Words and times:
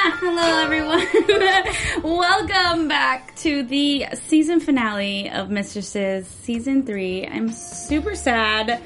Ah, 0.00 0.16
hello 0.20 0.62
everyone. 0.62 1.04
Welcome 2.04 2.86
back 2.86 3.34
to 3.38 3.64
the 3.64 4.06
season 4.14 4.60
finale 4.60 5.28
of 5.28 5.50
Mistresses 5.50 6.28
season 6.28 6.86
3. 6.86 7.26
I'm 7.26 7.50
super 7.50 8.14
sad. 8.14 8.80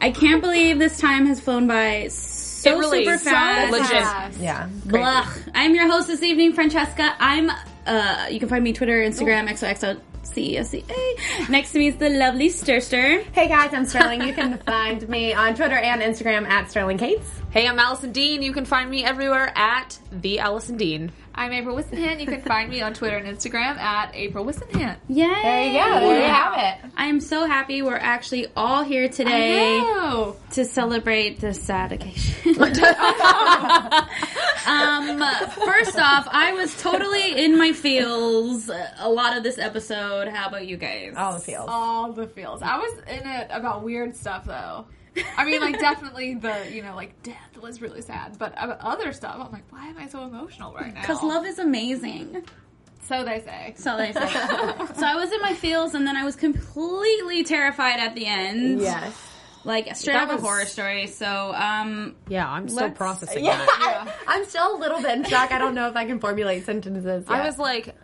I 0.00 0.10
can't 0.10 0.42
believe 0.42 0.80
this 0.80 0.98
time 0.98 1.26
has 1.26 1.40
flown 1.40 1.68
by 1.68 2.08
so 2.08 2.74
It 2.74 2.78
really 2.80 3.04
super 3.04 3.14
is 3.14 3.22
so 3.22 3.30
fast. 3.30 4.40
Yeah. 4.40 4.68
Blah. 4.86 5.32
I'm 5.54 5.76
your 5.76 5.86
host 5.86 6.08
this 6.08 6.24
evening, 6.24 6.52
Francesca. 6.52 7.14
I'm 7.20 7.48
uh 7.86 8.26
you 8.28 8.40
can 8.40 8.48
find 8.48 8.64
me 8.64 8.72
Twitter, 8.72 8.98
Instagram, 8.98 9.48
XOXO 9.48 10.00
CSCA. 10.32 11.48
Next 11.48 11.72
to 11.72 11.78
me 11.78 11.88
is 11.88 11.96
the 11.96 12.10
lovely 12.10 12.48
Stirster. 12.48 13.22
Hey 13.32 13.48
guys, 13.48 13.72
I'm 13.72 13.84
Sterling. 13.86 14.22
You 14.22 14.32
can 14.32 14.58
find 14.66 15.08
me 15.08 15.32
on 15.34 15.54
Twitter 15.54 15.76
and 15.76 16.02
Instagram 16.02 16.46
at 16.46 16.70
Sterling 16.70 16.98
Cates. 16.98 17.28
Hey, 17.50 17.66
I'm 17.66 17.78
Allison 17.78 18.12
Dean. 18.12 18.42
You 18.42 18.52
can 18.52 18.64
find 18.64 18.90
me 18.90 19.04
everywhere 19.04 19.52
at 19.56 19.98
the 20.12 20.40
Allison 20.40 20.76
Dean. 20.76 21.10
I'm 21.38 21.52
April 21.52 21.76
Wissenhant. 21.76 22.18
You 22.18 22.26
can 22.26 22.40
find 22.40 22.70
me 22.70 22.80
on 22.80 22.94
Twitter 22.94 23.18
and 23.18 23.26
Instagram 23.26 23.76
at 23.76 24.14
April 24.14 24.42
Wissenhant. 24.42 24.96
Yay! 25.08 25.26
There 25.26 25.66
you 25.66 25.72
go. 25.78 26.00
There 26.00 26.20
you 26.22 26.26
have 26.26 26.54
it. 26.56 26.90
I 26.96 27.06
am 27.06 27.20
so 27.20 27.44
happy 27.44 27.82
we're 27.82 27.94
actually 27.96 28.46
all 28.56 28.82
here 28.82 29.10
today 29.10 29.78
to 30.52 30.64
celebrate 30.64 31.38
this 31.38 31.62
sad 31.62 31.92
occasion. 31.92 32.54
um, 34.66 35.22
first 35.66 35.98
off, 35.98 36.26
I 36.30 36.54
was 36.56 36.74
totally 36.80 37.44
in 37.44 37.58
my 37.58 37.72
feels 37.72 38.70
a 38.98 39.08
lot 39.10 39.36
of 39.36 39.42
this 39.42 39.58
episode. 39.58 40.28
How 40.28 40.48
about 40.48 40.66
you 40.66 40.78
guys? 40.78 41.12
All 41.18 41.34
the 41.34 41.40
feels. 41.40 41.66
all 41.68 42.12
the 42.12 42.28
feels. 42.28 42.62
I 42.62 42.78
was 42.78 42.98
in 43.08 43.28
it 43.28 43.48
about 43.50 43.82
weird 43.82 44.16
stuff 44.16 44.46
though. 44.46 44.86
I 45.36 45.44
mean, 45.44 45.60
like 45.60 45.78
definitely 45.78 46.34
the 46.34 46.68
you 46.72 46.82
know 46.82 46.94
like 46.94 47.22
death 47.22 47.58
was 47.60 47.80
really 47.80 48.02
sad, 48.02 48.38
but 48.38 48.54
other 48.56 49.12
stuff, 49.12 49.36
I'm 49.38 49.52
like, 49.52 49.70
why 49.70 49.86
am 49.86 49.98
I 49.98 50.08
so 50.08 50.22
emotional 50.24 50.74
right 50.74 50.92
now? 50.94 51.00
Because 51.00 51.22
love 51.22 51.46
is 51.46 51.58
amazing. 51.58 52.44
So 53.08 53.24
they 53.24 53.40
say. 53.40 53.74
So 53.76 53.96
they 53.96 54.12
say. 54.12 54.20
so 54.30 55.06
I 55.06 55.14
was 55.14 55.30
in 55.32 55.40
my 55.40 55.54
feels, 55.54 55.94
and 55.94 56.06
then 56.06 56.16
I 56.16 56.24
was 56.24 56.34
completely 56.36 57.44
terrified 57.44 58.00
at 58.00 58.14
the 58.14 58.26
end. 58.26 58.80
Yes. 58.80 59.14
Like 59.64 59.96
straight 59.96 60.14
That 60.14 60.30
up 60.30 60.38
a 60.38 60.40
horror 60.40 60.64
story. 60.64 61.06
So 61.08 61.52
um, 61.54 62.14
Yeah, 62.28 62.48
I'm 62.48 62.68
still 62.68 62.90
processing 62.90 63.44
Yeah. 63.44 63.56
that. 63.58 64.14
I'm 64.28 64.44
still 64.44 64.76
a 64.76 64.78
little 64.78 65.00
bit 65.02 65.18
in 65.18 65.24
shock. 65.24 65.50
I 65.50 65.58
don't 65.58 65.74
know 65.74 65.88
if 65.88 65.96
I 65.96 66.04
can 66.04 66.20
formulate 66.20 66.64
sentences. 66.64 67.24
I 67.28 67.44
was 67.44 67.58
like, 67.58 67.94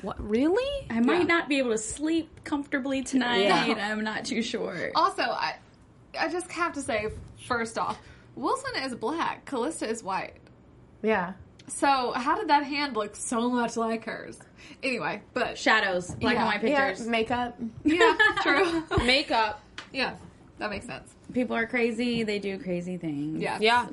what? 0.00 0.16
Really? 0.26 0.86
I 0.90 1.00
might 1.00 1.20
Yeah. 1.20 1.26
not 1.26 1.48
be 1.50 1.58
able 1.58 1.72
to 1.72 1.78
sleep 1.78 2.44
comfortably 2.44 3.02
tonight. 3.02 3.44
Yeah. 3.44 3.90
I'm 3.90 4.02
not 4.04 4.24
too 4.24 4.42
sure. 4.42 4.90
Also, 4.94 5.22
I 5.22 5.56
I 6.18 6.28
just 6.28 6.50
have 6.52 6.72
to 6.74 6.82
say 6.82 7.08
first 7.46 7.78
off, 7.78 7.98
Wilson 8.36 8.82
is 8.82 8.94
black, 8.94 9.44
Calista 9.44 9.88
is 9.88 10.02
white. 10.02 10.34
yeah. 11.02 11.32
So 11.68 12.10
how 12.12 12.36
did 12.36 12.48
that 12.48 12.64
hand 12.64 12.96
look 12.96 13.14
so 13.14 13.48
much 13.48 13.76
like 13.76 14.04
hers? 14.04 14.38
Anyway, 14.82 15.22
but 15.32 15.56
Shadows, 15.56 16.10
black 16.16 16.34
Yeah. 16.34 16.40
and 16.40 16.46
white 16.62 16.68
Yeah. 16.70 16.88
pictures. 16.88 17.06
Makeup. 17.06 17.56
yeah, 17.84 18.16
true. 18.42 18.82
Makeup. 19.04 19.60
yeah, 19.92 20.14
that 20.58 20.70
makes 20.70 20.86
sense. 20.86 21.08
People 21.32 21.56
are 21.56 21.66
crazy. 21.66 22.22
They 22.22 22.38
do 22.38 22.58
crazy 22.58 22.96
things. 22.96 23.40
Yeah. 23.42 23.58
Yeah. 23.60 23.86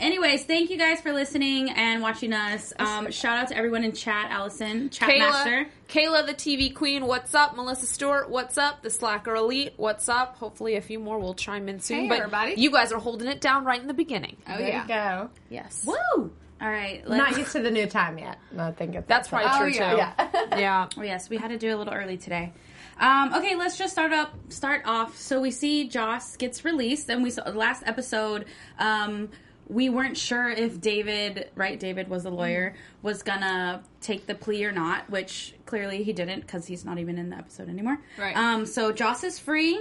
Anyways, 0.00 0.44
thank 0.44 0.70
you 0.70 0.78
guys 0.78 1.00
for 1.00 1.12
listening 1.12 1.70
and 1.70 2.02
watching 2.02 2.32
us. 2.32 2.72
Um, 2.78 3.10
shout 3.10 3.36
out 3.38 3.48
to 3.48 3.56
everyone 3.56 3.84
in 3.84 3.92
chat, 3.92 4.30
Allison, 4.30 4.88
chat 4.90 5.08
master. 5.18 5.66
Kayla, 5.88 6.24
Kayla, 6.24 6.26
the 6.26 6.34
TV 6.34 6.74
queen, 6.74 7.06
what's 7.06 7.34
up? 7.34 7.54
Melissa 7.54 7.86
Stewart, 7.86 8.30
what's 8.30 8.56
up? 8.58 8.82
The 8.82 8.90
Slacker 8.90 9.34
Elite, 9.34 9.74
what's 9.76 10.08
up? 10.08 10.36
Hopefully, 10.38 10.76
a 10.76 10.80
few 10.80 10.98
more 10.98 11.18
will 11.18 11.34
chime 11.34 11.68
in 11.68 11.80
soon. 11.80 12.02
Hey, 12.04 12.08
but 12.08 12.18
everybody. 12.20 12.54
you 12.56 12.70
guys 12.70 12.92
are 12.92 12.98
holding 12.98 13.28
it 13.28 13.40
down 13.40 13.64
right 13.64 13.80
in 13.80 13.86
the 13.86 13.94
beginning. 13.94 14.36
Oh 14.48 14.56
There 14.56 14.68
yeah. 14.68 14.82
you 14.82 14.88
go. 14.88 15.30
Yes, 15.50 15.84
Woo! 15.86 16.32
All 16.62 16.68
right. 16.68 17.06
Not 17.08 17.18
Let's, 17.18 17.38
used 17.38 17.52
to 17.52 17.60
the 17.62 17.70
new 17.70 17.86
time 17.86 18.18
yet. 18.18 18.38
I 18.58 18.70
think 18.72 18.94
it's 18.94 19.06
that's 19.08 19.28
probably 19.28 19.48
Oh, 19.50 19.58
true 19.58 19.68
yeah. 19.72 19.90
too. 19.92 19.96
Yeah. 19.96 20.58
Yeah. 20.58 20.88
oh, 20.98 21.02
yes, 21.02 21.30
we 21.30 21.36
had 21.38 21.48
to 21.48 21.58
do 21.58 21.74
a 21.74 21.76
little 21.76 21.92
early 21.94 22.16
today. 22.18 22.52
Um, 23.00 23.34
okay, 23.34 23.56
let's 23.56 23.78
just 23.78 23.92
start 23.92 24.12
up. 24.12 24.34
Start 24.50 24.82
off. 24.84 25.16
So 25.16 25.40
we 25.40 25.50
see 25.50 25.88
Joss 25.88 26.36
gets 26.36 26.64
released, 26.64 27.08
and 27.08 27.22
we 27.22 27.30
saw 27.30 27.48
last 27.50 27.82
episode. 27.86 28.44
Um, 28.78 29.30
we 29.68 29.88
weren't 29.88 30.16
sure 30.16 30.50
if 30.50 30.80
David, 30.80 31.48
right? 31.54 31.78
David 31.78 32.08
was 32.08 32.24
the 32.24 32.30
lawyer, 32.30 32.74
was 33.02 33.22
gonna 33.22 33.82
take 34.00 34.26
the 34.26 34.34
plea 34.34 34.64
or 34.64 34.72
not, 34.72 35.08
which 35.08 35.54
clearly 35.64 36.02
he 36.02 36.12
didn't 36.12 36.40
because 36.40 36.66
he's 36.66 36.84
not 36.84 36.98
even 36.98 37.18
in 37.18 37.30
the 37.30 37.36
episode 37.36 37.68
anymore. 37.68 37.98
Right. 38.18 38.36
Um, 38.36 38.66
so 38.66 38.92
Joss 38.92 39.24
is 39.24 39.38
free. 39.38 39.80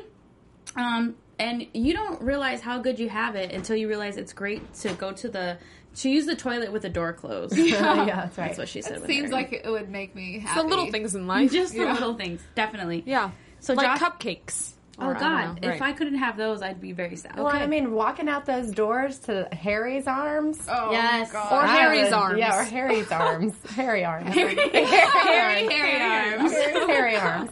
Um, 0.76 1.16
and 1.40 1.66
you 1.74 1.94
don't 1.94 2.22
realize 2.22 2.62
how 2.62 2.80
good 2.80 3.00
you 3.00 3.10
have 3.10 3.36
it 3.36 3.52
until 3.54 3.76
you 3.76 3.88
realize 3.88 4.18
it's 4.18 4.34
great 4.34 4.74
to 4.76 4.94
go 4.94 5.12
to 5.14 5.30
the 5.30 5.58
to 5.96 6.10
use 6.10 6.26
the 6.28 6.36
toilet 6.36 6.72
with 6.72 6.84
the 6.84 6.90
door 6.90 7.14
closed. 7.14 7.58
yeah, 7.58 8.06
that's 8.06 8.38
right. 8.38 8.48
That's 8.48 8.58
what 8.60 8.70
she 8.70 8.82
said. 8.82 8.98
It 8.98 9.06
seems 9.08 9.30
her. 9.30 9.36
like 9.36 9.52
it 9.54 9.70
would 9.70 9.90
make 9.90 10.16
me 10.16 10.40
happy. 10.40 10.62
The 10.62 10.68
little 10.68 10.92
things 10.92 11.16
in 11.16 11.26
life. 11.28 11.52
just 11.54 11.74
the 11.74 11.80
Yeah. 11.80 11.94
little 11.94 12.14
things, 12.14 12.42
definitely. 12.56 13.04
yeah. 13.06 13.32
So 13.60 13.74
like 13.74 14.00
Josh- 14.00 14.10
cupcakes. 14.10 14.72
Oh 15.02 15.06
Or, 15.08 15.16
I 15.16 15.20
don't 15.46 15.62
God! 15.62 15.66
If 15.76 15.82
I 15.82 15.94
couldn't 15.94 16.18
have 16.18 16.36
those, 16.36 16.62
I'd 16.62 16.82
be 16.82 16.92
very 16.92 17.16
sad. 17.16 17.38
Well, 17.38 17.48
I 17.48 17.68
mean, 17.68 17.94
walking 17.94 18.28
out 18.28 18.46
those 18.46 18.70
doors 18.70 19.18
to 19.20 19.48
Harry's 19.54 20.08
arms. 20.08 20.60
Oh, 20.70 20.92
Yes. 20.92 21.32
God. 21.32 21.54
Or 21.54 21.66
Harry's 21.66 22.04
would- 22.08 22.14
arms. 22.14 22.40
Yeah, 22.40 22.60
or 22.60 22.64
Harry's 22.66 23.10
arms. 23.10 23.54
Harry 23.76 24.04
arms. 24.04 24.28
Harry, 24.36 24.56
Harry, 24.56 24.76
arms. 24.76 25.72
Harry 25.72 26.02
arms. 26.02 26.52
Harry, 26.52 26.88
Harry 26.88 27.16
arms. 27.16 27.52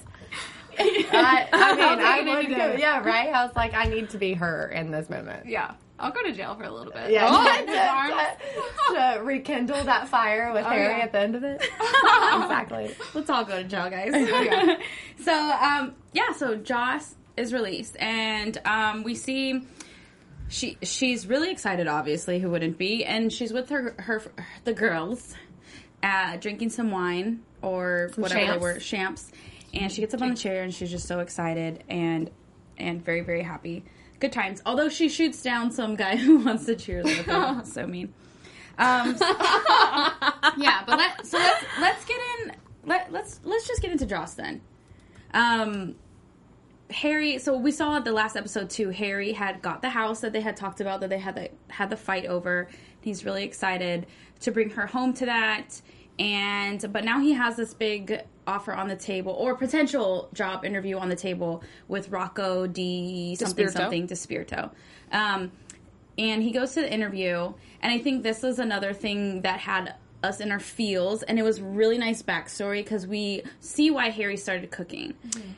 I, 1.11 1.47
I 1.51 1.75
mean, 1.75 1.99
I 2.05 2.19
would 2.19 2.45
any 2.45 2.55
go, 2.55 2.75
yeah, 2.77 2.99
right? 3.03 3.33
I 3.33 3.45
was 3.45 3.55
like, 3.55 3.73
I 3.73 3.85
need 3.85 4.09
to 4.11 4.17
be 4.17 4.33
her 4.33 4.67
in 4.69 4.91
this 4.91 5.09
moment. 5.09 5.47
yeah. 5.47 5.73
I'll 5.99 6.11
go 6.11 6.21
to 6.21 6.31
jail 6.31 6.53
for 6.53 6.61
a 6.63 6.69
little 6.71 6.93
bit. 6.93 7.09
Yeah, 7.09 7.27
Oh, 7.27 7.65
to, 8.93 8.93
to- 8.93 9.17
to 9.17 9.23
rekindle 9.23 9.83
that 9.85 10.07
fire 10.07 10.53
with 10.53 10.63
Harry 10.63 10.95
yeah. 10.99 11.03
at 11.03 11.11
the 11.11 11.19
end 11.19 11.35
of 11.35 11.43
it. 11.43 11.59
exactly. 11.61 12.95
Let's 13.15 13.29
all 13.31 13.43
go 13.43 13.63
to 13.63 13.67
jail, 13.67 13.89
guys. 13.89 14.11
So, 15.23 15.33
um, 15.33 15.95
yeah. 16.13 16.33
So 16.33 16.55
Joss 16.55 17.15
is 17.35 17.51
released, 17.51 17.95
and 17.99 18.55
um, 18.63 19.01
we 19.03 19.15
see 19.15 19.63
she 20.49 20.77
she's 20.83 21.25
really 21.25 21.49
excited. 21.49 21.87
Obviously, 21.87 22.39
who 22.39 22.51
wouldn't 22.51 22.77
be? 22.77 23.03
And 23.03 23.33
she's 23.33 23.51
with 23.51 23.69
her 23.69 23.95
her 23.97 24.21
the 24.65 24.73
girls, 24.73 25.33
uh, 26.03 26.37
drinking 26.37 26.69
some 26.69 26.91
wine 26.91 27.39
or 27.63 28.11
whatever 28.17 28.53
they 28.53 28.57
were, 28.59 28.77
champs. 28.77 29.31
And 29.77 29.91
she 29.91 30.01
gets 30.01 30.13
up 30.13 30.21
on 30.21 30.29
the 30.29 30.35
chair, 30.35 30.63
and 30.63 30.73
she's 30.73 30.91
just 30.91 31.07
so 31.07 31.19
excited 31.19 31.83
and 31.87 32.29
and 32.77 33.03
very 33.03 33.21
very 33.21 33.43
happy. 33.43 33.85
Good 34.19 34.31
times. 34.31 34.61
Although 34.65 34.89
she 34.89 35.09
shoots 35.09 35.41
down 35.41 35.71
some 35.71 35.95
guy 35.95 36.15
who 36.17 36.39
wants 36.39 36.65
to 36.65 36.75
cheers 36.75 37.05
with 37.05 37.25
her. 37.25 37.61
so 37.65 37.85
mean. 37.85 38.13
Um, 38.79 39.15
yeah, 40.57 40.83
but 40.85 40.97
let 40.97 41.25
so 41.25 41.37
let's 41.37 41.65
let's 41.79 42.05
get 42.05 42.19
in. 42.39 42.53
Let 42.85 43.11
let's 43.11 43.39
let's 43.43 43.67
just 43.67 43.81
get 43.81 43.91
into 43.91 44.05
Joss 44.05 44.35
then. 44.35 44.61
Um, 45.33 45.95
Harry. 46.91 47.37
So 47.39 47.57
we 47.57 47.71
saw 47.71 47.97
at 47.97 48.05
the 48.05 48.11
last 48.11 48.35
episode 48.35 48.69
too. 48.69 48.89
Harry 48.89 49.33
had 49.33 49.61
got 49.61 49.81
the 49.81 49.89
house 49.89 50.21
that 50.21 50.31
they 50.31 50.41
had 50.41 50.55
talked 50.55 50.79
about 50.79 51.01
that 51.01 51.09
they 51.09 51.17
had 51.17 51.35
the 51.35 51.49
had 51.69 51.89
the 51.89 51.97
fight 51.97 52.25
over. 52.25 52.67
He's 53.01 53.25
really 53.25 53.43
excited 53.43 54.05
to 54.41 54.51
bring 54.51 54.69
her 54.71 54.85
home 54.85 55.13
to 55.13 55.25
that. 55.25 55.81
And 56.19 56.91
but 56.91 57.03
now 57.03 57.19
he 57.19 57.33
has 57.33 57.55
this 57.55 57.73
big 57.73 58.21
offer 58.47 58.73
on 58.73 58.87
the 58.87 58.95
table 58.95 59.33
or 59.33 59.55
potential 59.55 60.29
job 60.33 60.65
interview 60.65 60.97
on 60.97 61.09
the 61.09 61.15
table 61.15 61.63
with 61.87 62.09
Rocco 62.09 62.65
D 62.65 63.35
something 63.35 63.67
DiSpirito. 63.67 63.73
something 63.73 64.07
DiSpirito. 64.07 64.71
Um, 65.11 65.51
and 66.17 66.41
he 66.41 66.51
goes 66.51 66.73
to 66.73 66.81
the 66.81 66.91
interview, 66.91 67.53
and 67.81 67.91
I 67.91 67.99
think 67.99 68.23
this 68.23 68.43
is 68.43 68.57
another 68.57 68.93
thing 68.93 69.41
that 69.41 69.59
had 69.59 69.95
us 70.23 70.39
in 70.39 70.51
our 70.51 70.59
feels, 70.59 71.21
and 71.21 71.37
it 71.37 71.43
was 71.43 71.61
really 71.61 71.97
nice 71.97 72.23
backstory 72.23 72.83
because 72.83 73.05
we 73.05 73.43
see 73.59 73.91
why 73.91 74.09
Harry 74.09 74.35
started 74.35 74.71
cooking. 74.71 75.13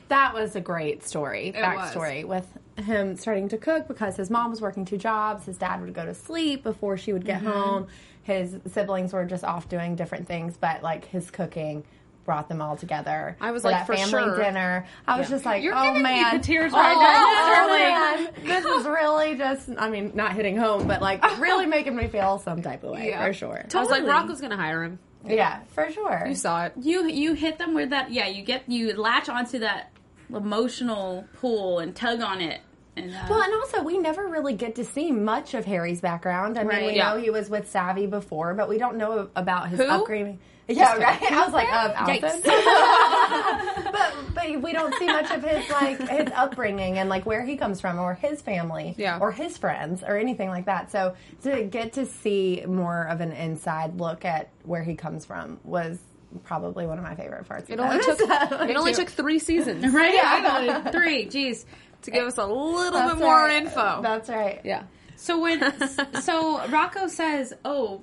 That 0.08 0.34
was 0.34 0.54
a 0.56 0.60
great 0.60 1.02
story, 1.02 1.52
was. 1.54 1.62
backstory 1.62 2.24
with 2.24 2.46
him 2.76 3.16
starting 3.16 3.48
to 3.48 3.58
cook 3.58 3.88
because 3.88 4.16
his 4.16 4.30
mom 4.30 4.50
was 4.50 4.60
working 4.60 4.84
two 4.84 4.98
jobs. 4.98 5.46
His 5.46 5.56
dad 5.56 5.80
would 5.80 5.94
go 5.94 6.04
to 6.04 6.14
sleep 6.14 6.62
before 6.62 6.96
she 6.96 7.12
would 7.12 7.24
get 7.24 7.42
home. 7.42 7.88
His 8.22 8.56
siblings 8.66 9.12
were 9.12 9.24
just 9.24 9.44
off 9.44 9.68
doing 9.68 9.96
different 9.96 10.26
things, 10.26 10.56
but 10.56 10.82
like 10.82 11.06
his 11.06 11.30
cooking 11.30 11.84
brought 12.24 12.48
them 12.48 12.60
all 12.60 12.76
together. 12.76 13.36
I 13.40 13.50
was 13.50 13.62
for 13.62 13.70
like, 13.70 13.80
that 13.80 13.86
for 13.86 13.96
family 13.96 14.10
sure. 14.10 14.36
dinner. 14.36 14.86
I 15.06 15.18
was 15.18 15.28
just 15.28 15.44
like, 15.44 15.62
You're 15.62 15.74
oh 15.76 15.82
giving 15.82 16.02
me 16.02 16.10
oh, 16.10 16.12
man, 16.12 16.36
the 16.36 16.42
tears 16.42 16.72
oh, 16.74 16.76
right 16.76 16.94
now. 16.94 17.64
oh, 17.64 18.32
man. 18.42 18.46
this 18.46 18.64
is 18.64 18.86
really 18.86 19.36
just. 19.36 19.70
I 19.76 19.90
mean, 19.90 20.12
not 20.14 20.34
hitting 20.34 20.56
home, 20.56 20.86
but 20.86 21.00
like 21.00 21.22
really 21.40 21.66
making 21.66 21.96
me 21.96 22.08
feel 22.08 22.38
some 22.38 22.62
type 22.62 22.84
of 22.84 22.92
way 22.92 23.08
Yeah. 23.08 23.26
for 23.26 23.32
sure. 23.32 23.66
I 23.74 23.80
was 23.80 23.90
like, 23.90 24.00
Totally. 24.00 24.08
Rocco's 24.08 24.40
gonna 24.40 24.56
hire 24.56 24.84
him. 24.84 24.98
Yeah, 25.26 25.60
for 25.74 25.90
sure. 25.90 26.24
You 26.26 26.34
saw 26.34 26.66
it. 26.66 26.72
You 26.80 27.08
you 27.08 27.34
hit 27.34 27.58
them 27.58 27.74
with 27.74 27.90
that. 27.90 28.10
Yeah, 28.12 28.28
you 28.28 28.42
get 28.42 28.68
you 28.68 28.94
latch 28.94 29.28
onto 29.28 29.58
that 29.60 29.90
emotional 30.34 31.24
pull 31.40 31.78
and 31.78 31.94
tug 31.94 32.20
on 32.20 32.40
it. 32.40 32.60
And, 33.04 33.14
uh, 33.14 33.18
Well, 33.28 33.42
and 33.42 33.52
also 33.54 33.82
we 33.82 33.98
never 33.98 34.26
really 34.26 34.54
get 34.54 34.74
to 34.76 34.84
see 34.84 35.10
much 35.12 35.54
of 35.54 35.64
Harry's 35.64 36.00
background. 36.00 36.58
I 36.58 36.62
mean, 36.62 36.68
Right. 36.68 36.86
we 36.86 36.96
Yeah. 36.96 37.10
know 37.14 37.18
he 37.20 37.30
was 37.30 37.48
with 37.50 37.72
Savi 37.72 38.08
before, 38.08 38.54
but 38.54 38.68
we 38.68 38.78
don't 38.78 38.96
know 38.96 39.28
about 39.36 39.68
his 39.68 39.80
Who? 39.80 39.86
upbringing. 39.86 40.38
Yeah, 40.68 40.94
right. 40.98 41.20
I 41.32 41.44
was 41.44 41.52
like, 41.52 41.72
um, 41.72 41.92
but 43.92 44.14
but 44.34 44.62
we 44.62 44.72
don't 44.72 44.94
see 44.98 45.06
much 45.06 45.30
of 45.30 45.42
his 45.42 45.68
like 45.70 45.98
his 46.08 46.28
upbringing 46.34 46.98
and 46.98 47.08
like 47.08 47.26
where 47.26 47.42
he 47.44 47.56
comes 47.56 47.80
from 47.80 47.98
or 47.98 48.14
his 48.14 48.40
family 48.42 48.94
Yeah. 48.96 49.18
or 49.20 49.32
his 49.32 49.58
friends 49.58 50.02
or 50.06 50.16
anything 50.16 50.48
like 50.48 50.66
that. 50.66 50.90
So 50.92 51.14
to 51.42 51.64
get 51.64 51.94
to 51.94 52.06
see 52.06 52.62
more 52.66 53.04
of 53.08 53.20
an 53.20 53.32
inside 53.32 53.98
look 53.98 54.24
at 54.24 54.48
where 54.64 54.82
he 54.82 54.94
comes 54.94 55.24
from 55.24 55.58
was 55.64 55.98
probably 56.44 56.86
one 56.86 56.98
of 56.98 57.04
my 57.04 57.16
favorite 57.16 57.48
parts. 57.48 57.68
It 57.68 57.80
of 57.80 57.86
only 57.86 57.98
took 58.04 58.20
it 58.20 58.76
only 58.76 58.94
took 59.00 59.08
three 59.08 59.40
seasons 59.40 59.84
right? 59.92 60.14
Yeah. 60.14 60.90
Three. 60.92 61.26
Jeez. 61.26 61.64
To 62.02 62.10
give 62.10 62.26
us 62.26 62.38
a 62.38 62.46
little 62.46 62.92
That's 62.92 63.14
bit 63.14 63.20
more 63.20 63.34
right. 63.34 63.62
info. 63.62 64.00
That's 64.02 64.28
right. 64.28 64.60
yeah. 64.64 64.84
So 65.16 65.38
when 65.40 65.60
so 66.22 66.66
Rocco 66.68 67.08
says, 67.08 67.52
"Oh, 67.64 68.00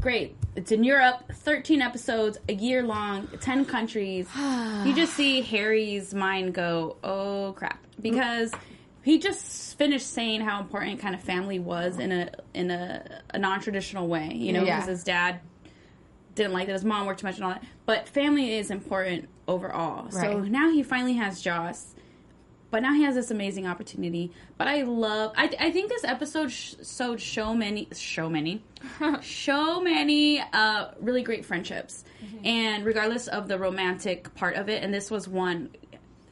great, 0.00 0.36
it's 0.56 0.72
in 0.72 0.84
Europe, 0.84 1.24
thirteen 1.32 1.82
episodes, 1.82 2.38
a 2.48 2.54
year 2.54 2.82
long, 2.82 3.28
ten 3.40 3.64
countries." 3.64 4.28
you 4.84 4.94
just 4.94 5.12
see 5.16 5.42
Harry's 5.42 6.14
mind 6.14 6.54
go, 6.54 6.96
"Oh 7.04 7.52
crap," 7.56 7.78
because 8.00 8.52
he 9.02 9.18
just 9.18 9.76
finished 9.76 10.06
saying 10.10 10.40
how 10.40 10.60
important 10.60 10.98
kind 11.00 11.14
of 11.14 11.20
family 11.22 11.58
was 11.58 11.98
in 11.98 12.10
a 12.10 12.30
in 12.54 12.70
a, 12.70 13.20
a 13.34 13.38
non 13.38 13.60
traditional 13.60 14.08
way. 14.08 14.30
You 14.32 14.52
know, 14.54 14.64
Yeah. 14.64 14.76
because 14.76 14.88
his 14.88 15.04
dad 15.04 15.40
didn't 16.34 16.52
like 16.52 16.66
that 16.66 16.72
his 16.72 16.84
mom 16.84 17.06
worked 17.06 17.20
too 17.20 17.26
much 17.26 17.36
and 17.36 17.44
all 17.44 17.50
that. 17.50 17.62
But 17.86 18.08
family 18.08 18.54
is 18.56 18.70
important 18.70 19.28
overall. 19.46 20.10
So 20.10 20.40
now 20.40 20.70
he 20.72 20.82
finally 20.82 21.12
has 21.14 21.40
Joss. 21.42 21.94
But 22.74 22.82
now 22.82 22.92
he 22.92 23.04
has 23.04 23.14
this 23.14 23.30
amazing 23.30 23.68
opportunity. 23.68 24.32
But 24.58 24.66
I 24.66 24.82
love. 24.82 25.32
I, 25.36 25.48
I 25.60 25.70
think 25.70 25.88
this 25.90 26.02
episode 26.02 26.50
sh- 26.50 26.74
showed 26.84 27.20
so 27.20 27.54
many, 27.54 27.86
so 27.92 28.28
many, 28.28 28.64
so 29.22 29.80
many 29.80 30.40
uh, 30.40 30.88
really 31.00 31.22
great 31.22 31.44
friendships, 31.44 32.02
and 32.42 32.84
regardless 32.84 33.28
of 33.28 33.46
the 33.46 33.58
romantic 33.60 34.34
part 34.34 34.56
of 34.56 34.68
it, 34.68 34.82
and 34.82 34.92
this 34.92 35.08
was 35.08 35.28
one. 35.28 35.70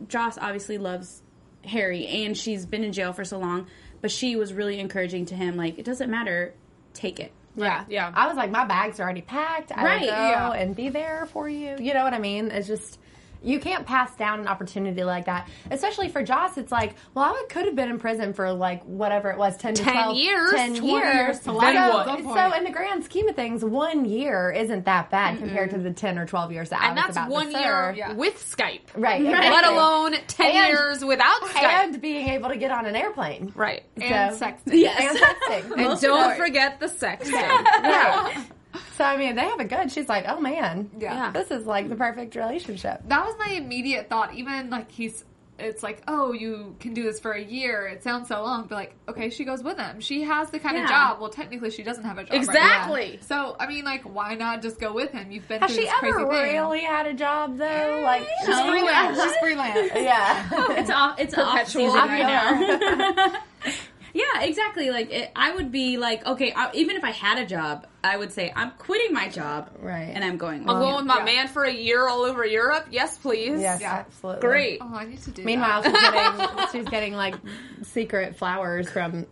Joss 0.09 0.37
obviously 0.37 0.79
loves 0.79 1.23
Harry, 1.65 2.09
and 2.09 2.37
she's 2.37 2.67
been 2.67 2.83
in 2.83 2.93
jail 2.93 3.13
for 3.13 3.25
so 3.25 3.39
long, 3.39 3.69
but 4.01 4.11
she 4.11 4.35
was 4.35 4.53
really 4.53 4.81
encouraging 4.81 5.27
to 5.27 5.37
him, 5.37 5.57
like 5.57 5.79
it 5.79 5.85
doesn't 5.85 6.11
matter, 6.11 6.55
take 6.93 7.21
it. 7.21 7.31
Yeah, 7.55 7.85
Yeah. 7.89 8.11
I 8.17 8.27
was 8.27 8.37
like, 8.37 8.51
my 8.51 8.65
bags 8.65 8.99
are 8.99 9.05
already 9.05 9.21
packed. 9.23 9.71
I 9.71 9.85
Right, 9.85 10.01
will 10.01 10.09
go 10.09 10.13
yeah. 10.15 10.51
and 10.55 10.75
be 10.75 10.89
there 10.89 11.29
for 11.33 11.49
you. 11.49 11.77
You 11.79 11.95
know 11.95 12.03
what 12.03 12.15
I 12.15 12.19
mean? 12.19 12.51
It's 12.51 12.67
just 12.67 12.99
you 13.43 13.59
can't 13.61 13.85
pass 13.87 14.15
down 14.17 14.41
an 14.41 14.49
opportunity 14.49 15.05
like 15.05 15.27
that, 15.27 15.49
especially 15.71 16.09
for 16.09 16.23
Joss. 16.23 16.59
It's 16.59 16.73
like, 16.73 16.95
well, 17.15 17.25
I 17.27 17.45
could 17.49 17.65
have 17.67 17.75
been 17.75 17.91
in 17.91 17.99
prison 17.99 18.33
for 18.33 18.53
like 18.53 18.83
whatever 18.85 19.31
it 19.31 19.39
was, 19.39 19.57
ten 19.57 19.75
to 19.75 19.83
10 19.83 19.93
12 19.93 20.17
years, 20.17 20.51
10 20.53 20.75
years. 20.77 20.85
years 20.85 21.39
to 21.39 21.45
so, 21.45 21.53
life 21.53 21.75
at 21.77 22.23
so, 22.23 22.57
in 22.57 22.65
the 22.65 22.71
grand 22.71 23.05
scheme 23.05 23.29
of 23.29 23.37
things, 23.37 23.65
one 23.65 24.05
year 24.05 24.51
isn't 24.51 24.85
that 24.85 25.11
bad 25.11 25.39
compared 25.39 25.71
to 25.71 25.79
the 25.79 25.93
ten 25.93 26.19
or 26.19 26.27
twelve 26.27 26.53
years 26.53 26.71
that 26.71 26.81
I 26.81 26.87
And 26.89 26.97
was 26.97 27.05
that's 27.05 27.17
about 27.17 27.27
to 27.27 27.33
one 27.33 27.51
year 27.51 27.63
serve. 27.63 27.97
Yeah. 27.97 28.13
with 28.15 28.37
Skype. 28.37 28.81
right? 28.97 29.23
Let 29.23 29.65
alone 29.65 30.13
ten 30.29 30.47
And- 30.55 30.69
years 30.69 31.05
without 31.05 31.41
Skype. 31.43 31.63
and 31.63 32.01
being 32.01 32.29
able 32.29 32.49
to 32.51 32.57
get 32.57 32.71
on 32.71 32.87
an 32.87 32.97
airplane. 32.97 33.53
right. 33.55 33.83
and 34.01 34.33
So- 34.33 34.39
sex. 34.39 34.63
Yes. 34.67 35.01
And 35.01 35.19
texting. 35.19 35.91
And 35.91 36.01
don't 36.01 36.37
forget 36.37 36.81
the 36.81 36.89
sex. 36.89 37.29
thing. 37.31 38.45
Right. 38.93 38.97
So 38.99 39.05
I 39.05 39.17
mean, 39.17 39.35
they 39.35 39.43
have 39.43 39.61
a 39.61 39.65
good. 39.65 39.91
She's 39.91 40.09
like, 40.09 40.25
oh 40.29 40.41
man, 40.41 40.91
Yeah. 40.99 41.31
this 41.31 41.51
is 41.51 41.67
like 41.67 41.89
the 41.89 41.97
perfect 41.97 42.35
relationship. 42.35 43.01
That 43.09 43.25
was 43.25 43.35
my 43.39 43.53
immediate 43.55 44.09
thought. 44.09 44.35
Even 44.35 44.71
like 44.71 44.91
he's, 44.91 45.25
it's 45.59 45.83
like, 45.83 46.03
oh, 46.09 46.33
you 46.33 46.75
can 46.81 46.93
do 46.93 47.03
this 47.05 47.21
for 47.21 47.33
a 47.33 47.43
year. 47.43 47.87
It 47.87 48.03
sounds 48.03 48.27
so 48.29 48.43
long, 48.43 48.67
but 48.67 48.75
like, 48.75 48.95
okay, 49.09 49.31
she 49.31 49.45
goes 49.45 49.63
with 49.63 49.79
him. 49.79 50.01
She 50.01 50.23
has 50.23 50.51
the 50.51 50.59
kind 50.59 50.77
Yeah. 50.77 50.85
of 50.85 50.89
job. 50.91 51.21
Well, 51.21 51.31
technically, 51.31 51.71
she 51.71 51.83
doesn't 51.83 52.03
have 52.05 52.19
a 52.19 52.25
job. 52.25 52.33
right 52.33 52.41
now. 52.47 52.51
Exactly. 52.53 53.19
So 53.23 53.57
I 53.61 53.67
mean, 53.67 53.85
like, 53.85 54.03
why 54.03 54.35
not 54.35 54.61
just 54.63 54.81
go 54.81 54.93
with 54.93 55.13
him? 55.13 55.31
You've 55.31 55.47
been 55.49 55.61
Has 55.61 55.71
through 55.73 55.83
she 55.83 55.89
this 55.89 55.99
crazy 55.99 56.17
ever 56.19 56.31
thing. 56.33 56.53
really 56.55 56.81
had 56.81 57.07
a 57.07 57.15
job 57.15 57.59
though? 57.59 57.65
Eh, 57.65 58.03
like, 58.05 58.27
She's 58.45 58.61
freelance. 58.61 59.23
She's 59.23 59.37
freelance. 59.37 59.91
yeah. 59.95 60.49
it's 60.81 60.91
off. 60.91 61.21
It's 61.21 61.35
off 61.39 61.53
Perpetual 61.53 61.87
season 61.93 62.09
right 62.09 63.23
now. 63.23 63.35
yeah, 64.15 64.43
exactly. 64.43 64.91
Like 64.91 65.11
it, 65.11 65.31
I 65.37 65.53
would 65.55 65.71
be 65.73 65.97
like, 65.97 66.25
okay, 66.27 66.53
I, 66.53 66.71
even 66.75 66.97
if 66.97 67.05
I 67.05 67.11
had 67.11 67.39
a 67.39 67.47
job, 67.47 67.87
I 68.05 68.17
would 68.17 68.33
say 68.33 68.53
I'm 68.55 68.73
quitting 68.73 69.13
my 69.13 69.29
job, 69.29 69.71
Right. 69.79 70.11
and 70.15 70.23
I'm 70.25 70.37
going. 70.37 70.69
I'm 70.69 70.77
with 70.79 70.85
going 70.85 70.97
with 70.97 71.05
my 71.07 71.19
Yeah. 71.19 71.25
man 71.25 71.49
for 71.49 71.65
a 71.65 71.73
year 71.73 72.09
all 72.09 72.23
over 72.23 72.45
Europe. 72.45 72.87
Yes, 72.91 73.17
please. 73.19 73.61
Yes, 73.61 73.81
Yeah. 73.81 73.93
absolutely. 74.07 74.41
Great. 74.41 74.79
Oh, 74.81 74.91
I 74.95 75.05
need 75.07 75.23
to 75.23 75.31
do. 75.31 75.43
Meanwhile, 75.45 75.83
that. 75.83 75.93
she's 75.93 76.11
getting 76.11 76.69
she's 76.85 76.91
getting 76.91 77.13
like 77.15 77.35
secret 77.83 78.37
flowers 78.37 78.91
from 78.91 79.27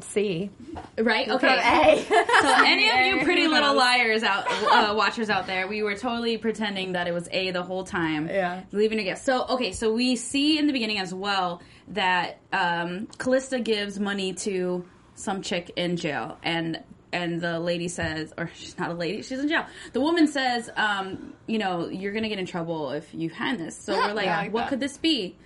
C. 0.00 0.50
right? 0.98 1.26
From 1.26 1.36
Okay. 1.36 1.96
A. 1.98 2.04
So 2.42 2.54
any 2.64 2.90
of 2.90 3.06
you 3.18 3.24
pretty 3.24 3.46
little 3.46 3.74
liars 3.74 4.22
out, 4.22 4.44
uh, 4.50 4.94
watchers 4.94 5.30
out 5.30 5.46
there, 5.46 5.68
we 5.68 5.82
were 5.82 5.94
totally 5.96 6.36
pretending 6.38 6.92
that 6.92 7.06
it 7.06 7.12
was 7.12 7.28
A 7.30 7.50
the 7.52 7.62
whole 7.62 7.84
time. 7.84 8.26
Yeah. 8.28 8.62
Leaving 8.72 8.98
a 8.98 9.04
gift. 9.04 9.22
So 9.24 9.46
okay, 9.50 9.72
so 9.72 9.92
we 9.92 10.16
see 10.16 10.58
in 10.58 10.66
the 10.66 10.72
beginning 10.72 10.98
as 10.98 11.14
well 11.14 11.62
that 11.88 12.38
um, 12.52 13.06
Calista 13.18 13.60
gives 13.60 13.98
money 13.98 14.32
to 14.34 14.84
some 15.14 15.42
chick 15.42 15.70
in 15.76 15.96
jail, 15.96 16.38
and 16.42 16.82
and 17.12 17.40
the 17.42 17.60
lady 17.60 17.88
says, 17.88 18.32
or 18.38 18.50
she's 18.54 18.78
not 18.78 18.90
a 18.90 18.94
lady, 18.94 19.22
she's 19.22 19.38
in 19.38 19.48
jail. 19.48 19.66
The 19.92 20.00
woman 20.00 20.26
says, 20.26 20.70
um, 20.76 21.34
you 21.46 21.58
know, 21.58 21.88
you're 21.88 22.12
gonna 22.12 22.28
get 22.28 22.38
in 22.38 22.46
trouble 22.46 22.90
if 22.92 23.12
you 23.12 23.28
hand 23.28 23.60
this. 23.60 23.76
So 23.76 23.94
we're 23.94 24.12
like, 24.14 24.26
Yeah, 24.26 24.38
like 24.38 24.52
what 24.52 24.60
that. 24.62 24.68
could 24.70 24.80
this 24.80 24.96
be? 24.96 25.36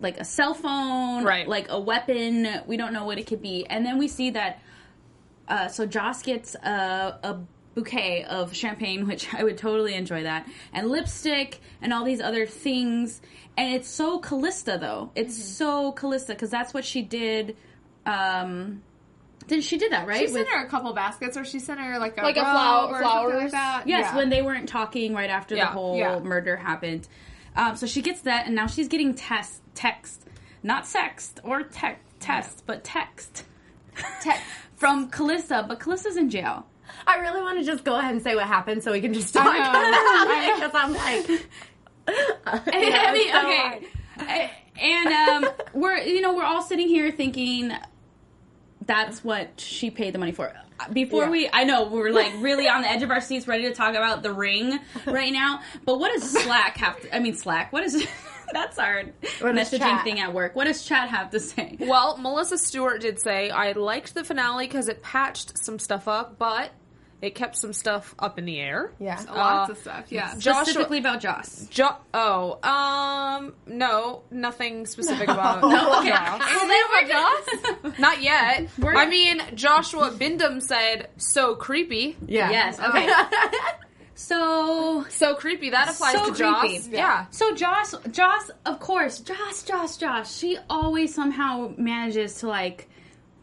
Like 0.00 0.18
a 0.18 0.24
cell 0.24 0.52
phone, 0.52 1.24
Right. 1.24 1.48
Like 1.48 1.66
a 1.70 1.80
weapon. 1.80 2.48
We 2.66 2.76
don't 2.76 2.92
know 2.92 3.04
what 3.04 3.18
it 3.18 3.26
could 3.26 3.40
be. 3.40 3.64
And 3.66 3.86
then 3.86 3.98
we 3.98 4.08
see 4.08 4.30
that 4.30 4.60
uh, 5.48 5.68
so 5.68 5.86
Joss 5.86 6.22
gets 6.22 6.56
a, 6.56 7.18
a 7.22 7.38
bouquet 7.76 8.24
of 8.24 8.52
champagne, 8.56 9.06
which 9.06 9.32
I 9.38 9.44
would 9.44 9.56
totally 9.58 9.94
enjoy 9.94 10.24
that, 10.24 10.48
and 10.72 10.88
lipstick 10.90 11.60
and 11.80 11.92
all 11.92 12.02
these 12.04 12.20
other 12.20 12.46
things. 12.46 13.20
And 13.56 13.72
it's 13.74 13.88
so 13.88 14.18
Calista 14.18 14.78
though. 14.80 15.12
It's 15.14 15.34
Mm-hmm. 15.34 15.42
so 15.42 15.92
Calista 15.92 16.32
because 16.32 16.50
that's 16.50 16.74
what 16.74 16.84
she 16.84 17.02
did. 17.02 17.56
Um, 18.04 18.82
did 19.46 19.62
she 19.62 19.78
did 19.78 19.92
that 19.92 20.08
right? 20.08 20.20
She 20.20 20.26
sent 20.26 20.40
With- 20.40 20.48
her 20.48 20.64
a 20.66 20.68
couple 20.68 20.92
baskets, 20.92 21.36
or 21.36 21.44
she 21.44 21.60
sent 21.60 21.78
her 21.78 21.98
like 22.00 22.18
a 22.18 22.22
Like 22.22 22.36
a 22.36 22.40
flower- 22.40 22.88
or 22.88 23.02
something 23.02 23.08
flowers. 23.08 23.42
like 23.44 23.52
that. 23.52 23.82
Yes, 23.86 24.08
Yeah. 24.10 24.16
when 24.16 24.28
they 24.30 24.42
weren't 24.42 24.68
talking 24.68 25.14
right 25.14 25.30
after 25.30 25.54
Yeah, 25.54 25.66
the 25.66 25.70
whole 25.70 25.96
yeah. 25.96 26.18
murder 26.18 26.56
happened. 26.56 27.06
Um, 27.54 27.76
so 27.76 27.86
she 27.86 28.02
gets 28.02 28.22
that, 28.22 28.46
and 28.46 28.54
now 28.54 28.66
she's 28.66 28.88
getting 28.88 29.14
test 29.14 29.62
text, 29.74 30.26
not 30.62 30.84
sext 30.84 31.38
or 31.44 31.62
te- 31.62 31.96
test, 32.20 32.64
but 32.66 32.82
text 32.84 33.44
Text. 34.20 34.42
from 34.76 35.08
Calista. 35.10 35.64
But 35.66 35.80
Calista's 35.80 36.16
in 36.16 36.28
jail. 36.28 36.66
I 37.06 37.16
really 37.18 37.40
want 37.42 37.58
to 37.58 37.64
just 37.64 37.84
go 37.84 37.96
ahead 37.98 38.12
and 38.14 38.22
say 38.22 38.34
what 38.34 38.46
happened 38.46 38.82
so 38.82 38.92
we 38.92 39.00
can 39.00 39.12
just 39.14 39.32
talk 39.34 39.46
about 39.46 39.74
it 39.86 40.54
because 40.56 40.70
I'm 40.74 40.92
like, 40.92 41.48
I 42.46 43.12
mean, 43.12 43.32
so 43.32 44.24
okay. 44.24 44.50
And 44.80 45.44
um, 45.44 45.50
we're 45.74 45.96
you 45.98 46.20
know 46.20 46.34
we're 46.34 46.44
all 46.44 46.62
sitting 46.62 46.88
here 46.88 47.10
thinking 47.10 47.72
that's 48.84 49.24
what 49.24 49.58
she 49.60 49.90
paid 49.90 50.14
the 50.14 50.18
money 50.18 50.32
for. 50.32 50.52
Before 50.92 51.24
Yeah. 51.24 51.30
we, 51.30 51.48
I 51.52 51.64
know 51.64 51.84
we're 51.88 52.10
like 52.12 52.32
really 52.38 52.68
on 52.68 52.82
the 52.82 52.88
edge 52.90 53.02
of 53.02 53.10
our 53.10 53.20
seats, 53.22 53.48
ready 53.48 53.62
to 53.64 53.72
talk 53.74 53.94
about 53.94 54.22
the 54.22 54.32
ring 54.32 54.78
right 55.06 55.32
now. 55.32 55.60
But 55.86 55.98
what 55.98 56.12
does 56.12 56.30
Slack 56.30 56.76
have? 56.76 57.00
To, 57.00 57.16
I 57.16 57.18
mean, 57.18 57.34
Slack. 57.34 57.72
What 57.72 57.82
is? 57.84 58.06
that's 58.52 58.78
our 58.78 59.02
What 59.40 59.54
does 59.54 59.70
messaging 59.72 60.02
thing 60.04 60.20
at 60.20 60.32
work. 60.32 60.54
What 60.56 60.64
does 60.64 60.84
chat 60.84 61.08
have 61.08 61.30
to 61.30 61.40
say? 61.40 61.76
Well, 61.86 62.16
Melissa 62.18 62.58
Stewart 62.58 63.00
did 63.00 63.20
say 63.20 63.50
I 63.50 63.72
liked 63.72 64.14
the 64.14 64.24
finale 64.24 64.66
because 64.66 64.88
it 64.88 65.02
patched 65.02 65.58
some 65.64 65.78
stuff 65.78 66.08
up, 66.08 66.38
but 66.38 66.70
it 67.22 67.34
kept 67.34 67.56
some 67.56 67.72
stuff 67.72 68.14
up 68.18 68.38
in 68.38 68.44
the 68.44 68.60
air. 68.60 68.92
Yeah. 69.00 69.16
Lots 69.34 69.70
Uh, 69.70 69.72
of 69.72 69.78
stuff. 69.78 70.04
Yeah. 70.10 70.34
Joshua- 70.36 70.64
Specifically 70.64 70.98
about 70.98 71.20
Joss. 71.20 71.66
Jo- 71.70 71.96
oh, 72.12 72.58
um, 72.68 73.54
no, 73.66 74.22
nothing 74.30 74.84
specific 74.86 75.28
about 75.28 75.64
okay. 75.64 76.08
Joss. 76.10 76.42
Is 76.42 76.70
it 76.70 77.08
about 77.08 77.82
Joss? 77.88 77.98
Not 77.98 78.22
yet. 78.22 78.68
We're- 78.78 78.96
I 78.98 79.06
mean, 79.06 79.40
Joshua 79.54 80.10
Bindum 80.10 80.60
said, 80.62 81.08
"So 81.16 81.54
creepy, 81.54 82.16
Yeah. 82.26 82.50
Yes. 82.50 82.78
Okay. 82.80 83.08
So 84.16 85.04
so 85.08 85.34
creepy." 85.36 85.70
That 85.70 85.88
applies 85.88 86.14
So 86.14 86.32
to 86.32 86.34
Joss. 86.36 86.60
creepy. 86.60 86.90
Yeah. 86.90 87.26
So 87.30 87.54
Joss, 87.54 87.94
Joss, 88.10 88.50
of 88.64 88.80
course, 88.80 89.20
Joss, 89.20 89.62
Joss, 89.62 89.96
Joss. 89.96 90.36
She 90.36 90.58
always 90.68 91.14
somehow 91.14 91.72
manages 91.76 92.40
to 92.40 92.48
like 92.48 92.88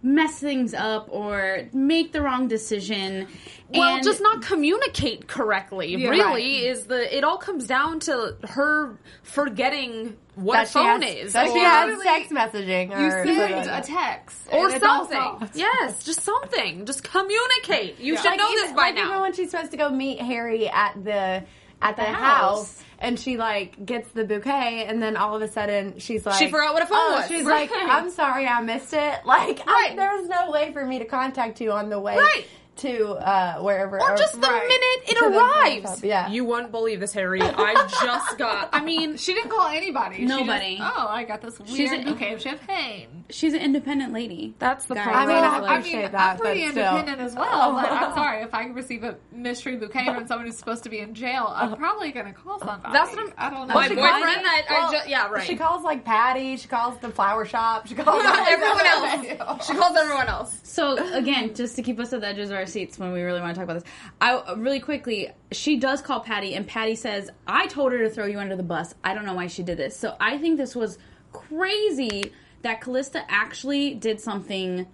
mess 0.02 0.38
things 0.40 0.74
up 0.74 1.08
or 1.10 1.70
make 1.72 2.12
the 2.12 2.22
wrong 2.22 2.50
decision. 2.50 3.28
Well, 3.70 3.96
and 3.96 4.04
just 4.04 4.22
not 4.22 4.42
communicate 4.42 5.28
correctly. 5.28 5.96
Yeah. 5.96 6.10
really, 6.10 6.66
is 6.66 6.88
the 6.88 7.16
it 7.16 7.24
all 7.24 7.38
comes 7.38 7.66
down 7.66 8.02
to 8.02 8.36
her 8.50 9.00
forgetting 9.24 10.18
what 10.36 10.56
That 10.56 10.68
a 10.68 10.72
phone 10.72 11.02
has, 11.04 11.16
is, 11.28 11.34
That 11.34 11.48
or, 11.48 11.52
she 11.54 11.60
has 11.60 12.04
text 12.04 12.32
messaging. 12.32 12.90
You 12.90 13.06
or 13.08 13.26
send 13.26 13.70
a 13.70 13.82
text 13.82 14.48
or 14.52 14.66
and 14.68 14.76
it's 14.76 14.84
all 14.86 15.08
something. 15.08 15.50
Yes, 15.54 16.04
just 16.04 16.22
something. 16.22 16.86
Just 16.86 17.04
communicate. 17.04 18.00
You 18.00 18.14
Yeah. 18.14 18.22
should 18.22 18.30
like 18.30 18.40
know 18.40 18.52
even, 18.52 18.64
this 18.64 18.72
by 18.74 18.82
like 18.88 18.96
now. 18.96 19.08
Even 19.10 19.22
when 19.22 19.34
she's 19.34 19.52
supposed 19.52 19.72
to 19.72 19.78
go 19.78 19.90
meet 19.90 20.20
Harry 20.22 20.68
at 20.70 20.96
the 21.04 21.44
at 21.82 21.98
the, 21.98 22.02
The 22.04 22.08
house. 22.08 22.78
house. 22.78 22.84
and 23.00 23.20
she 23.20 23.36
like 23.38 23.86
gets 23.86 24.10
the 24.12 24.24
bouquet, 24.24 24.86
and 24.88 25.04
then 25.04 25.18
all 25.18 25.36
of 25.36 25.42
a 25.42 25.48
sudden 25.50 26.00
she's 26.00 26.26
like, 26.26 26.36
She 26.40 26.50
forgot 26.50 26.74
what 26.74 26.82
a 26.82 26.86
phone 26.86 26.98
oh, 26.98 27.16
was. 27.20 27.28
She's 27.28 27.44
Right. 27.46 27.70
like, 27.70 27.80
I'm 27.84 28.10
sorry, 28.10 28.48
I 28.48 28.62
missed 28.62 28.94
it. 28.94 29.16
Like, 29.26 29.62
I, 29.68 29.88
Right. 29.90 29.96
there's 29.98 30.28
no 30.30 30.50
way 30.52 30.72
for 30.72 30.86
me 30.86 31.00
to 31.00 31.06
contact 31.06 31.60
you 31.60 31.74
on 31.74 31.90
the 31.90 32.00
way 32.00 32.16
Right. 32.18 32.46
To 32.78 33.10
uh, 33.14 33.60
wherever. 33.60 34.02
or 34.02 34.16
just 34.18 34.34
the 34.40 34.48
Right. 34.48 34.68
minute 34.68 35.10
it 35.10 35.18
To 35.18 35.30
the 35.30 35.38
arrives. 35.38 36.04
yeah. 36.04 36.30
You 36.30 36.44
won't 36.46 36.72
believe 36.72 37.00
this, 37.00 37.14
Harry. 37.14 37.42
I 37.42 37.74
just 38.02 38.38
got. 38.38 38.70
I 38.74 38.82
mean, 38.82 39.18
She 39.24 39.34
didn't 39.34 39.50
call 39.52 39.68
anybody. 39.68 40.18
She 40.18 40.26
Nobody. 40.26 40.78
just, 40.78 40.94
oh, 40.98 41.08
I 41.08 41.24
got 41.24 41.42
this 41.42 41.60
She's 41.66 41.90
weird 41.92 42.02
a- 42.08 42.12
bouquet 42.12 42.34
of 42.34 42.42
champagne. 42.42 43.24
she's 43.30 43.54
an 43.54 43.62
independent 43.62 44.12
lady. 44.14 44.56
that's 44.60 44.86
the 44.86 44.96
Guys. 44.96 45.04
problem. 45.06 45.30
I 45.30 45.34
mean, 45.36 45.44
I, 45.44 45.60
Well, 45.60 45.66
I 45.70 45.78
appreciate 45.78 46.02
mean, 46.04 46.12
that, 46.14 46.32
I'm 46.34 46.38
pretty 46.40 46.64
but 46.66 46.72
still. 46.72 46.84
independent 46.98 47.22
as 47.28 47.36
well. 47.36 47.74
But 47.74 47.92
I'm 47.92 48.14
sorry 48.14 48.42
if 48.44 48.54
I 48.54 48.66
receive 48.68 49.04
a 49.04 49.16
mystery 49.32 49.76
bouquet 49.78 50.06
from 50.06 50.28
someone 50.28 50.46
who's 50.48 50.58
supposed 50.58 50.84
to 50.84 50.90
be 50.90 51.00
in 51.00 51.14
jail. 51.14 51.54
I'm 51.56 51.76
probably 51.76 52.12
going 52.12 52.26
to 52.28 52.34
call 52.34 52.60
somebody. 52.60 52.92
That's 52.94 53.12
what 53.12 53.20
I'm- 53.20 53.34
I 53.38 53.50
don't 53.50 53.68
know. 53.68 53.74
my 53.76 53.88
she 53.88 53.96
boyfriend. 53.96 54.24
calls- 54.24 54.34
That 54.44 54.66
I 54.70 54.74
well, 54.80 54.92
ju- 54.92 55.10
yeah, 55.10 55.28
right. 55.30 55.46
She 55.48 55.56
calls 55.56 55.84
like 55.84 56.04
Patty. 56.06 56.58
She 56.58 56.68
calls 56.68 56.98
the 57.00 57.10
flower 57.10 57.46
shop. 57.46 57.88
She 57.88 57.96
calls 57.96 58.24
everyone 58.26 58.86
else. 58.86 59.68
She 59.68 59.74
calls 59.74 59.96
everyone 59.96 60.28
else. 60.28 60.60
So 60.64 60.98
again, 61.14 61.54
just 61.54 61.76
to 61.76 61.82
keep 61.84 62.00
us 62.00 62.14
at 62.14 62.22
the 62.22 62.28
edges 62.28 62.50
of 62.50 62.56
our 62.64 62.68
seats 62.68 62.98
when 62.98 63.12
we 63.12 63.22
really 63.22 63.42
want 63.42 63.54
to 63.54 63.60
talk 63.60 63.70
about 63.70 63.84
this, 63.84 63.92
I 64.22 64.54
really 64.56 64.80
quickly, 64.80 65.30
she 65.52 65.78
does 65.78 66.02
call 66.02 66.22
Patty, 66.22 66.56
and 66.56 66.66
Patty 66.66 66.96
says, 66.96 67.30
"I 67.46 67.68
told 67.68 67.92
her 67.92 68.00
to 68.00 68.10
throw 68.10 68.26
you 68.26 68.40
under 68.40 68.56
the 68.56 68.64
bus. 68.64 68.96
I 69.04 69.14
don't 69.14 69.26
know 69.26 69.34
why 69.34 69.48
she 69.48 69.64
did 69.64 69.78
this." 69.78 69.96
So 69.98 70.16
I 70.20 70.38
think 70.38 70.58
this 70.58 70.76
was 70.76 70.98
crazy 71.32 72.32
that 72.62 72.80
Calista 72.82 73.24
actually 73.30 73.94
did 73.96 74.22
something 74.22 74.88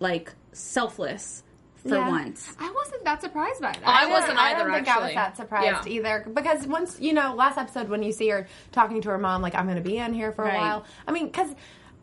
like 0.00 0.32
selfless 0.52 1.42
for 1.76 1.96
Yeah. 1.96 2.08
once. 2.08 2.56
I 2.58 2.72
wasn't 2.72 3.04
that 3.04 3.20
surprised 3.20 3.60
by 3.60 3.72
that. 3.72 3.82
I 3.86 4.06
wasn't 4.06 4.38
I 4.38 4.52
either, 4.52 4.64
don't 4.64 4.72
think 4.74 4.88
I 4.88 5.04
was 5.04 5.14
that 5.14 5.36
surprised 5.36 5.86
Yeah. 5.86 5.92
either 5.92 6.26
because 6.32 6.66
once 6.66 6.98
you 7.00 7.12
know 7.12 7.34
last 7.34 7.58
episode 7.58 7.88
when 7.88 8.02
you 8.02 8.10
see 8.10 8.28
her 8.30 8.48
talking 8.72 9.00
to 9.02 9.10
her 9.10 9.18
mom 9.18 9.42
like 9.42 9.54
I'm 9.54 9.66
going 9.66 9.76
to 9.76 9.82
be 9.88 9.98
in 9.98 10.12
here 10.14 10.32
for 10.32 10.44
a 10.44 10.54
while. 10.54 10.84
I 11.06 11.12
mean 11.12 11.26
because. 11.26 11.54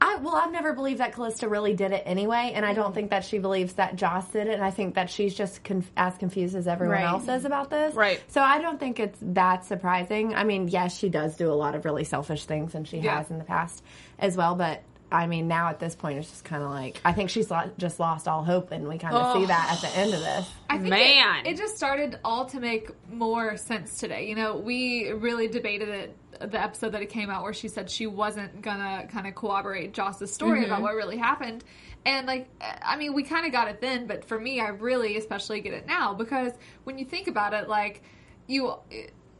I, 0.03 0.15
well, 0.15 0.35
I've 0.35 0.51
never 0.51 0.73
believed 0.73 0.99
that 0.99 1.13
Calista 1.13 1.47
really 1.47 1.75
did 1.75 1.91
it 1.91 2.01
anyway, 2.07 2.53
and 2.55 2.65
I 2.65 2.73
don't 2.73 2.85
mm-hmm. 2.85 2.95
think 2.95 3.09
that 3.11 3.23
she 3.23 3.37
believes 3.37 3.73
that 3.73 3.95
Joss 3.95 4.27
did 4.29 4.47
it, 4.47 4.55
and 4.55 4.63
I 4.63 4.71
think 4.71 4.95
that 4.95 5.11
she's 5.11 5.35
just 5.35 5.63
conf- 5.63 5.91
as 5.95 6.17
confused 6.17 6.55
as 6.55 6.67
everyone 6.67 6.97
Right. 6.97 7.05
else 7.05 7.27
is 7.27 7.45
about 7.45 7.69
this. 7.69 7.93
Right. 7.93 8.19
So 8.27 8.41
I 8.41 8.59
don't 8.59 8.79
think 8.79 8.99
it's 8.99 9.19
that 9.21 9.63
surprising. 9.63 10.33
I 10.33 10.43
mean, 10.43 10.67
yes, 10.67 10.97
she 10.97 11.09
does 11.09 11.35
do 11.37 11.51
a 11.51 11.53
lot 11.53 11.75
of 11.75 11.85
really 11.85 12.03
selfish 12.03 12.45
things, 12.45 12.73
and 12.73 12.87
she 12.87 12.97
Yeah. 12.97 13.17
has 13.17 13.29
in 13.29 13.37
the 13.37 13.43
past 13.43 13.83
as 14.17 14.35
well, 14.35 14.55
but 14.55 14.81
I 15.11 15.27
mean, 15.27 15.47
now 15.47 15.67
at 15.67 15.79
this 15.79 15.95
point, 15.95 16.17
it's 16.17 16.29
just 16.29 16.45
kind 16.45 16.63
of 16.63 16.69
like, 16.69 17.01
I 17.03 17.11
think 17.11 17.29
she's 17.29 17.51
lo- 17.51 17.69
just 17.77 17.99
lost 17.99 18.27
all 18.27 18.43
hope, 18.43 18.71
and 18.71 18.87
we 18.87 18.97
kind 18.97 19.15
of 19.15 19.35
see 19.35 19.45
that 19.45 19.69
at 19.73 19.81
the 19.81 19.97
end 19.97 20.13
of 20.13 20.21
this. 20.21 20.49
I 20.69 20.77
think 20.77 20.89
Man. 20.89 21.45
It, 21.45 21.51
it 21.51 21.57
just 21.57 21.75
started 21.75 22.19
all 22.23 22.45
to 22.45 22.59
make 22.59 22.89
more 23.11 23.57
sense 23.57 23.97
today. 23.97 24.27
You 24.29 24.35
know, 24.35 24.55
we 24.55 25.11
really 25.11 25.47
debated 25.47 25.89
it 25.89 26.17
the 26.39 26.59
episode 26.59 26.93
that 26.93 27.01
it 27.01 27.09
came 27.09 27.29
out 27.29 27.43
where 27.43 27.53
she 27.53 27.67
said 27.67 27.89
she 27.89 28.07
wasn't 28.07 28.61
gonna 28.61 29.07
kind 29.11 29.27
of 29.27 29.35
corroborate 29.35 29.93
Joss's 29.93 30.33
story 30.33 30.65
about 30.65 30.75
mm-hmm. 30.75 30.83
what 30.83 30.95
really 30.95 31.17
happened. 31.17 31.63
And 32.05 32.25
like, 32.25 32.49
I 32.81 32.95
mean, 32.95 33.13
we 33.13 33.23
kind 33.23 33.45
of 33.45 33.51
got 33.51 33.67
it 33.67 33.79
then, 33.79 34.07
but 34.07 34.25
for 34.25 34.39
me, 34.39 34.59
I 34.59 34.69
really 34.69 35.17
especially 35.17 35.61
get 35.61 35.73
it 35.73 35.85
now 35.85 36.13
because 36.13 36.53
when 36.85 36.97
you 36.97 37.05
think 37.05 37.27
about 37.27 37.53
it, 37.53 37.67
like 37.67 38.01
you. 38.47 38.75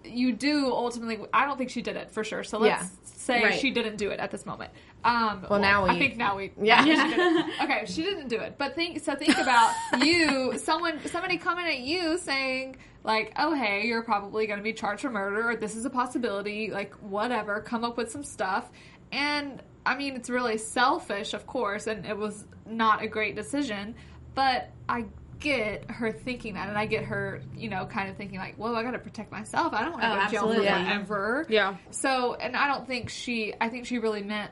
You 0.04 0.34
do 0.34 0.72
ultimately. 0.72 1.20
I 1.32 1.46
don't 1.46 1.60
think 1.60 1.70
she 1.70 1.84
did 1.84 1.96
it 1.96 2.10
for 2.10 2.24
sure. 2.24 2.44
So 2.44 2.58
let's 2.58 2.82
Yeah. 2.82 2.88
say 3.04 3.44
Right. 3.44 3.60
she 3.60 3.70
didn't 3.70 3.98
do 3.98 4.10
it 4.10 4.20
at 4.20 4.32
this 4.32 4.48
moment. 4.48 4.72
Um, 5.04 5.46
Well, 5.50 5.60
now 5.60 5.84
we. 5.86 5.90
I 5.92 6.00
think 6.00 6.18
now 6.18 6.38
we. 6.38 6.52
Yeah. 6.62 6.84
she. 6.86 7.54
Okay, 7.64 7.86
she 7.86 8.04
didn't 8.04 8.28
do 8.28 8.38
it. 8.40 8.56
But 8.58 8.76
think 8.76 9.00
so 9.04 9.16
think 9.16 9.38
about 9.38 9.74
you, 10.04 10.58
someone 10.58 11.00
somebody 11.08 11.38
coming 11.38 11.66
at 11.66 11.80
you 11.80 12.18
saying 12.18 12.78
like, 13.04 13.34
"Oh, 13.38 13.54
hey, 13.54 13.86
you're 13.88 14.04
probably 14.04 14.46
going 14.48 14.60
to 14.60 14.64
be 14.64 14.74
charged 14.74 15.02
for 15.02 15.10
murder 15.10 15.50
or 15.50 15.56
this 15.56 15.76
is 15.76 15.86
a 15.86 15.90
possibility, 15.90 16.70
like 16.72 16.94
whatever, 16.96 17.62
come 17.62 17.84
up 17.84 17.98
with 17.98 18.12
some 18.12 18.24
stuff." 18.24 18.70
And 19.12 19.62
I 19.86 19.96
mean, 19.98 20.16
it's 20.16 20.30
really 20.30 20.58
selfish, 20.58 21.34
of 21.34 21.48
course, 21.48 21.88
and 21.88 22.06
it 22.06 22.16
was 22.18 22.46
not 22.68 23.02
a 23.04 23.08
great 23.08 23.36
decision, 23.36 23.96
but 24.36 24.70
I 24.88 25.06
get 25.40 25.90
her 25.90 26.12
thinking 26.12 26.54
that 26.54 26.70
and 26.70 26.78
I 26.78 26.86
get 26.86 27.04
her, 27.06 27.42
you 27.58 27.68
know, 27.68 27.88
kind 27.88 28.10
of 28.12 28.16
thinking 28.18 28.38
like, 28.38 28.54
"Well, 28.60 28.76
I 28.76 28.84
got 28.84 28.92
to 28.92 29.00
protect 29.00 29.32
myself. 29.32 29.74
I 29.74 29.82
don't 29.82 29.94
want 29.94 30.04
to 30.04 30.12
Oh, 30.12 30.16
go 30.16 30.26
to 30.26 30.32
jail 30.32 30.42
for 30.42 30.48
absolutely. 30.50 30.66
Yeah. 30.66 30.86
forever." 31.06 31.46
Yeah. 31.50 31.76
So, 31.90 32.36
and 32.36 32.56
I 32.56 32.68
don't 32.68 32.86
think 32.88 33.10
she. 33.10 33.54
I 33.60 33.70
think 33.70 33.88
she 33.88 33.98
really 33.98 34.22
meant 34.22 34.52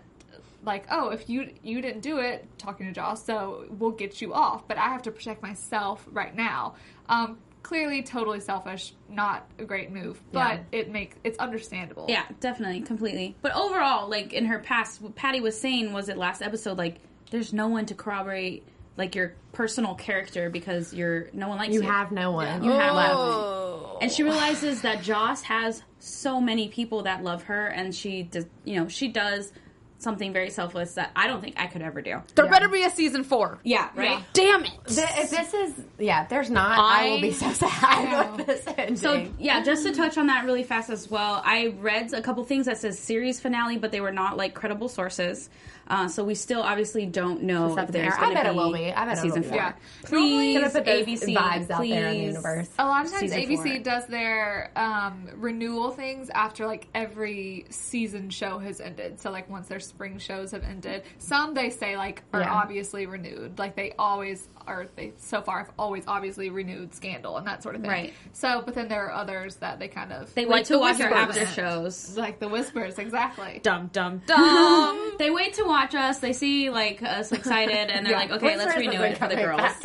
like, 0.63 0.85
oh, 0.91 1.09
if 1.09 1.29
you 1.29 1.51
you 1.63 1.81
didn't 1.81 2.01
do 2.01 2.19
it, 2.19 2.47
talking 2.57 2.85
to 2.87 2.91
Joss, 2.91 3.25
so 3.25 3.65
we'll 3.69 3.91
get 3.91 4.21
you 4.21 4.33
off. 4.33 4.67
But 4.67 4.77
I 4.77 4.89
have 4.89 5.01
to 5.03 5.11
protect 5.11 5.41
myself 5.41 6.05
right 6.11 6.35
now. 6.35 6.75
Um, 7.07 7.37
clearly, 7.63 8.03
totally 8.03 8.39
selfish, 8.39 8.93
not 9.09 9.49
a 9.57 9.65
great 9.65 9.91
move, 9.91 10.19
but 10.31 10.61
it 10.71 10.91
makes 10.91 11.17
it's 11.23 11.37
understandable. 11.39 12.05
Yeah, 12.09 12.25
definitely, 12.39 12.81
completely. 12.81 13.35
But 13.41 13.55
overall, 13.55 14.09
like 14.09 14.33
in 14.33 14.45
her 14.45 14.59
past, 14.59 15.01
what 15.01 15.15
Patty 15.15 15.41
was 15.41 15.59
saying 15.59 15.93
was 15.93 16.09
it 16.09 16.17
last 16.17 16.41
episode, 16.41 16.77
like 16.77 16.97
there's 17.31 17.53
no 17.53 17.67
one 17.67 17.85
to 17.87 17.95
corroborate 17.95 18.65
like 18.97 19.15
your 19.15 19.33
personal 19.53 19.95
character 19.95 20.49
because 20.49 20.93
you're 20.93 21.29
no 21.31 21.47
one 21.47 21.57
likes 21.57 21.73
you. 21.73 21.81
You 21.81 21.87
have 21.87 22.11
no 22.11 22.31
one. 22.31 22.63
You 22.63 22.71
have 22.71 22.95
left. 22.95 23.13
Oh. 23.15 23.97
and 24.01 24.11
she 24.11 24.23
realizes 24.23 24.81
that 24.81 25.03
Joss 25.03 25.41
has 25.43 25.81
so 25.99 26.39
many 26.41 26.69
people 26.69 27.03
that 27.03 27.23
love 27.23 27.43
her, 27.43 27.67
and 27.67 27.93
she 27.93 28.23
does, 28.23 28.45
you 28.65 28.75
know, 28.75 28.87
she 28.87 29.07
does 29.09 29.51
something 30.00 30.34
very 30.34 30.50
selfless 30.50 30.94
that 30.94 31.12
I 31.15 31.27
don't 31.27 31.41
think 31.41 31.56
I 31.60 31.68
could 31.68 31.82
ever 31.82 32.01
do. 32.01 32.22
There 32.36 32.48
better 32.48 32.68
be 32.70 32.84
a 32.84 32.89
season 32.89 33.24
four. 33.24 33.60
Yeah, 33.63 33.89
right. 33.96 34.24
Damn 34.34 34.63
it. 34.65 34.72
Th- 34.88 35.08
If 35.18 35.29
this 35.29 35.53
is, 35.53 35.74
yeah, 35.98 36.25
there's 36.25 36.50
not, 36.50 36.79
I, 36.79 37.08
I- 37.08 37.10
will 37.12 37.22
be 37.22 37.32
so 37.34 37.51
sad 37.53 38.38
with 38.38 38.48
this 38.48 38.63
ending. 38.77 38.96
So 38.96 39.27
yeah, 39.38 39.62
just 39.63 39.84
to 39.84 39.94
touch 39.94 40.18
on 40.18 40.27
that 40.27 40.46
really 40.46 40.63
fast 40.63 40.89
as 40.89 41.10
well, 41.12 41.41
I 41.46 41.75
read 41.79 42.13
a 42.13 42.22
couple 42.22 42.44
things 42.46 42.65
that 42.65 42.77
says 42.77 42.98
series 42.98 43.39
finale, 43.39 43.77
but 43.77 43.91
they 43.91 44.01
were 44.01 44.12
not 44.13 44.38
like 44.38 44.53
credible 44.53 44.88
sources. 44.89 45.50
Uh, 45.89 46.08
so 46.08 46.24
we 46.24 46.36
still 46.36 46.62
obviously 46.62 47.05
don't 47.05 47.41
know 47.43 47.67
It's 47.69 47.77
up 47.77 47.89
if 47.89 47.89
in 47.89 47.93
the 47.93 48.00
there's 48.00 48.13
air. 48.13 48.19
I 48.19 48.22
going 48.22 48.29
to 48.29 48.36
bet 48.36 48.43
be 48.46 48.50
it 48.50 48.55
will 48.62 48.74
be. 48.74 48.91
I 48.93 49.05
bet 49.05 49.17
a 49.17 49.19
it 49.19 49.24
season 49.24 49.41
be. 49.41 49.48
four. 49.48 49.58
Yeah. 49.58 49.74
Please, 50.03 50.53
Gonna 50.60 50.69
put 50.69 50.86
those 50.86 51.05
ABC, 51.08 51.36
vibes 51.36 51.69
out 51.72 51.81
there 51.88 52.08
in 52.10 52.13
the 52.17 52.24
universe. 52.25 52.69
A 52.77 52.86
lot 52.86 53.05
of 53.05 53.12
times 53.12 53.22
Season 53.31 53.39
ABC 53.39 53.74
four. 53.75 53.84
does 53.84 54.05
their 54.08 54.72
um, 54.75 55.27
renewal 55.36 55.89
things 55.91 56.29
after 56.29 56.65
like 56.67 56.88
every 56.93 57.65
season 57.69 58.29
show 58.29 58.60
has 58.60 58.79
ended. 58.79 59.19
So 59.19 59.31
like 59.31 59.50
once 59.50 59.67
their 59.67 59.79
spring 59.79 60.19
shows 60.19 60.51
have 60.51 60.63
ended, 60.63 61.03
some 61.17 61.53
they 61.53 61.69
say 61.69 61.98
like 61.98 62.22
are 62.34 62.41
Yeah. 62.41 62.53
obviously 62.53 63.05
renewed. 63.08 63.58
Like 63.58 63.75
they 63.75 63.93
always 63.98 64.48
are. 64.69 64.88
They 64.95 65.13
so 65.17 65.41
far 65.41 65.59
have 65.59 65.71
always 65.77 66.03
obviously 66.07 66.49
renewed 66.49 66.93
Scandal 66.95 67.38
and 67.38 67.47
that 67.47 67.63
sort 67.63 67.75
of 67.75 67.81
thing. 67.81 67.89
Right. 67.89 68.13
So, 68.33 68.61
but 68.65 68.75
then 68.75 68.88
there 68.88 69.05
are 69.07 69.11
others 69.11 69.55
that 69.57 69.79
they 69.79 69.88
kind 69.88 70.13
of 70.13 70.33
They 70.35 70.45
Like 70.45 70.53
wait 70.53 70.65
to 70.67 70.73
the 70.73 70.79
watch 70.79 71.01
our 71.01 71.13
after 71.13 71.45
shows. 71.47 72.15
like 72.17 72.39
the 72.39 72.47
whispers 72.47 72.97
exactly. 72.99 73.59
Dum 73.63 73.89
dum 73.91 74.21
dum. 74.25 75.13
They 75.19 75.29
wait 75.31 75.53
to 75.55 75.63
watch 75.65 75.95
us. 75.95 76.19
They 76.19 76.31
see 76.33 76.69
like 76.69 77.03
us 77.03 77.31
excited, 77.33 77.89
and 77.89 78.05
they're 78.05 78.13
like, 78.15 78.31
"Okay, 78.31 78.55
let's 78.55 78.77
renew 78.77 79.01
it 79.01 79.17
for 79.17 79.27
the 79.27 79.35
girls." 79.35 79.59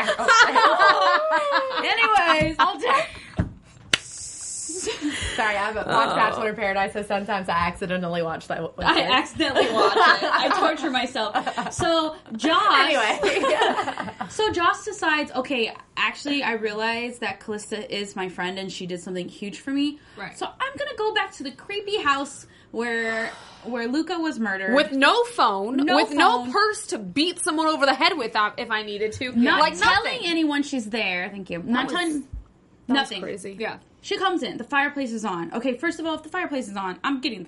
Anyways, 1.84 2.56
I'll 2.58 2.78
take. 2.78 3.06
Sorry, 5.34 5.56
I 5.56 5.64
haven't 5.66 5.86
watched 5.86 6.14
Bachelor 6.16 6.50
in 6.50 6.56
Paradise, 6.56 6.92
so 6.92 7.02
sometimes 7.02 7.48
I 7.48 7.52
accidentally 7.52 8.22
watch 8.22 8.46
that. 8.48 8.72
I 8.78 9.02
accidentally 9.02 9.70
watch 9.72 9.96
it. 9.96 10.30
I 10.32 10.48
torture 10.58 10.90
myself. 10.90 11.72
So 11.72 12.16
Josh, 12.36 12.94
Anyway, 12.94 14.10
So 14.28 14.50
Joss 14.52 14.84
decides, 14.84 15.32
okay, 15.32 15.72
actually, 15.96 16.42
I 16.42 16.52
realize 16.52 17.18
that 17.18 17.40
Calista 17.40 17.92
is 17.94 18.16
my 18.16 18.28
friend 18.28 18.58
and 18.58 18.70
she 18.72 18.86
did 18.86 19.00
something 19.00 19.28
huge 19.28 19.60
for 19.60 19.70
me. 19.70 19.98
Right. 20.16 20.36
So 20.36 20.46
I'm 20.46 20.76
gonna 20.78 20.96
go 20.96 21.14
back 21.14 21.32
to 21.34 21.42
the 21.42 21.52
creepy 21.52 21.98
house 22.02 22.46
where 22.70 23.30
where 23.64 23.86
Luca 23.88 24.18
was 24.18 24.38
murdered. 24.38 24.74
with 24.74 24.92
no 24.92 25.24
phone, 25.24 25.76
No 25.76 25.94
with 25.96 26.12
no 26.12 26.50
purse 26.50 26.88
to 26.88 26.98
beat 26.98 27.38
someone 27.38 27.66
over 27.66 27.86
the 27.86 27.94
head 27.94 28.16
with 28.18 28.36
uh, 28.36 28.50
if 28.58 28.70
I 28.70 28.82
needed 28.82 29.12
to. 29.12 29.32
not 29.32 29.60
like 29.60 29.78
telling 29.78 30.04
nothing. 30.04 30.20
anyone 30.24 30.62
she's 30.62 30.88
there. 30.90 31.28
Thank 31.30 31.50
you. 31.50 31.62
Not 31.62 31.88
telling. 31.88 32.24
Nothing. 32.86 33.22
crazy. 33.22 33.56
Yeah. 33.58 33.78
She 34.04 34.18
comes 34.18 34.42
in. 34.42 34.58
The 34.58 34.64
fireplace 34.64 35.12
is 35.12 35.24
on. 35.24 35.50
Okay, 35.54 35.78
first 35.78 35.98
of 35.98 36.04
all, 36.04 36.14
if 36.14 36.22
the 36.22 36.28
fireplace 36.28 36.68
is 36.68 36.76
on, 36.76 36.98
I'm 37.02 37.22
getting 37.22 37.46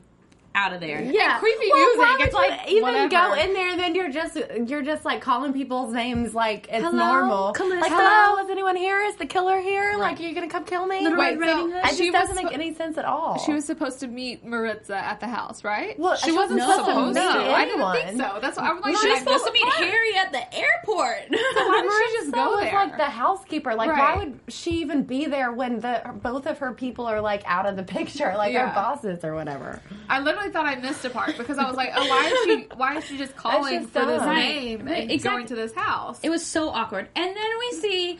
out 0.57 0.73
of 0.73 0.81
there. 0.81 1.03
Yeah, 1.03 1.39
creepy 1.39 1.69
well, 1.71 1.79
music, 1.85 1.99
Why 2.01 2.13
would 2.19 2.21
it's 2.27 2.35
like, 2.35 2.69
even 2.69 2.83
whatever. 2.83 3.09
go 3.11 3.35
in 3.35 3.53
there, 3.53 3.71
and 3.71 3.79
then 3.79 3.95
you're 3.95 4.11
just 4.11 4.37
you're 4.67 4.83
just 4.83 5.05
like 5.05 5.21
calling 5.21 5.53
people's 5.53 5.93
names 5.93 6.35
like 6.35 6.67
it's 6.71 6.83
Hello, 6.83 6.97
normal. 6.97 7.53
Calista? 7.53 7.81
Like, 7.81 7.93
hello, 7.93 8.43
is 8.43 8.51
anyone 8.51 8.75
here? 8.75 9.03
Is 9.03 9.17
the 9.17 9.27
killer 9.27 9.61
here? 9.61 9.97
Like, 9.99 10.19
are 10.19 10.23
you 10.23 10.35
gonna 10.35 10.49
come 10.49 10.65
kill 10.65 10.87
me? 10.87 11.03
Little 11.03 11.19
Wait, 11.19 11.39
Red 11.39 11.41
Riding 11.41 11.57
so- 11.57 11.73
Hood? 11.73 11.77
It 11.77 11.85
just 11.89 11.99
She 11.99 12.11
doesn't 12.11 12.35
make 12.43 12.53
any 12.53 12.75
sense 12.75 12.97
at 12.97 13.05
all. 13.05 13.39
She 13.39 13.53
was 13.53 13.65
supposed 13.67 14.01
to 14.01 14.07
meet 14.09 14.45
Maritza 14.45 14.97
at 14.97 15.21
the 15.21 15.27
house, 15.27 15.63
right? 15.63 15.99
well, 15.99 16.17
she 16.17 16.33
wasn't 16.33 16.61
supposed 16.61 16.87
supposed 16.87 17.15
to 17.17 17.21
to. 17.23 17.29
meet 17.29 17.45
no, 17.45 17.53
I 17.55 17.65
didn't 17.67 17.93
think 17.93 18.21
so. 18.23 18.39
That's 18.41 18.57
what 18.57 18.67
I 18.67 18.73
was 18.73 18.83
like. 18.83 18.95
She's 18.95 19.03
did 19.03 19.13
I 19.13 19.19
supposed 19.19 19.45
to 19.47 19.53
meet 19.53 19.63
a 19.63 19.71
part? 19.71 19.85
Harry 19.85 20.17
at 20.17 20.33
the 20.33 20.55
airport. 20.57 21.17
Why 21.29 21.83
did 21.83 22.11
she 22.11 22.19
just 22.19 22.33
go 22.33 22.53
So 22.55 22.57
there? 22.61 22.69
is, 22.69 22.73
like 22.73 22.97
the 22.97 23.05
housekeeper. 23.05 23.75
Like, 23.75 23.91
why 23.91 24.17
would 24.17 24.41
she 24.49 24.71
even 24.81 25.03
be 25.03 25.27
there 25.27 25.53
when 25.53 25.81
the 25.81 26.01
both 26.23 26.47
of 26.47 26.59
her 26.59 26.73
people 26.73 27.07
are 27.07 27.21
like 27.21 27.43
out 27.47 27.67
of 27.67 27.77
the 27.77 27.83
picture, 27.83 28.33
like 28.37 28.53
Yeah. 28.53 28.69
her 28.69 28.75
bosses 28.75 29.25
or 29.25 29.35
whatever? 29.35 29.81
I 30.09 30.21
literally 30.21 30.46
thought 30.51 30.67
I 30.67 30.77
missed 30.77 31.05
a 31.05 31.11
part 31.11 31.37
because 31.37 31.59
I 31.59 31.67
was 31.67 31.77
like, 31.77 31.91
oh, 31.95 32.07
why 32.09 32.27
is 32.27 32.39
she? 32.45 32.67
Why 32.77 32.97
is 32.99 33.05
she 33.05 33.19
just 33.19 33.37
calling 33.45 33.81
just 33.81 33.93
for 33.93 34.05
this 34.05 34.23
name 34.23 34.87
Right, 34.87 35.03
and 35.03 35.11
exactly. 35.11 35.19
going 35.43 35.47
to 35.49 35.55
this 35.55 35.75
house? 35.75 36.19
it 36.23 36.31
was 36.31 36.45
so 36.45 36.69
awkward. 36.69 37.09
And 37.17 37.37
then 37.37 37.51
we 37.61 37.77
see 37.81 38.19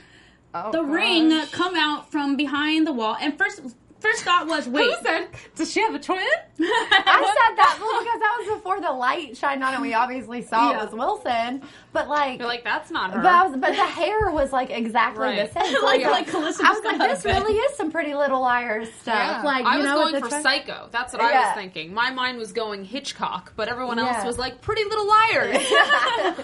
Oh, 0.55 0.71
the 0.73 0.83
gosh. 0.83 0.91
ring 0.91 1.47
come 1.53 1.75
out 1.77 2.11
from 2.11 2.37
behind 2.37 2.87
the 2.87 2.93
wall. 2.93 3.17
And 3.21 3.37
first, 3.37 3.61
first 4.11 4.25
thought 4.25 4.47
was, 4.47 4.69
wait, 4.69 4.91
Who 4.91 5.03
said? 5.03 5.29
Does 5.55 5.73
she 5.73 5.81
have 5.81 5.95
a 5.95 5.99
twin? 5.99 6.19
I 6.61 6.65
said 6.67 7.57
that 7.57 7.79
well, 7.81 8.01
because 8.03 8.21
that 8.21 8.37
was 8.41 8.57
before 8.59 8.81
the 8.81 8.93
light 8.93 9.37
shined 9.37 9.63
on, 9.63 9.75
and 9.75 9.83
we 9.83 9.95
obviously 9.95 10.43
saw 10.43 10.71
Yeah. 10.71 10.79
it 10.81 10.85
was 10.85 10.93
Wilson. 10.95 11.63
But 11.93 12.09
like, 12.09 12.39
You're 12.39 12.49
like, 12.49 12.65
that's 12.65 12.91
not 12.91 13.13
her. 13.13 13.21
But, 13.23 13.27
I 13.33 13.47
was, 13.47 13.57
but 13.59 13.71
the 13.71 13.85
hair 13.85 14.31
was 14.31 14.53
like 14.53 14.71
exactly 14.71 15.23
Right. 15.23 15.53
the 15.53 15.61
same. 15.61 15.75
So 15.77 15.85
Like- 15.85 16.03
I 16.03 16.09
was 16.09 16.13
like 16.13 16.27
Calista 16.29 16.65
I 16.67 16.71
was 16.73 16.85
like, 16.85 16.99
this 16.99 17.25
really 17.25 17.55
is 17.55 17.77
some 17.77 17.91
Pretty 17.91 18.15
Little 18.15 18.41
Liars 18.41 18.93
stuff. 19.01 19.15
Yeah. 19.15 19.43
Like, 19.43 19.65
I 19.67 19.73
you 19.77 19.79
was 19.83 19.87
know, 19.87 19.95
going 20.11 20.23
for 20.23 20.29
the 20.29 20.41
Psycho. 20.43 20.89
That's 20.93 21.13
what 21.13 21.23
I 21.23 21.33
was 21.49 21.55
thinking. 21.55 21.93
My 21.95 22.11
mind 22.11 22.39
was 22.39 22.53
going 22.53 22.85
Hitchcock, 22.85 23.53
but 23.57 23.69
everyone 23.69 23.99
else 23.99 24.17
Yeah. 24.19 24.27
was 24.27 24.39
like 24.39 24.61
Pretty 24.61 24.85
Little 24.85 25.07
Liars. 25.09 25.57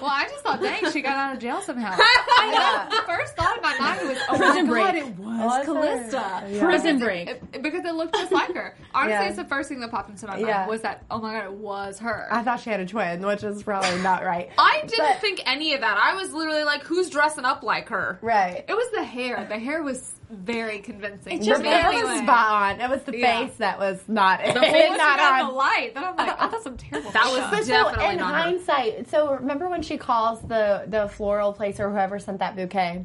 well, 0.00 0.10
I 0.10 0.26
just 0.30 0.42
thought, 0.44 0.60
dang, 0.60 0.90
she 0.90 1.00
got 1.00 1.16
out 1.16 1.34
of 1.34 1.40
jail 1.40 1.60
somehow. 1.62 1.94
I 1.98 2.88
know. 2.90 2.96
The 2.96 3.02
first 3.06 3.36
thought 3.36 3.56
in 3.56 3.62
my 3.62 3.78
mind 3.78 4.08
was, 4.08 4.18
oh 4.30 4.36
Prison 4.36 4.66
my 4.66 4.74
god, 4.74 4.92
break. 4.92 5.04
it 5.04 5.18
was 5.18 5.38
Was 5.42 5.56
her? 5.58 5.64
Calista. 5.64 6.44
Yeah. 6.50 6.64
prison 6.64 6.98
break. 6.98 7.28
it- 7.28 7.42
it- 7.51 7.51
because 7.60 7.84
it 7.84 7.94
looked 7.94 8.14
just 8.14 8.32
like 8.32 8.54
her. 8.54 8.74
Honestly, 8.94 9.12
Yeah. 9.12 9.24
it's 9.28 9.36
the 9.36 9.44
first 9.44 9.68
thing 9.68 9.80
that 9.80 9.90
popped 9.90 10.10
into 10.10 10.26
my 10.26 10.34
mind 10.34 10.46
Yeah. 10.46 10.66
was 10.66 10.80
that, 10.82 11.04
oh 11.10 11.18
my 11.20 11.32
god, 11.34 11.44
it 11.44 11.52
was 11.52 11.98
her. 11.98 12.28
I 12.30 12.42
thought 12.42 12.60
she 12.60 12.70
had 12.70 12.80
a 12.80 12.86
twin, 12.86 13.24
which 13.26 13.42
is 13.44 13.62
probably 13.62 14.00
not 14.02 14.24
right. 14.24 14.50
I 14.58 14.80
didn't 14.86 14.98
But- 15.06 15.20
think 15.20 15.42
any 15.46 15.74
of 15.74 15.80
that. 15.82 15.98
I 15.98 16.14
was 16.14 16.32
literally 16.32 16.64
like, 16.64 16.82
who's 16.84 17.10
dressing 17.10 17.44
up 17.44 17.62
like 17.62 17.88
her? 17.90 18.18
Right. 18.22 18.64
it 18.68 18.74
was 18.74 18.90
the 18.92 19.04
hair. 19.04 19.44
The 19.48 19.58
hair 19.58 19.82
was 19.82 20.14
very 20.30 20.78
convincing. 20.78 21.34
It's 21.34 21.44
The 21.44 21.50
just 21.50 21.62
But 21.62 21.72
hair 21.72 21.90
anyway. 21.92 22.10
was 22.10 22.20
spot 22.22 22.50
on. 22.50 22.80
It 22.80 22.88
was 22.88 23.02
the 23.02 23.18
Yeah. 23.18 23.46
face 23.46 23.56
that 23.58 23.78
was 23.78 24.02
not 24.08 24.40
it. 24.42 24.54
Once 24.54 24.66
you 24.66 24.96
not 24.96 25.20
on. 25.20 25.46
the 25.48 25.52
light, 25.54 25.90
then 25.94 26.04
I'm 26.04 26.16
like, 26.16 26.36
oh, 26.40 26.48
that's 26.50 26.64
some 26.64 26.78
terrible. 26.78 27.10
That 27.10 27.26
was 27.26 27.40
makeup. 27.68 27.92
But 27.94 28.00
so 28.00 28.10
in 28.10 28.16
not 28.16 28.34
her. 28.34 28.40
hindsight, 28.40 29.10
so 29.10 29.34
remember 29.34 29.68
when 29.68 29.82
she 29.82 29.98
calls 29.98 30.40
the 30.40 30.84
the 30.86 31.08
floral 31.08 31.52
place 31.52 31.78
or 31.80 31.90
whoever 31.90 32.18
sent 32.18 32.38
that 32.38 32.56
bouquet, 32.56 33.04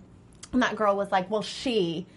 and 0.54 0.62
that 0.62 0.78
girl 0.78 0.96
was 0.96 1.12
like, 1.12 1.30
"Well, 1.30 1.42
she." 1.42 2.08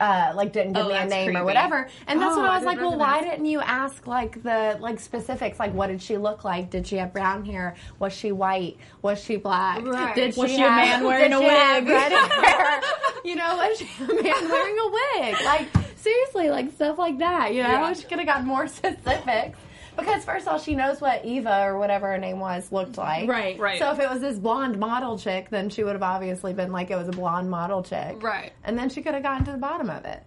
Uh, 0.00 0.32
like 0.36 0.52
didn't 0.52 0.74
give 0.74 0.86
Oh, 0.86 0.88
me 0.88 0.94
a 0.96 1.04
name 1.06 1.26
creepy. 1.26 1.40
or 1.40 1.44
whatever, 1.44 1.88
and 2.06 2.20
that's 2.20 2.32
Oh, 2.34 2.40
when 2.40 2.46
I 2.48 2.52
I 2.54 2.56
was 2.56 2.64
like, 2.64 2.78
"Well, 2.78 2.96
why 2.96 3.14
recognize. 3.14 3.30
didn't 3.32 3.46
you 3.46 3.60
ask 3.60 4.06
like 4.06 4.42
the 4.44 4.76
like 4.80 5.00
specifics? 5.00 5.58
Like, 5.58 5.74
what 5.74 5.88
did 5.88 6.00
she 6.00 6.16
look 6.16 6.44
like? 6.44 6.70
Did 6.70 6.86
she 6.86 6.98
have 6.98 7.12
brown 7.12 7.44
hair? 7.44 7.74
Was 7.98 8.12
she 8.12 8.30
white? 8.30 8.76
Was 9.02 9.20
she 9.22 9.36
black? 9.36 9.84
Right. 9.84 10.14
Did 10.14 10.36
Was 10.36 10.50
she, 10.50 10.56
she 10.58 10.62
a 10.62 10.68
man 10.68 11.02
wearing 11.04 11.32
a 11.32 11.40
wig? 11.40 11.88
red 11.88 12.12
you 13.24 13.34
know, 13.34 13.56
was 13.56 13.78
she 13.78 13.88
a 14.04 14.06
man 14.22 14.48
wearing 14.48 14.78
a 14.78 14.88
wig? 15.32 15.36
Like 15.44 15.68
seriously, 15.96 16.48
like 16.50 16.70
stuff 16.72 16.96
like 16.98 17.18
that. 17.18 17.52
You 17.52 17.64
know, 17.64 17.68
Yeah. 17.68 17.92
she 17.94 18.02
could 18.04 18.18
have 18.18 18.26
got 18.28 18.44
more 18.44 18.66
specifics. 18.68 19.58
Because 19.98 20.24
first 20.24 20.46
of 20.46 20.52
all, 20.52 20.58
she 20.58 20.74
knows 20.74 21.00
what 21.00 21.24
Eva 21.24 21.62
or 21.64 21.78
whatever 21.78 22.08
her 22.08 22.18
name 22.18 22.40
was 22.40 22.70
looked 22.70 22.96
like. 22.96 23.28
Right. 23.28 23.58
Right. 23.58 23.78
So 23.78 23.90
if 23.90 23.98
it 23.98 24.08
was 24.08 24.20
this 24.20 24.38
blonde 24.38 24.78
model 24.78 25.18
chick, 25.18 25.50
then 25.50 25.68
she 25.70 25.84
would 25.84 25.94
have 25.94 26.02
obviously 26.02 26.52
been 26.52 26.72
like 26.72 26.90
it 26.90 26.96
was 26.96 27.08
a 27.08 27.12
blonde 27.12 27.50
model 27.50 27.82
chick. 27.82 28.22
Right. 28.22 28.52
And 28.64 28.78
then 28.78 28.88
she 28.88 29.02
could 29.02 29.14
have 29.14 29.22
gotten 29.22 29.44
to 29.46 29.52
the 29.52 29.58
bottom 29.58 29.90
of 29.90 30.04
it. 30.04 30.22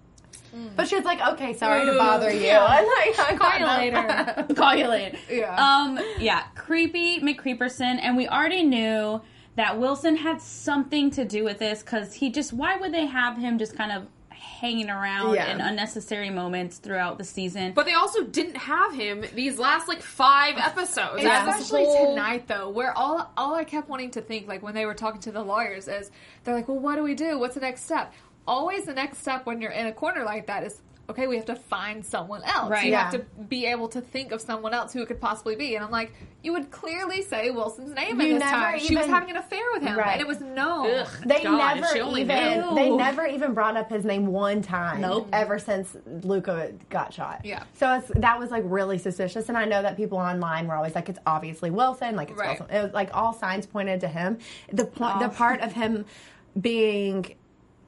But 0.75 0.87
she 0.87 0.95
was 0.95 1.05
like, 1.05 1.21
okay, 1.33 1.53
sorry 1.53 1.85
to 1.85 1.93
bother 1.93 2.31
you. 2.31 2.49
And 2.51 2.87
like, 2.87 3.19
I 3.19 3.35
Call 3.37 3.59
you 3.59 3.65
later. 3.65 4.53
Call 4.55 4.75
you 4.75 4.87
later. 4.87 5.17
Yeah. 5.29 5.55
Um. 5.55 5.99
Yeah. 6.19 6.43
Creepy 6.55 7.19
McCreeperson, 7.19 7.99
and 8.01 8.17
we 8.17 8.27
already 8.27 8.63
knew 8.63 9.21
that 9.55 9.79
Wilson 9.79 10.17
had 10.17 10.41
something 10.41 11.09
to 11.11 11.23
do 11.25 11.43
with 11.43 11.59
this 11.59 11.81
because 11.81 12.15
he 12.15 12.29
just. 12.29 12.51
Why 12.51 12.75
would 12.75 12.93
they 12.93 13.05
have 13.05 13.37
him 13.37 13.57
just 13.57 13.77
kind 13.77 13.91
of 13.93 14.07
hanging 14.41 14.89
around 14.89 15.35
Yeah. 15.35 15.51
in 15.51 15.61
unnecessary 15.61 16.29
moments 16.29 16.77
throughout 16.77 17.17
the 17.17 17.23
season? 17.23 17.73
But 17.73 17.85
they 17.85 17.93
also 17.93 18.23
didn't 18.23 18.57
have 18.57 18.93
him 18.93 19.23
these 19.35 19.59
last 19.59 19.87
like 19.87 20.01
five 20.01 20.57
episodes. 20.57 21.23
Yeah. 21.23 21.47
Especially 21.49 21.83
whole- 21.85 22.07
tonight, 22.15 22.47
though, 22.47 22.69
where 22.69 22.97
all 22.97 23.31
all 23.37 23.53
I 23.55 23.63
kept 23.63 23.87
wanting 23.89 24.11
to 24.11 24.21
think, 24.21 24.47
like 24.47 24.61
when 24.63 24.73
they 24.73 24.85
were 24.85 24.93
talking 24.95 25.21
to 25.21 25.31
the 25.31 25.43
lawyers, 25.43 25.87
is 25.87 26.11
they're 26.43 26.55
like, 26.55 26.67
"Well, 26.67 26.79
what 26.79 26.95
do 26.95 27.03
we 27.03 27.15
do? 27.15 27.37
What's 27.39 27.55
the 27.55 27.61
next 27.61 27.83
step?" 27.85 28.13
Always, 28.47 28.85
the 28.85 28.93
next 28.93 29.19
step 29.19 29.45
when 29.45 29.61
you're 29.61 29.71
in 29.71 29.85
a 29.85 29.91
corner 29.93 30.23
like 30.23 30.47
that 30.47 30.63
is, 30.63 30.81
okay, 31.11 31.27
we 31.27 31.35
have 31.37 31.45
to 31.45 31.55
find 31.55 32.05
someone 32.05 32.43
else. 32.43 32.69
Right. 32.69 32.85
You 32.87 32.95
have 32.95 33.11
to 33.13 33.19
be 33.47 33.65
able 33.67 33.87
to 33.89 34.01
think 34.01 34.31
of 34.31 34.41
someone 34.41 34.73
else 34.73 34.91
who 34.91 35.01
it 35.01 35.07
could 35.07 35.21
possibly 35.21 35.55
be. 35.55 35.75
And 35.75 35.85
I'm 35.85 35.91
like, 35.91 36.13
you 36.43 36.51
would 36.53 36.71
clearly 36.71 37.21
say 37.21 37.51
Wilson's 37.51 37.93
name 37.93 38.19
You 38.19 38.27
in 38.27 38.33
this 38.35 38.39
never 38.39 38.51
time. 38.71 38.79
she 38.79 38.95
was 38.95 39.05
having 39.05 39.29
an 39.29 39.37
affair 39.37 39.63
with 39.73 39.83
him, 39.83 39.97
Right. 39.97 40.13
and 40.13 40.21
it 40.21 40.27
was 40.27 40.41
known. 40.41 40.87
Ugh, 40.89 41.07
They 41.25 41.43
God, 41.43 41.75
never 41.75 41.87
she 41.93 42.01
only 42.01 42.21
even 42.21 42.59
knew. 42.61 42.75
they 42.75 42.89
never 42.89 43.25
even 43.27 43.53
brought 43.53 43.77
up 43.77 43.89
his 43.89 44.03
name 44.05 44.25
one 44.27 44.61
time. 44.61 45.01
Nope. 45.01 45.29
Ever 45.31 45.59
since 45.59 45.95
Luca 46.23 46.71
got 46.89 47.13
shot. 47.13 47.41
Yeah. 47.43 47.63
So 47.75 47.93
it's, 47.93 48.11
that 48.15 48.39
was 48.39 48.49
like 48.49 48.63
really 48.65 48.97
suspicious, 48.97 49.49
and 49.49 49.57
I 49.57 49.65
know 49.65 49.81
that 49.83 49.95
people 49.97 50.17
online 50.17 50.67
were 50.67 50.75
always 50.75 50.95
like, 50.95 51.09
"It's 51.09 51.19
obviously 51.27 51.69
Wilson." 51.69 52.15
Like 52.15 52.31
it's 52.31 52.39
Right. 52.39 52.59
Wilson. 52.59 52.75
It 52.75 52.81
was 52.83 52.93
like 52.93 53.09
all 53.13 53.33
signs 53.33 53.65
pointed 53.67 53.99
to 54.01 54.07
him. 54.07 54.39
The 54.71 54.85
point, 54.85 55.19
the 55.19 55.29
part 55.29 55.61
of 55.61 55.73
him 55.73 56.05
being 56.59 57.35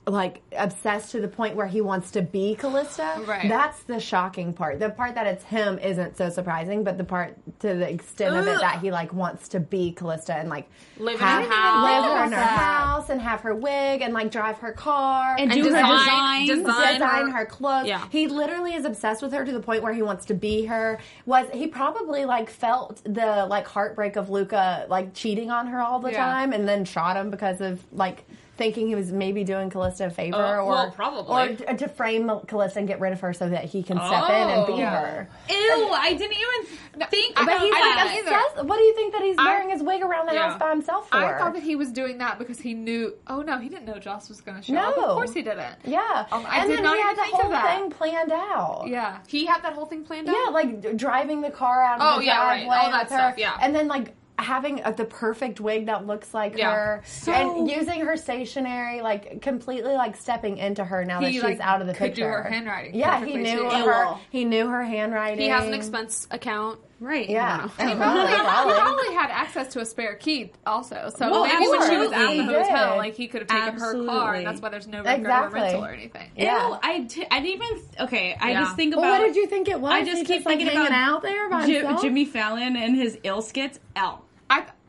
like 0.06 0.42
obsessed 0.58 1.12
to 1.12 1.22
the 1.22 1.28
point 1.30 1.56
where 1.56 1.66
he 1.68 1.80
wants 1.80 2.12
to 2.12 2.22
be 2.22 2.56
Calista. 2.56 3.22
Right. 3.26 3.48
That's 3.48 3.84
the 3.84 4.00
shocking 4.02 4.52
part. 4.54 4.80
The 4.80 4.90
part 4.90 5.16
that 5.16 5.28
it's 5.28 5.44
him 5.46 5.80
isn't 5.80 6.18
so 6.18 6.30
surprising, 6.30 6.84
but 6.84 6.98
the 6.98 7.06
part 7.06 7.38
to 7.62 7.74
the 7.74 7.90
extent 7.90 8.36
of 8.36 8.46
it 8.46 8.60
that 8.60 8.80
he 8.82 8.92
like 8.92 9.14
wants 9.14 9.48
to 9.50 9.62
be 9.62 9.94
Calista 9.94 10.36
and 10.36 10.50
like 10.50 10.70
Live 10.98 11.16
in 11.16 11.20
have, 11.22 11.46
her 11.46 11.50
house. 11.54 11.84
live 11.84 12.26
in 12.28 12.32
her 12.34 12.44
house 12.44 13.10
and 13.10 13.22
have 13.22 13.42
her 13.42 13.56
wig 13.56 14.02
and 14.02 14.14
like 14.14 14.30
drive 14.30 14.58
her 14.58 14.74
car 14.74 15.38
And 15.40 15.52
And 15.52 15.64
do 15.64 15.70
her 15.70 15.76
design, 15.82 16.48
designs. 16.48 16.50
design, 16.50 16.94
design 16.96 17.30
her. 17.32 17.38
her 17.38 17.46
clothes. 17.46 17.88
Yeah. 17.88 18.06
He 18.12 18.28
literally 18.28 18.74
is 18.74 18.84
obsessed 18.84 19.22
with 19.22 19.32
her 19.32 19.46
to 19.46 19.52
the 19.54 19.62
point 19.62 19.84
where 19.84 19.94
he 19.94 20.02
wants 20.02 20.26
to 20.26 20.34
be 20.34 20.66
her. 20.66 21.00
Was 21.26 21.48
he 21.54 21.68
probably 21.68 22.26
like 22.26 22.50
felt 22.50 23.02
the 23.06 23.46
like 23.50 23.68
heartbreak 23.68 24.18
of 24.18 24.30
Luca 24.30 24.86
like 24.90 25.14
cheating 25.14 25.50
on 25.50 25.68
her 25.68 25.80
all 25.80 26.00
the 26.00 26.12
Yeah. 26.12 26.26
time 26.26 26.52
and 26.52 26.68
then 26.68 26.84
shot 26.84 27.16
him 27.16 27.30
because 27.30 27.62
of 27.62 27.82
like 27.94 28.26
thinking 28.56 28.88
he 28.88 28.94
was 28.94 29.12
maybe 29.12 29.44
doing 29.44 29.70
Calista 29.72 30.06
a 30.06 30.10
favor 30.12 30.38
Uh, 30.38 30.58
or 30.62 30.66
well, 30.66 30.92
probably. 30.92 31.34
or 31.54 31.56
t- 31.56 31.66
to 31.78 31.88
frame 31.88 32.30
Calista 32.48 32.78
and 32.80 32.88
get 32.88 33.00
rid 33.00 33.12
of 33.12 33.20
her 33.22 33.34
so 33.34 33.50
that 33.50 33.66
he 33.66 33.82
can 33.82 33.98
step 33.98 34.30
in 34.30 34.50
and 34.50 34.68
be 34.68 34.74
Oh. 34.74 34.86
her. 34.86 35.28
Ew! 35.50 35.90
I 35.92 36.14
didn't 36.14 36.38
even 36.38 36.78
think 37.10 37.40
I- 37.40 37.44
about 37.44 37.52
But 37.58 37.62
he's 37.62 37.74
I 37.74 37.80
that. 37.80 38.06
like 38.06 38.16
either. 38.20 38.36
obsessed. 38.38 38.66
What 38.68 38.78
do 38.78 38.84
you 38.84 38.94
think 38.94 39.14
that 39.14 39.24
he's 39.24 39.36
I- 39.40 39.46
wearing 39.46 39.70
his 39.72 39.82
wig 39.82 40.04
around 40.04 40.28
the 40.30 40.36
Yeah. 40.36 40.50
house 40.52 40.60
by 40.60 40.70
himself 40.70 41.10
for? 41.10 41.16
I 41.18 41.38
thought 41.40 41.54
that 41.56 41.64
he 41.64 41.76
was 41.76 41.92
doing 41.92 42.20
that 42.20 42.38
because 42.38 42.60
he 42.60 42.76
knew. 42.76 43.16
Oh 43.28 43.42
no, 43.42 43.58
he 43.58 43.70
didn't 43.70 43.86
know 43.86 43.98
Joss 43.98 44.30
was 44.30 44.40
going 44.42 44.58
to 44.60 44.64
show 44.64 44.76
up. 44.76 44.98
No. 44.98 45.02
up. 45.04 45.10
Of 45.10 45.16
course 45.16 45.34
he 45.34 45.42
didn't. 45.42 45.76
yeah, 45.86 46.26
Um, 46.32 46.46
I 46.48 46.60
and 46.60 46.70
did 46.70 46.78
then 46.78 46.84
not 46.84 46.96
he 46.96 47.02
had 47.02 47.14
even 47.14 47.50
the 47.50 47.58
whole 47.58 47.68
thing 47.80 47.90
planned 47.90 48.32
out. 48.32 48.84
Yeah. 48.86 49.18
He 49.28 49.46
had 49.48 49.64
that 49.64 49.74
whole 49.74 49.88
thing 49.88 50.04
planned 50.04 50.30
out. 50.30 50.36
Yeah, 50.36 50.52
like 50.52 50.96
driving 50.96 51.42
the 51.42 51.50
car 51.50 51.82
out 51.84 52.00
of 52.00 52.18
Oh, 52.18 52.20
the 52.20 52.26
yeah, 52.26 52.46
right. 52.46 52.68
All 52.68 52.92
that 52.92 53.06
with 53.06 53.12
her, 53.14 53.18
stuff, 53.18 53.34
yeah. 53.40 53.58
and 53.62 53.76
then 53.76 53.88
like 53.88 54.14
having 54.44 54.84
uh, 54.84 54.92
the 54.92 55.06
perfect 55.06 55.60
wig 55.60 55.88
that 55.88 56.06
looks 56.06 56.34
like 56.34 56.58
Yeah. 56.58 56.74
her, 56.74 57.02
So- 57.06 57.32
and 57.32 57.70
using 57.70 58.02
her 58.02 58.16
stationery, 58.18 59.02
like 59.02 59.42
completely 59.42 59.94
like 59.94 60.16
stepping 60.16 60.58
into 60.58 60.84
her 60.84 61.04
now 61.06 61.22
that 61.22 61.32
she's 61.32 61.42
like, 61.44 61.60
out 61.62 61.82
of 61.82 61.88
the 61.88 61.94
could 61.94 62.14
do 62.14 62.22
picture. 62.22 62.44
her 62.44 62.50
handwriting 62.50 62.96
Yeah, 62.96 63.24
he 63.26 63.36
knew 63.38 63.58
too. 63.58 63.70
her. 63.70 64.06
Ew. 64.12 64.18
He 64.30 64.46
knew 64.46 64.68
her 64.68 64.84
handwriting. 64.84 65.40
He 65.40 65.48
has 65.48 65.66
an 65.66 65.74
expense 65.74 66.28
account. 66.32 66.80
Right. 67.00 67.30
Yeah, 67.30 67.68
He 67.68 67.74
and 67.80 67.98
probably, 68.00 68.00
probably, 68.00 68.32
he 68.32 68.38
probably. 68.44 68.74
probably 68.76 69.14
had 69.16 69.30
access 69.30 69.68
to 69.74 69.82
a 69.82 69.86
spare 69.86 70.16
key 70.16 70.54
also. 70.66 71.12
So 71.14 71.30
Well, 71.30 71.44
maybe 71.46 71.68
when 71.68 71.90
she 71.90 71.98
was 71.98 72.12
at 72.14 72.22
absolutely. 72.22 72.54
the 72.54 72.64
hotel, 72.64 72.92
did. 72.94 72.98
like 72.98 73.14
he 73.16 73.28
could 73.28 73.42
have 73.42 73.50
taken 73.50 73.80
her 73.82 74.06
car, 74.06 74.36
and 74.36 74.48
that's 74.48 74.62
why 74.62 74.70
there's 74.70 74.88
no 74.88 75.00
record 75.04 75.20
Exactly. 75.20 75.60
of 75.60 75.64
rental 75.66 75.86
or 75.86 75.90
anything. 75.90 76.30
Yeah. 76.38 76.68
Ew, 76.70 76.78
I, 76.82 77.00
didn't 77.00 77.46
even. 77.46 77.68
Okay, 78.00 78.38
I 78.40 78.52
Yeah. 78.52 78.62
just 78.62 78.78
think 78.78 78.96
Well, 78.96 79.04
about. 79.04 79.20
what 79.20 79.28
did 79.28 79.36
you 79.36 79.48
think 79.48 79.68
it 79.68 79.82
was? 79.82 79.92
I 79.92 80.06
just 80.06 80.20
He 80.20 80.24
keep 80.26 80.46
like, 80.46 80.60
thinking 80.60 80.68
hanging 80.68 80.88
about 80.88 81.16
out 81.16 81.22
there 81.24 81.50
by 81.50 81.66
Ji- 81.66 81.74
himself? 81.80 82.02
Jimmy 82.02 82.24
Fallon 82.24 82.78
and 82.78 82.96
his 82.96 83.18
ill 83.24 83.42
skits. 83.42 83.82
L. 83.98 84.24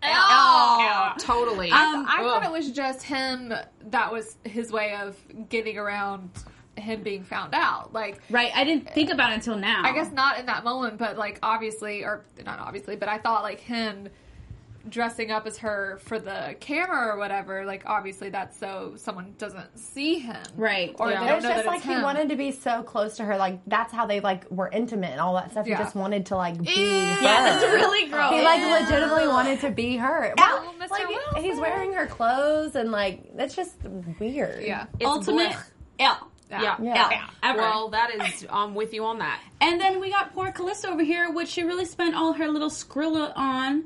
I, 0.05 1.15
Oh, 1.17 1.19
totally. 1.19 1.71
Um, 1.71 2.07
I 2.09 2.19
thought 2.23 2.45
it 2.45 2.51
was 2.51 2.71
just 2.71 3.03
him. 3.03 3.53
That 3.91 4.13
was 4.13 4.37
his 4.45 4.71
way 4.71 4.95
of 4.97 5.17
getting 5.49 5.79
around 5.79 6.31
him 6.77 7.03
being 7.03 7.23
found 7.23 7.55
out. 7.55 7.93
Like 7.93 8.21
Right. 8.31 8.51
I 8.55 8.65
didn't 8.65 8.91
think 8.91 9.11
about 9.11 9.31
it 9.33 9.35
until 9.37 9.57
now. 9.57 9.83
I 9.85 9.93
guess 9.93 10.11
not 10.13 10.39
in 10.39 10.47
that 10.47 10.65
moment, 10.65 10.99
but 10.99 11.17
like 11.17 11.39
obviously, 11.43 12.03
or 12.05 12.25
not 12.45 12.59
obviously, 12.59 12.97
but 12.97 13.09
I 13.09 13.19
thought 13.19 13.43
like 13.43 13.61
him 13.61 14.09
dressing 14.89 15.31
up 15.31 15.47
as 15.47 15.59
her 15.59 15.99
for 16.05 16.19
the 16.19 16.57
camera 16.61 17.15
or 17.15 17.19
whatever, 17.19 17.65
like 17.65 17.85
obviously 17.87 18.29
that's 18.31 18.59
so 18.59 18.95
someone 18.97 19.35
doesn't 19.39 19.79
see 19.79 20.19
him, 20.19 20.37
Right, 20.57 20.95
Or 20.99 21.11
yeah. 21.11 21.21
they 21.21 21.25
It 21.25 21.29
don't 21.29 21.35
was 21.37 21.45
know 21.45 21.51
just 21.51 21.65
that 21.65 21.67
like 21.71 21.77
it's 21.79 21.87
he 21.87 21.93
him. 21.95 22.03
wanted 22.03 22.29
to 22.29 22.37
be 22.37 22.53
so 22.53 22.83
close 22.83 23.17
to 23.17 23.25
her. 23.25 23.37
Like 23.37 23.61
that's 23.67 23.93
how 23.93 24.07
they 24.07 24.21
like 24.21 24.51
were 24.51 24.69
intimate 24.69 25.11
and 25.13 25.21
all 25.21 25.35
that 25.35 25.51
stuff. 25.53 25.67
Yeah. 25.67 25.79
He 25.79 25.85
just 25.85 25.95
wanted 25.97 26.27
to 26.27 26.37
like 26.37 26.59
be 26.63 26.71
Yeah, 26.75 27.15
her. 27.15 27.23
Yeah, 27.23 27.43
that's 27.45 27.65
really 27.65 28.09
gross. 28.11 28.33
He 28.33 28.43
like 28.43 28.81
legitimately 28.81 29.29
wanted 29.29 29.61
to 29.61 29.71
be 29.71 29.97
her. 29.97 30.35
Oh, 30.39 30.75
Well, 30.79 30.89
Mr. 30.89 30.91
like 30.91 31.09
Wilson. 31.09 31.43
he's 31.45 31.59
wearing 31.59 31.93
her 31.95 32.07
clothes 32.07 32.75
and 32.77 32.91
like 32.93 33.37
that's 33.37 33.55
just 33.57 33.77
weird. 34.21 34.63
Yeah. 34.65 34.87
It's 35.01 35.07
Ultimate 35.09 35.51
blech. 35.53 35.65
L. 36.01 36.31
Yeah. 36.51 36.77
Yeah. 36.81 37.11
L. 37.43 37.51
Ever. 37.51 37.59
Well, 37.59 37.89
that 37.89 38.11
is. 38.15 38.47
I'm 38.51 38.75
with 38.75 38.93
you 38.95 39.05
on 39.07 39.19
that. 39.19 39.41
and 39.61 39.81
then 39.81 39.99
we 40.01 40.11
got 40.11 40.33
poor 40.35 40.53
Calista 40.53 40.89
over 40.89 41.03
here, 41.03 41.33
which 41.33 41.49
she 41.49 41.63
really 41.63 41.85
spent 41.87 42.15
all 42.15 42.33
her 42.35 42.49
little 42.49 42.69
Skrilla 42.71 43.33
on 43.35 43.85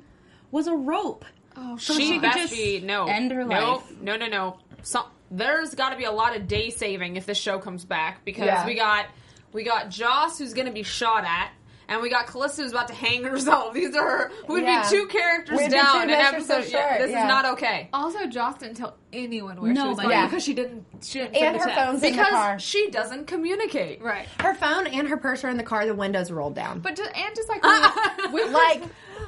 was 0.50 0.66
a 0.66 0.74
rope. 0.74 1.24
Oh, 1.56 1.76
So 1.76 1.94
she, 1.94 2.06
she 2.06 2.12
could 2.14 2.22
best 2.22 2.38
just 2.38 2.52
be 2.52 2.80
no 2.80 3.06
end 3.06 3.32
her 3.32 3.44
no, 3.44 3.72
life. 3.74 4.00
No, 4.00 4.16
no, 4.16 4.26
no. 4.28 4.58
So, 4.82 5.04
there's 5.30 5.74
got 5.74 5.90
to 5.90 5.96
be 5.96 6.04
a 6.04 6.12
lot 6.12 6.36
of 6.36 6.46
day 6.46 6.70
saving 6.70 7.16
if 7.16 7.26
this 7.26 7.36
show 7.38 7.58
comes 7.58 7.84
back 7.84 8.24
because 8.24 8.46
Yeah. 8.46 8.64
we 8.66 8.74
got 8.74 9.06
we 9.52 9.64
got 9.64 9.88
Joss 9.90 10.38
who's 10.38 10.54
going 10.54 10.66
to 10.68 10.72
be 10.72 10.82
shot 10.82 11.24
at. 11.24 11.50
And 11.90 12.02
we 12.02 12.10
got 12.10 12.26
Calista 12.26 12.60
who's 12.60 12.72
about 12.72 12.88
to 12.88 12.94
hang 12.94 13.24
herself. 13.24 13.72
These 13.74 13.96
are 13.96 14.02
her, 14.06 14.32
would 14.46 14.62
Yeah. 14.62 14.82
be 14.82 14.88
two 14.90 15.06
characters 15.06 15.56
We'd 15.58 15.70
down 15.70 16.02
in 16.02 16.08
mistresses 16.08 16.50
episode. 16.50 16.70
yeah, 16.70 16.98
this 16.98 17.10
yeah. 17.10 17.22
is 17.22 17.28
not 17.28 17.44
okay. 17.54 17.88
Also, 17.94 18.26
Joss 18.26 18.58
didn't 18.58 18.76
tell 18.76 18.98
anyone 19.10 19.58
where 19.58 19.74
she 19.74 19.80
was 19.80 19.96
Nobody. 19.96 20.08
going 20.08 20.10
Yeah. 20.18 20.26
because 20.26 20.44
she 20.44 20.52
didn't. 20.52 20.84
She 21.02 21.18
didn't 21.20 21.36
And 21.36 21.56
her 21.56 21.64
text. 21.64 21.78
phone's 21.80 22.02
in 22.02 22.10
the 22.12 22.16
Because 22.18 22.30
car. 22.30 22.58
she 22.58 22.90
doesn't 22.90 23.26
communicate. 23.26 24.02
right. 24.02 24.28
Her 24.40 24.52
phone 24.54 24.86
and 24.86 25.08
her 25.08 25.16
purse 25.16 25.42
are 25.44 25.48
in 25.48 25.56
the 25.56 25.62
car. 25.62 25.86
The 25.86 25.94
windows 25.94 26.30
rolled 26.30 26.54
down. 26.54 26.80
But 26.80 26.94
just, 26.94 27.10
and 27.16 27.34
just 27.34 27.48
like 27.48 27.62
we, 27.64 28.32
we 28.44 28.50
like 28.50 28.82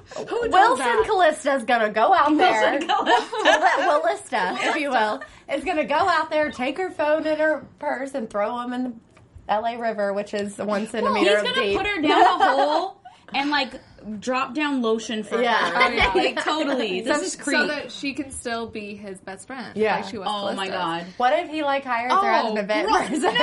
Wilson 0.17 0.79
that? 0.79 1.05
Calista's 1.07 1.65
gonna 1.65 1.91
go 1.91 2.13
out 2.15 2.37
there. 2.37 2.73
Wilson 2.79 2.89
Calista. 2.89 4.37
Willista, 4.37 4.69
if 4.69 4.77
you 4.77 4.91
will, 4.91 5.23
is 5.53 5.65
gonna 5.65 5.85
go 5.85 5.97
out 5.97 6.31
there, 6.31 6.51
take 6.51 6.79
her 6.79 6.91
phone 6.91 7.27
and 7.27 7.41
her 7.41 7.67
purse, 7.79 8.15
and 8.15 8.29
throw 8.31 8.57
them 8.59 8.73
in 8.73 8.83
the 8.85 8.93
L.A. 9.53 9.77
River, 9.79 10.13
which 10.13 10.35
is 10.35 10.59
one 10.59 10.83
He's 10.83 10.91
centimeter 10.91 11.37
gonna 11.43 11.55
deep. 11.55 11.77
put 11.77 11.87
her 11.87 12.01
down 12.03 12.23
a 12.23 12.55
hole 12.57 13.01
and 13.35 13.51
like 13.51 13.73
drop 14.21 14.55
down 14.55 14.81
lotion 14.83 15.23
for 15.23 15.41
Yeah. 15.43 15.71
her. 15.71 15.83
Oh, 15.85 15.89
yeah. 15.91 16.13
Like 16.15 16.43
totally. 16.45 17.01
This 17.03 17.17
so, 17.19 17.23
is 17.25 17.37
creep. 17.37 17.59
so 17.59 17.67
that 17.67 17.93
she 17.93 18.15
can 18.15 18.31
still 18.31 18.67
be 18.67 18.95
his 18.97 19.19
best 19.21 19.47
friend. 19.47 19.77
Yeah. 19.77 19.97
like 19.97 20.05
she 20.07 20.19
was. 20.19 20.27
oh 20.31 20.55
my 20.55 20.69
god. 20.69 21.07
What 21.17 21.33
if 21.39 21.49
he 21.51 21.63
like 21.63 21.85
hires 21.85 22.13
her 22.13 22.29
as 22.31 22.47
an 22.51 22.59
Oh, 22.59 22.61
event 22.61 22.89
right. 22.89 23.09
person? 23.09 23.37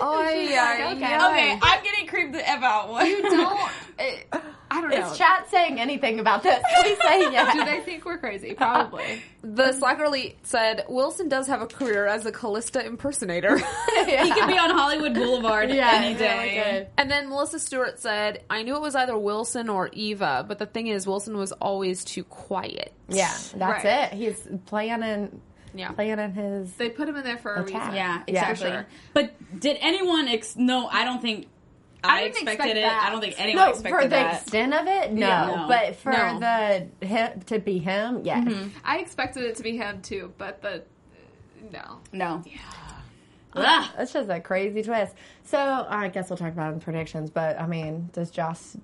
Oh 0.02 0.20
okay. 0.22 0.50
yeah, 0.50 0.92
Okay, 0.96 1.58
I'm 1.62 1.84
getting 1.84 2.06
creeped 2.06 2.32
the 2.32 2.48
F 2.48 2.62
out. 2.62 2.88
What? 2.90 3.08
You 3.08 3.22
don't. 3.30 3.70
It, 3.98 4.26
I 4.72 4.80
don't 4.80 4.90
know. 4.90 5.10
Is 5.10 5.18
chat 5.18 5.48
saying 5.50 5.80
anything 5.80 6.20
about 6.20 6.42
this? 6.44 6.62
Please 6.80 6.96
say 7.04 7.32
yes. 7.32 7.52
Do 7.54 7.64
they 7.64 7.80
think 7.80 8.04
we're 8.04 8.18
crazy? 8.18 8.54
Probably. 8.54 9.22
The 9.42 9.72
Slacker 9.72 10.04
Elite 10.04 10.36
said 10.46 10.84
Wilson 10.86 11.30
does 11.30 11.46
have 11.46 11.62
a 11.62 11.66
career 11.66 12.06
as 12.06 12.26
a 12.26 12.30
Calista 12.30 12.84
impersonator. 12.84 13.56
He 13.56 14.30
could 14.32 14.46
be 14.46 14.58
on 14.58 14.68
Hollywood 14.68 15.14
Boulevard 15.14 15.70
yeah, 15.70 15.92
any 15.94 16.08
really 16.08 16.18
day. 16.18 16.62
good. 16.62 16.88
And 16.98 17.10
then 17.10 17.30
Melissa 17.30 17.58
Stewart 17.58 17.98
said, 17.98 18.42
I 18.50 18.62
knew 18.64 18.76
it 18.76 18.82
was 18.82 18.94
either 18.94 19.16
Wilson 19.16 19.70
or 19.70 19.88
Eva, 19.94 20.44
but 20.46 20.58
the 20.58 20.66
thing 20.66 20.88
is, 20.88 21.06
Wilson 21.06 21.38
was 21.38 21.52
always 21.52 22.04
too 22.04 22.22
quiet. 22.22 22.92
Yeah, 23.08 23.32
that's 23.56 23.82
Right. 23.82 24.12
it. 24.12 24.12
He's 24.12 24.46
planning, 24.66 25.40
Yeah. 25.74 25.92
planning 25.92 26.32
his. 26.32 26.72
They 26.74 26.90
put 26.90 27.08
him 27.08 27.16
in 27.16 27.24
there 27.24 27.38
for 27.38 27.54
a 27.54 27.62
Attack. 27.62 27.74
reason. 27.80 27.94
Yeah, 27.94 28.22
Yeah, 28.26 28.50
exactly. 28.50 28.70
sure. 28.70 28.86
But 29.14 29.60
did 29.60 29.76
anyone? 29.80 30.28
Ex- 30.28 30.56
no, 30.56 30.86
I 30.88 31.04
don't 31.04 31.20
think. 31.22 31.48
I, 32.02 32.20
I 32.20 32.20
didn't 32.22 32.36
expected 32.48 32.52
expect 32.52 32.76
it. 32.78 32.80
that. 32.80 33.04
I 33.06 33.10
don't 33.10 33.20
think 33.20 33.34
anyone 33.38 33.64
No, 33.66 33.70
expected 33.72 33.94
for 33.98 34.02
the 34.04 34.08
that. 34.08 34.42
extent 34.42 34.72
of 34.74 34.86
it, 34.86 35.12
no. 35.12 35.26
Yeah, 35.26 35.46
no. 35.54 35.68
But 35.68 35.96
for 35.96 36.12
No. 36.12 36.40
the 37.00 37.06
him, 37.06 37.40
to 37.42 37.58
be 37.58 37.78
him, 37.78 38.22
yes. 38.24 38.50
I 38.84 38.98
expected 39.00 39.42
it 39.44 39.56
to 39.56 39.62
be 39.62 39.76
him 39.76 40.00
too, 40.00 40.32
but 40.38 40.62
the 40.62 40.82
no. 41.70 41.98
No. 42.12 42.42
Ugh. 43.54 43.90
That's 43.98 44.12
just 44.12 44.30
a 44.30 44.40
crazy 44.40 44.82
twist. 44.82 45.14
So 45.44 45.58
I 45.88 46.08
guess 46.08 46.30
we'll 46.30 46.36
talk 46.36 46.52
about 46.52 46.70
it 46.70 46.74
in 46.74 46.80
predictions. 46.80 47.30
But 47.30 47.60
I 47.60 47.66
mean, 47.66 48.08
does 48.12 48.30
Joss, 48.30 48.76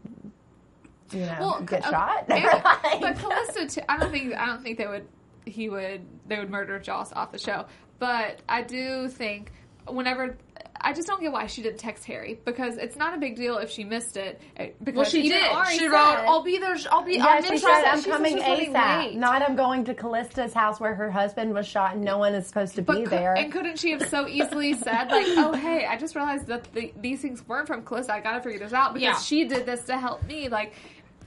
you 1.12 1.20
know, 1.20 1.37
Well, 1.40 1.61
get 1.62 1.87
uh, 1.87 1.90
shot? 1.90 2.25
and- 2.29 2.44
Like- 2.44 2.62
but 3.01 3.18
Calista, 3.18 3.66
too, 3.66 3.81
I 3.88 3.96
don't 3.96 4.11
think 4.11 4.35
I 4.35 4.44
don't 4.46 4.62
think 4.62 4.77
they 4.77 4.87
would. 4.87 5.07
He 5.46 5.68
would. 5.70 6.02
They 6.26 6.38
would 6.38 6.50
murder 6.50 6.78
Joss 6.78 7.12
off 7.12 7.32
the 7.32 7.38
show. 7.38 7.64
But 7.98 8.40
I 8.48 8.62
do 8.62 9.09
think 9.09 9.52
whenever. 9.88 10.37
I 10.78 10.92
just 10.92 11.09
don't 11.09 11.22
get 11.22 11.32
why 11.32 11.46
she 11.46 11.62
didn't 11.62 11.78
text 11.78 12.04
Harry 12.04 12.38
because 12.44 12.76
it's 12.76 12.96
not 12.96 13.14
a 13.14 13.16
big 13.16 13.35
deal 13.35 13.56
if 13.56 13.70
she 13.70 13.82
missed 13.82 14.18
it. 14.18 14.40
eh, 14.59 14.68
Because 14.85 14.96
Well, 14.96 15.04
she 15.06 15.22
did. 15.30 15.42
Ari 15.50 15.72
She 15.72 15.78
said- 15.78 15.90
wrote, 15.90 16.18
I'll 16.28 16.42
be 16.42 16.59
there. 16.59 16.76
I'll 16.92 17.02
be, 17.02 17.14
Yeah, 17.16 17.24
I'm 17.26 17.42
she 17.44 17.56
said. 17.56 17.85
I'm 17.85 18.02
She 18.02 18.11
coming 18.11 18.37
she 18.37 18.42
ASAP. 18.66 19.14
Not 19.14 19.40
I'm 19.40 19.56
going 19.56 19.85
to 19.87 19.94
Calista's 19.94 20.52
house 20.52 20.78
where 20.78 20.94
her 20.94 21.11
husband 21.11 21.54
was 21.54 21.66
shot 21.66 21.94
and 21.94 22.04
no 22.04 22.18
one 22.18 22.35
is 22.35 22.46
supposed 22.46 22.74
to 22.76 22.82
But 22.82 22.96
be 22.98 23.02
cou- 23.04 23.09
there. 23.11 23.35
and 23.35 23.50
couldn't 23.50 23.78
she 23.78 23.92
have 23.92 24.06
so 24.09 24.28
easily 24.28 24.74
said 24.74 25.11
like, 25.11 25.26
"Oh, 25.38 25.54
hey, 25.54 25.87
I 25.87 25.96
just 25.96 26.14
realized 26.14 26.46
that 26.48 26.70
the, 26.74 26.92
these 27.00 27.22
things 27.22 27.42
weren't 27.48 27.66
from 27.66 27.82
Calista. 27.82 28.12
I 28.12 28.20
got 28.20 28.32
to 28.35 28.42
figure 28.42 28.59
this 28.61 28.74
out 28.74 28.92
because 28.92 29.02
Yeah. 29.02 29.18
she 29.18 29.44
did 29.48 29.64
this 29.64 29.82
to 29.85 29.96
help 29.96 30.24
me." 30.24 30.48
Like, 30.50 30.74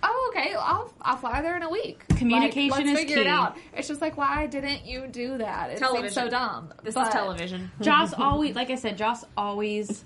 oh, 0.04 0.32
okay, 0.36 0.54
I'll 0.54 0.94
I'll 1.02 1.18
fly 1.18 1.42
there 1.42 1.56
in 1.56 1.64
a 1.64 1.70
week. 1.70 2.08
Communication 2.10 2.70
like, 2.70 2.86
let's 2.86 2.92
is 2.92 2.98
figure 3.00 3.16
key. 3.18 3.22
it 3.22 3.28
out. 3.28 3.58
It's 3.74 3.88
just 3.88 4.02
like, 4.02 4.18
why 4.18 4.48
didn't 4.48 4.86
you 4.86 5.08
do 5.08 5.38
that? 5.38 5.72
It 5.72 5.80
seems 5.80 6.14
so 6.14 6.30
dumb. 6.30 6.74
This 6.84 6.96
But- 6.96 7.08
is 7.08 7.14
television. 7.14 7.72
Joss 7.82 8.14
always, 8.14 8.56
like 8.56 8.70
I 8.70 8.76
said, 8.76 8.98
Joss 8.98 9.26
always 9.38 10.04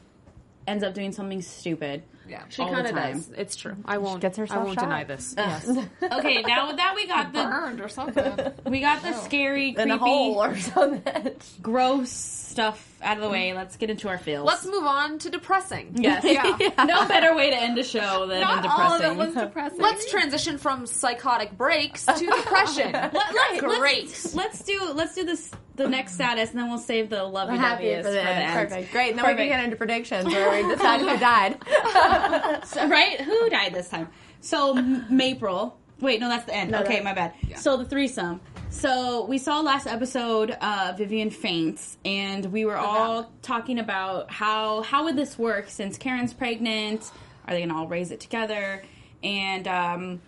ends 0.67 0.83
up 0.83 0.93
doing 0.93 1.11
something 1.11 1.41
stupid. 1.41 2.03
Yeah. 2.27 2.43
She 2.49 2.63
kind 2.63 2.87
of 2.87 2.95
does. 2.95 3.29
It's 3.35 3.55
true. 3.55 3.75
I 3.83 3.97
won't. 3.97 4.21
gets 4.21 4.39
I 4.39 4.57
won't 4.57 4.75
shot. 4.75 4.85
deny 4.85 5.03
this. 5.03 5.35
Yes. 5.43 5.67
okay, 6.01 6.41
now 6.41 6.67
with 6.67 6.77
that 6.77 6.93
we 6.95 7.05
got 7.05 7.33
the 7.33 7.43
burned 7.43 7.81
or 7.81 7.89
something. 7.89 8.53
we 8.65 8.79
got 8.79 9.01
the 9.01 9.09
oh. 9.09 9.21
scary, 9.25 9.69
in 9.69 9.91
a 9.91 9.97
creepy, 9.97 9.97
hole 9.97 10.41
or 10.41 10.57
something. 10.57 11.35
gross 11.61 12.09
stuff 12.11 12.92
out 13.03 13.17
of 13.17 13.23
the 13.23 13.29
way. 13.29 13.53
Let's 13.53 13.75
get 13.77 13.89
into 13.89 14.07
our 14.09 14.17
feels. 14.17 14.45
Let's 14.45 14.65
move 14.65 14.83
on 14.83 15.19
to 15.19 15.29
depressing. 15.29 15.95
Yes. 16.03 16.23
Yeah. 16.23 16.69
No 16.85 17.07
better 17.07 17.35
way 17.35 17.49
to 17.49 17.55
end 17.55 17.77
a 17.77 17.83
show 17.83 18.25
than 18.27 18.41
Not 18.41 18.63
in 18.65 18.71
all 18.71 18.93
of 18.93 18.99
depressing. 19.01 19.11
it 19.11 19.17
was 19.17 19.33
depressing. 19.35 19.79
Let's 19.79 20.09
transition 20.11 20.57
from 20.57 20.85
psychotic 20.85 21.57
breaks 21.57 22.05
to 22.05 22.13
depression. 22.25 22.91
Let, 22.93 23.13
let's, 23.13 23.61
Great. 23.61 24.03
Let's, 24.07 24.35
let's 24.35 24.63
do 24.63 24.91
let's 24.93 25.15
do 25.15 25.23
this 25.23 25.51
the 25.75 25.87
next 25.87 26.13
status, 26.13 26.51
and 26.51 26.59
then 26.59 26.69
we'll 26.69 26.77
save 26.77 27.09
the 27.09 27.23
lovey 27.23 27.57
Happy 27.57 27.85
doveyest 27.85 27.97
for 28.03 28.03
for 28.03 28.09
the 28.09 28.15
the 28.15 28.29
end. 28.29 28.69
Perfect. 28.69 28.91
Great. 28.91 29.09
And 29.11 29.19
then 29.19 29.25
we 29.25 29.35
can 29.35 29.47
get 29.47 29.63
into 29.63 29.75
predictions 29.75 30.25
where 30.25 30.63
we 30.63 30.69
decide 30.75 30.99
who 31.01 31.17
died. 31.17 32.63
So, 32.67 32.87
right? 32.87 33.19
Who 33.21 33.49
died 33.49 33.73
this 33.73 33.89
time? 33.89 34.07
So 34.41 34.77
M- 34.77 35.05
Mapril. 35.09 35.73
Wait, 35.99 36.19
no, 36.19 36.27
that's 36.29 36.45
the 36.45 36.55
end. 36.55 36.73
okay, 36.75 36.95
that- 36.95 37.03
my 37.03 37.13
bad. 37.13 37.33
So 37.55 37.77
the 37.77 37.85
threesome. 37.85 38.41
So 38.69 39.25
we 39.25 39.37
saw 39.37 39.59
last 39.61 39.85
episode 39.85 40.51
uh, 40.59 40.93
Vivian 40.97 41.29
faints, 41.29 41.97
and 42.03 42.45
we 42.47 42.65
were 42.65 42.77
all 42.77 43.31
talking 43.43 43.77
about 43.79 44.31
how 44.31 44.81
how 44.81 45.03
would 45.03 45.15
this 45.15 45.37
work 45.37 45.69
since 45.69 45.97
Karen's 45.97 46.33
pregnant? 46.33 47.11
Are 47.47 47.53
they 47.53 47.61
gonna 47.61 47.77
all 47.77 47.87
raise 47.87 48.09
it 48.11 48.19
together? 48.19 48.83
And 49.23 49.67
um, 49.67 50.21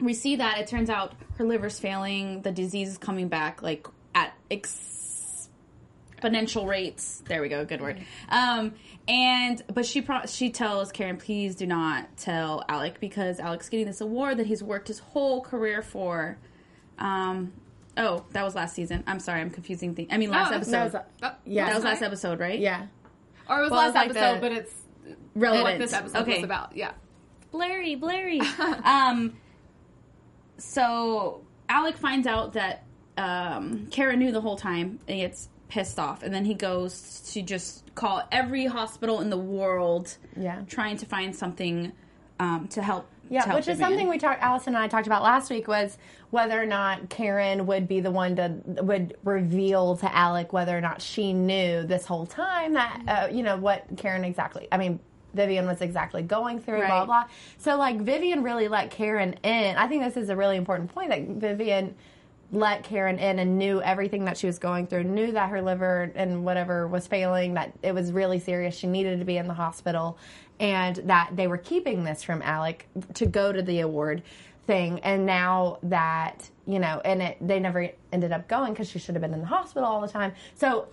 we 0.00 0.14
see 0.14 0.36
that 0.36 0.58
it 0.58 0.66
turns 0.66 0.88
out 0.88 1.12
her 1.36 1.44
liver's 1.44 1.78
failing, 1.78 2.40
the 2.42 2.50
disease 2.50 2.88
is 2.88 2.98
coming 2.98 3.28
back 3.28 3.62
like 3.62 3.86
at 4.14 4.32
exponential 6.22 6.66
rates. 6.68 7.22
There 7.26 7.42
we 7.42 7.48
go, 7.48 7.64
good 7.64 7.80
word. 7.80 7.98
Um, 8.28 8.74
and 9.08 9.62
but 9.72 9.84
she 9.86 10.00
pro- 10.02 10.26
she 10.26 10.50
tells 10.50 10.92
Karen, 10.92 11.16
please 11.16 11.54
do 11.56 11.66
not 11.66 12.16
tell 12.16 12.64
Alec 12.68 13.00
because 13.00 13.40
Alec's 13.40 13.68
getting 13.68 13.86
this 13.86 14.00
award 14.00 14.36
that 14.38 14.46
he's 14.46 14.62
worked 14.62 14.88
his 14.88 14.98
whole 15.00 15.40
career 15.40 15.82
for. 15.82 16.38
Um, 16.98 17.52
oh, 17.96 18.24
that 18.32 18.44
was 18.44 18.54
last 18.54 18.74
season. 18.74 19.02
I'm 19.06 19.18
sorry, 19.20 19.40
I'm 19.40 19.50
confusing 19.50 19.94
things. 19.94 20.08
I 20.12 20.18
mean, 20.18 20.30
last 20.30 20.52
Oh, 20.52 20.56
episode. 20.56 20.72
No, 20.72 20.86
it's- 20.86 21.04
Oh, 21.22 21.32
Yeah. 21.44 21.66
that 21.66 21.74
was 21.74 21.84
last 21.84 22.02
episode, 22.02 22.38
right? 22.38 22.58
yeah. 22.58 22.86
Or 23.48 23.58
it 23.58 23.62
was 23.62 23.70
Well, 23.72 23.80
last 23.80 23.88
it's 23.88 23.96
like 23.96 24.10
episode, 24.10 24.34
the- 24.36 24.40
but 24.40 24.52
it's 24.52 24.74
relevant. 25.34 25.64
what 25.64 25.78
this 25.78 25.92
episode 25.92 26.18
okay. 26.22 26.34
was 26.36 26.44
about. 26.44 26.76
Yeah. 26.76 26.92
Blurry, 27.50 27.96
blurry. 27.96 28.40
um, 28.84 29.34
so 30.58 31.42
Alec 31.68 31.96
finds 31.96 32.26
out 32.26 32.52
that 32.54 32.84
um, 33.16 33.88
Kara 33.90 34.16
knew 34.16 34.32
the 34.32 34.40
whole 34.40 34.56
time 34.56 34.98
and 35.06 35.16
he 35.16 35.22
gets 35.22 35.48
pissed 35.72 35.98
off. 35.98 36.22
And 36.22 36.34
then 36.34 36.44
he 36.44 36.52
goes 36.54 37.22
to 37.32 37.40
just 37.40 37.94
call 37.94 38.22
every 38.30 38.66
hospital 38.66 39.20
in 39.22 39.30
the 39.30 39.38
world 39.38 40.14
Yeah. 40.36 40.60
trying 40.68 40.98
to 40.98 41.06
find 41.06 41.34
something 41.34 41.92
um, 42.38 42.68
to 42.68 42.82
help. 42.82 43.06
to 43.28 43.34
Yeah, 43.34 43.44
help 43.46 43.54
which 43.56 43.68
is 43.68 43.78
Vivian. 43.78 43.88
something 43.90 44.08
we 44.10 44.18
talked. 44.18 44.42
Allison 44.42 44.74
and 44.74 44.82
I 44.84 44.88
talked 44.88 45.06
about 45.06 45.22
last 45.22 45.48
week 45.50 45.66
was 45.68 45.96
whether 46.30 46.60
or 46.60 46.66
not 46.66 47.08
Karen 47.08 47.66
would 47.66 47.88
be 47.88 48.00
the 48.00 48.10
one 48.10 48.36
to 48.36 48.54
would 48.82 49.16
reveal 49.24 49.96
to 49.96 50.14
Alec 50.14 50.52
whether 50.52 50.76
or 50.76 50.80
not 50.82 51.00
she 51.00 51.32
knew 51.32 51.84
this 51.84 52.04
whole 52.04 52.26
time 52.26 52.74
that 52.74 53.02
uh, 53.08 53.28
you 53.32 53.42
know 53.42 53.56
what 53.56 53.84
Karen 53.96 54.24
exactly. 54.24 54.68
I 54.70 54.76
mean. 54.76 55.00
Vivian 55.34 55.66
was 55.66 55.80
exactly 55.80 56.20
going 56.20 56.60
through, 56.60 56.84
blah 56.84 56.98
Right. 56.98 57.06
blah. 57.06 57.24
So 57.56 57.76
like 57.78 57.98
Vivian 58.02 58.42
really 58.42 58.68
let 58.68 58.90
Karen 58.90 59.32
in. 59.42 59.76
I 59.78 59.86
think 59.88 60.02
this 60.04 60.18
is 60.18 60.28
a 60.28 60.36
really 60.36 60.58
important 60.58 60.94
point 60.94 61.08
that 61.08 61.22
Vivian 61.26 61.94
let 62.52 62.84
Karen 62.84 63.18
in 63.18 63.38
and 63.38 63.58
knew 63.58 63.80
everything 63.80 64.26
that 64.26 64.36
she 64.36 64.46
was 64.46 64.58
going 64.58 64.86
through, 64.86 65.04
knew 65.04 65.32
that 65.32 65.48
her 65.48 65.62
liver 65.62 66.12
and 66.14 66.44
whatever 66.44 66.86
was 66.86 67.06
failing, 67.06 67.54
that 67.54 67.72
it 67.82 67.94
was 67.94 68.12
really 68.12 68.38
serious. 68.38 68.76
She 68.76 68.86
needed 68.86 69.18
to 69.20 69.24
be 69.24 69.38
in 69.38 69.48
the 69.48 69.54
hospital, 69.54 70.18
and 70.60 70.96
that 70.96 71.30
they 71.34 71.46
were 71.46 71.56
keeping 71.56 72.04
this 72.04 72.22
from 72.22 72.42
Alec 72.42 72.86
to 73.14 73.26
go 73.26 73.52
to 73.52 73.62
the 73.62 73.80
award 73.80 74.22
thing. 74.66 75.00
And 75.00 75.24
now 75.26 75.78
that, 75.84 76.48
you 76.66 76.78
know, 76.78 77.00
and 77.04 77.22
it, 77.22 77.38
they 77.40 77.58
never 77.58 77.88
ended 78.12 78.32
up 78.32 78.46
going 78.48 78.72
because 78.74 78.88
she 78.88 78.98
should 78.98 79.14
have 79.14 79.22
been 79.22 79.34
in 79.34 79.40
the 79.40 79.46
hospital 79.46 79.88
all 79.88 80.00
the 80.02 80.08
time. 80.08 80.32
So, 80.54 80.88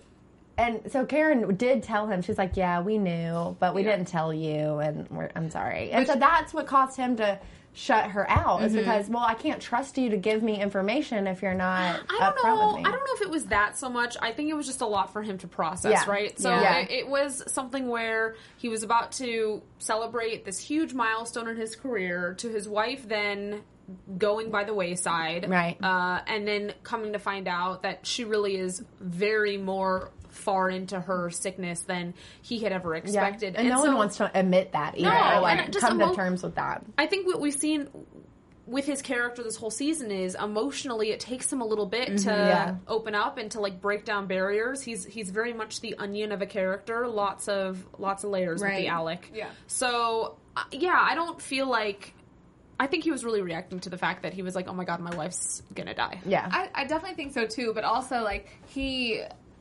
and 0.58 0.80
so 0.90 1.06
Karen 1.06 1.54
did 1.56 1.82
tell 1.82 2.06
him, 2.06 2.20
she's 2.22 2.36
like, 2.38 2.56
yeah, 2.56 2.80
we 2.80 2.98
knew, 2.98 3.56
but 3.60 3.74
we 3.74 3.82
Yeah. 3.84 3.92
didn't 3.92 4.08
tell 4.08 4.32
you. 4.34 4.78
And 4.78 5.08
we're, 5.10 5.30
I'm 5.36 5.50
sorry. 5.50 5.90
And 5.92 6.06
so 6.06 6.16
that's 6.16 6.52
what 6.52 6.66
caused 6.66 6.96
him 6.96 7.16
to 7.16 7.38
shut 7.72 8.10
her 8.10 8.28
out 8.28 8.62
is 8.62 8.74
because, 8.74 9.08
well, 9.08 9.22
I 9.22 9.34
can't 9.34 9.60
trust 9.60 9.96
you 9.96 10.10
to 10.10 10.16
give 10.16 10.42
me 10.42 10.60
information 10.60 11.26
if 11.26 11.40
you're 11.40 11.54
not 11.54 12.00
I 12.10 12.18
don't 12.18 12.44
know. 12.44 12.78
I 12.78 12.82
don't 12.82 12.92
know 12.92 13.14
if 13.14 13.22
it 13.22 13.30
was 13.30 13.46
that 13.46 13.78
so 13.78 13.88
much. 13.88 14.16
I 14.20 14.32
think 14.32 14.50
it 14.50 14.54
was 14.54 14.66
just 14.66 14.80
a 14.80 14.86
lot 14.86 15.12
for 15.12 15.22
him 15.22 15.38
to 15.38 15.46
process, 15.48 15.92
Yeah. 15.92 16.10
right? 16.10 16.38
So 16.38 16.50
Yeah. 16.50 16.78
it, 16.78 16.90
it 16.90 17.08
was 17.08 17.44
something 17.52 17.88
where 17.88 18.34
he 18.58 18.68
was 18.68 18.82
about 18.82 19.12
to 19.12 19.62
celebrate 19.78 20.44
this 20.44 20.58
huge 20.58 20.94
milestone 20.94 21.48
in 21.48 21.56
his 21.56 21.76
career 21.76 22.34
to 22.38 22.48
his 22.48 22.68
wife 22.68 23.06
then 23.08 23.62
going 24.18 24.50
by 24.50 24.64
the 24.64 24.74
wayside. 24.74 25.48
Right. 25.48 25.76
Uh, 25.82 26.20
and 26.26 26.46
then 26.46 26.74
coming 26.82 27.12
to 27.12 27.18
find 27.18 27.48
out 27.48 27.82
that 27.82 28.06
she 28.06 28.24
really 28.24 28.56
is 28.56 28.84
very 29.00 29.56
more 29.58 30.10
far 30.40 30.68
into 30.70 30.98
her 31.00 31.30
sickness 31.30 31.80
than 31.82 32.14
he 32.42 32.58
had 32.60 32.72
ever 32.72 32.94
Yeah. 32.94 32.98
expected. 33.02 33.56
And, 33.56 33.68
no 33.68 33.76
so- 33.82 33.88
one 33.88 33.96
wants 33.96 34.16
to 34.16 34.30
admit 34.34 34.72
that 34.72 34.98
either. 34.98 35.10
No, 35.10 35.38
or, 35.38 35.40
like 35.40 35.58
and 35.64 35.72
just 35.72 35.84
come 35.86 36.00
emo- 36.00 36.10
to 36.10 36.16
terms 36.16 36.42
with 36.42 36.54
that. 36.56 36.82
I 36.98 37.06
think 37.06 37.26
what 37.26 37.40
we've 37.40 37.54
seen 37.54 37.88
with 38.66 38.86
his 38.86 39.02
character 39.02 39.42
this 39.42 39.56
whole 39.56 39.70
season 39.70 40.12
is 40.12 40.36
emotionally 40.36 41.10
it 41.10 41.18
takes 41.18 41.52
him 41.52 41.60
a 41.60 41.64
little 41.66 41.86
bit 41.86 42.18
to 42.18 42.30
Yeah. 42.30 42.74
open 42.86 43.16
up 43.16 43.36
and 43.36 43.50
to 43.52 43.60
like 43.60 43.80
break 43.80 44.04
down 44.04 44.26
barriers. 44.28 44.80
He's 44.80 45.04
he's 45.04 45.30
very 45.30 45.52
much 45.52 45.80
the 45.80 45.96
onion 45.96 46.30
of 46.30 46.40
a 46.40 46.46
character, 46.46 47.08
lots 47.08 47.48
of 47.48 47.84
lots 47.98 48.22
of 48.22 48.30
layers 48.30 48.60
with 48.60 48.70
the 48.70 48.76
Right. 48.76 48.88
Alec. 48.88 49.30
Yeah. 49.34 49.48
So 49.66 50.36
uh, 50.56 50.62
yeah, 50.70 50.96
I 51.00 51.14
don't 51.16 51.40
feel 51.42 51.66
like 51.68 52.14
I 52.78 52.86
think 52.86 53.02
he 53.04 53.10
was 53.10 53.24
really 53.24 53.42
reacting 53.42 53.80
to 53.80 53.90
the 53.90 53.98
fact 53.98 54.22
that 54.22 54.32
he 54.34 54.42
was 54.42 54.54
like, 54.54 54.66
"Oh 54.68 54.72
my 54.72 54.84
god, 54.84 55.00
my 55.00 55.14
wife's 55.14 55.62
gonna 55.74 55.92
die." 55.94 56.20
Yeah. 56.24 56.48
I, 56.50 56.70
I 56.74 56.84
definitely 56.84 57.16
think 57.16 57.32
so 57.34 57.46
too, 57.46 57.72
but 57.74 57.84
also 57.84 58.22
like 58.22 58.48
he 58.68 59.20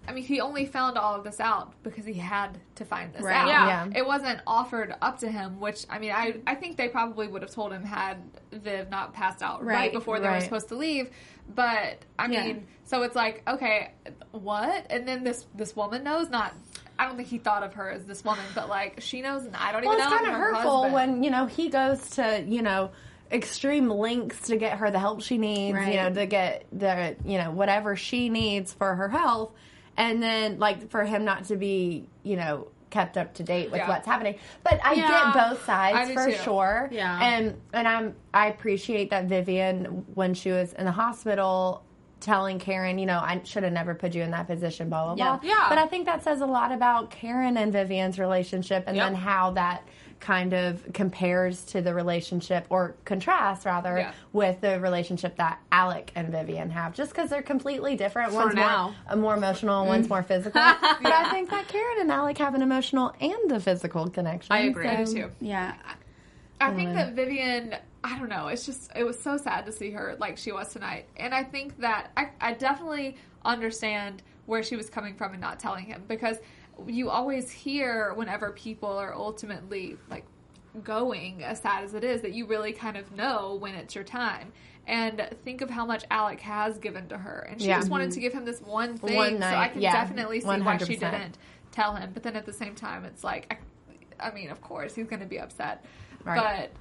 I 0.10 0.14
mean 0.14 0.24
he 0.24 0.42
only 0.42 0.66
found 0.66 0.98
all 0.98 1.14
of 1.16 1.24
this 1.24 1.40
out 1.40 1.72
because 1.84 2.04
he 2.06 2.14
had 2.16 2.58
to 2.76 2.84
find 2.86 3.14
this 3.14 3.22
Right. 3.22 3.36
out. 3.36 3.48
Yeah. 3.48 3.68
Yeah. 3.68 4.00
It 4.00 4.06
wasn't 4.08 4.42
offered 4.48 4.96
up 5.02 5.20
to 5.20 5.30
him, 5.32 5.60
which 5.60 5.86
I 5.90 6.00
mean 6.00 6.12
I 6.12 6.38
I 6.48 6.56
think 6.56 6.78
they 6.78 6.88
probably 6.90 7.28
would 7.28 7.44
have 7.44 7.52
told 7.52 7.72
him 7.72 7.84
had 7.84 8.18
Viv 8.52 8.90
not 8.90 9.14
passed 9.14 9.44
out 9.44 9.64
right, 9.64 9.76
Right. 9.76 9.94
before 9.94 10.20
they 10.20 10.28
were 10.28 10.42
supposed 10.42 10.70
to 10.70 10.76
leave. 10.76 11.12
But 11.54 12.00
I 12.18 12.28
Yeah. 12.28 12.44
mean 12.46 12.68
so 12.86 13.04
it's 13.04 13.16
like, 13.16 13.44
okay, 13.48 13.92
what? 14.32 14.88
And 14.90 15.08
then 15.08 15.24
this 15.24 15.46
this 15.56 15.76
woman 15.76 16.04
knows 16.04 16.30
not 16.30 16.54
I 16.98 17.06
don't 17.06 17.16
think 17.16 17.30
he 17.30 17.38
thought 17.38 17.64
of 17.64 17.76
her 17.76 17.90
as 17.92 18.04
this 18.06 18.26
woman, 18.26 18.44
but 18.56 18.68
like 18.68 19.00
she 19.02 19.22
knows 19.22 19.46
and 19.46 19.56
I 19.56 19.72
don't 19.72 19.86
Well, 19.86 19.94
even 19.94 20.06
it's 20.08 20.14
kind 20.14 20.26
of 20.28 20.34
her 20.34 20.54
hurtful 20.56 20.72
husband. 20.84 20.94
when 20.96 21.24
you 21.24 21.30
know 21.30 21.46
he 21.46 21.70
goes 21.70 22.10
to 22.12 22.44
you 22.48 22.62
know 22.64 22.90
extreme 23.32 23.90
lengths 23.92 24.48
to 24.48 24.58
get 24.58 24.80
her 24.80 24.90
the 24.90 24.98
help 24.98 25.22
she 25.22 25.38
needs, 25.38 25.76
Right. 25.78 25.90
you 25.94 26.02
know, 26.02 26.12
to 26.12 26.26
get 26.26 26.66
the 26.74 27.16
you 27.24 27.38
know 27.38 27.52
whatever 27.52 27.96
she 27.96 28.28
needs 28.28 28.74
for 28.74 28.96
her 28.96 29.08
health, 29.08 29.52
and 30.00 30.24
then 30.24 30.58
like 30.58 30.90
for 30.90 31.04
him 31.04 31.24
not 31.26 31.44
to 31.46 31.56
be 31.58 32.08
you 32.24 32.36
know 32.38 32.68
kept 32.90 33.18
up 33.20 33.36
to 33.36 33.44
date 33.44 33.70
with 33.70 33.82
Yeah. 33.82 33.88
what's 33.88 34.08
happening. 34.08 34.36
But 34.64 34.80
I 34.84 34.94
Yeah. 34.94 35.32
get 35.34 35.50
both 35.50 35.64
sides 35.64 36.12
for 36.12 36.26
too. 36.26 36.38
sure. 36.38 36.90
Yeah. 36.92 37.20
and 37.22 37.56
and 37.72 37.88
I'm 37.88 38.16
I 38.34 38.48
appreciate 38.48 39.12
that 39.12 39.26
Vivian 39.26 40.06
when 40.16 40.34
she 40.34 40.52
was 40.52 40.74
in 40.74 40.86
the 40.86 40.92
hospital. 40.92 41.84
Telling 42.22 42.60
Karen, 42.60 43.00
you 43.00 43.06
know, 43.06 43.18
I 43.18 43.40
should 43.46 43.64
have 43.64 43.72
never 43.72 43.96
put 43.96 44.14
you 44.14 44.24
in 44.24 44.32
that 44.32 44.46
position, 44.46 44.90
blah, 44.90 45.14
blah, 45.14 45.24
Yeah. 45.26 45.38
blah. 45.38 45.50
Yeah. 45.50 45.66
But 45.70 45.78
I 45.78 45.88
think 45.88 46.06
that 46.08 46.22
says 46.22 46.42
a 46.42 46.46
lot 46.46 46.74
about 46.74 47.12
Karen 47.12 47.56
and 47.56 47.72
Vivian's 47.72 48.20
relationship 48.20 48.84
and 48.88 48.98
Yep. 48.98 49.06
then 49.06 49.16
how 49.16 49.52
that 49.52 49.84
kind 50.20 50.54
of 50.54 50.86
compares 50.94 51.64
to 51.66 51.82
the 51.82 51.94
relationship 51.94 52.66
or 52.70 52.96
contrasts 53.06 53.66
rather 53.66 53.98
Yeah. 53.98 54.12
with 54.34 54.60
the 54.62 54.80
relationship 54.80 55.38
that 55.38 55.60
Alec 55.72 56.12
and 56.16 56.30
Vivian 56.30 56.70
have 56.72 56.94
just 56.94 57.12
because 57.12 57.30
they're 57.30 57.42
completely 57.42 57.96
different 57.96 58.34
one's 58.34 58.54
now. 58.54 58.94
more 59.08 59.16
more 59.18 59.36
emotional 59.36 59.86
one's 59.86 60.10
more 60.10 60.22
physical 60.24 60.60
but 60.82 61.12
I 61.12 61.30
think 61.32 61.50
that 61.52 61.68
Karen 61.70 62.02
and 62.02 62.12
Alec 62.12 62.38
have 62.40 62.54
an 62.54 62.62
emotional 62.62 63.14
and 63.22 63.52
a 63.52 63.60
physical 63.60 64.10
connection 64.10 64.52
I 64.54 64.60
agree. 64.62 64.88
I 64.88 64.98
do 64.98 65.06
so- 65.06 65.14
too. 65.14 65.32
Yeah. 65.40 65.76
I 66.62 66.74
think 66.74 66.94
that 66.96 67.10
um, 67.10 67.16
Vivian, 67.16 67.76
I 68.04 68.20
don't 68.20 68.28
know, 68.28 68.50
it's 68.50 68.66
just, 68.66 68.92
it 68.94 69.06
was 69.06 69.18
so 69.18 69.38
sad 69.38 69.66
to 69.68 69.72
see 69.72 69.92
her 69.92 70.18
like 70.20 70.38
she 70.38 70.52
was 70.52 70.74
tonight. 70.74 71.06
And 71.16 71.34
I 71.34 71.42
think 71.46 71.80
that 71.80 72.12
I, 72.18 72.32
I 72.42 72.52
definitely 72.54 73.16
understand 73.46 74.22
where 74.46 74.62
she 74.64 74.76
was 74.76 74.90
coming 74.90 75.16
from 75.16 75.32
and 75.32 75.40
not 75.42 75.60
telling 75.60 75.86
him 75.86 76.04
because 76.10 76.38
you 76.88 77.10
always 77.10 77.50
hear 77.50 78.14
whenever 78.14 78.52
people 78.52 78.90
are 78.90 79.14
ultimately 79.14 79.98
like 80.10 80.26
going, 80.84 81.44
as 81.44 81.60
sad 81.60 81.84
as 81.84 81.94
it 81.94 82.04
is, 82.04 82.22
that 82.22 82.34
you 82.34 82.46
really 82.46 82.74
kind 82.74 82.98
of 82.98 83.12
know 83.12 83.56
when 83.60 83.76
it's 83.76 83.96
your 83.96 84.04
time. 84.04 84.52
And 84.88 85.30
think 85.44 85.62
of 85.62 85.70
how 85.70 85.86
much 85.86 86.04
Alec 86.10 86.40
has 86.42 86.78
given 86.80 87.08
to 87.10 87.18
her. 87.18 87.48
And 87.50 87.62
she 87.62 87.68
Yeah. 87.68 87.78
just 87.78 87.92
wanted 87.92 88.12
to 88.12 88.20
give 88.20 88.34
him 88.34 88.46
this 88.46 88.60
one 88.62 88.98
thing. 88.98 89.16
One 89.16 89.40
so 89.40 89.48
I 89.48 89.68
can 89.68 89.82
yeah, 89.82 89.92
definitely 89.92 90.42
see 90.42 90.48
why 90.48 90.78
she 90.78 90.96
didn't 90.96 91.38
tell 91.72 91.96
him. 91.96 92.12
But 92.14 92.24
then 92.24 92.36
at 92.36 92.46
the 92.46 92.54
same 92.54 92.74
time, 92.76 93.06
it's 93.06 93.24
like, 93.24 93.54
I, 94.20 94.28
I 94.28 94.34
mean, 94.34 94.50
of 94.50 94.62
course, 94.62 94.96
he's 94.96 95.08
going 95.08 95.20
to 95.20 95.28
be 95.28 95.40
upset. 95.40 95.86
Right. 96.24 96.38
But 96.38 96.72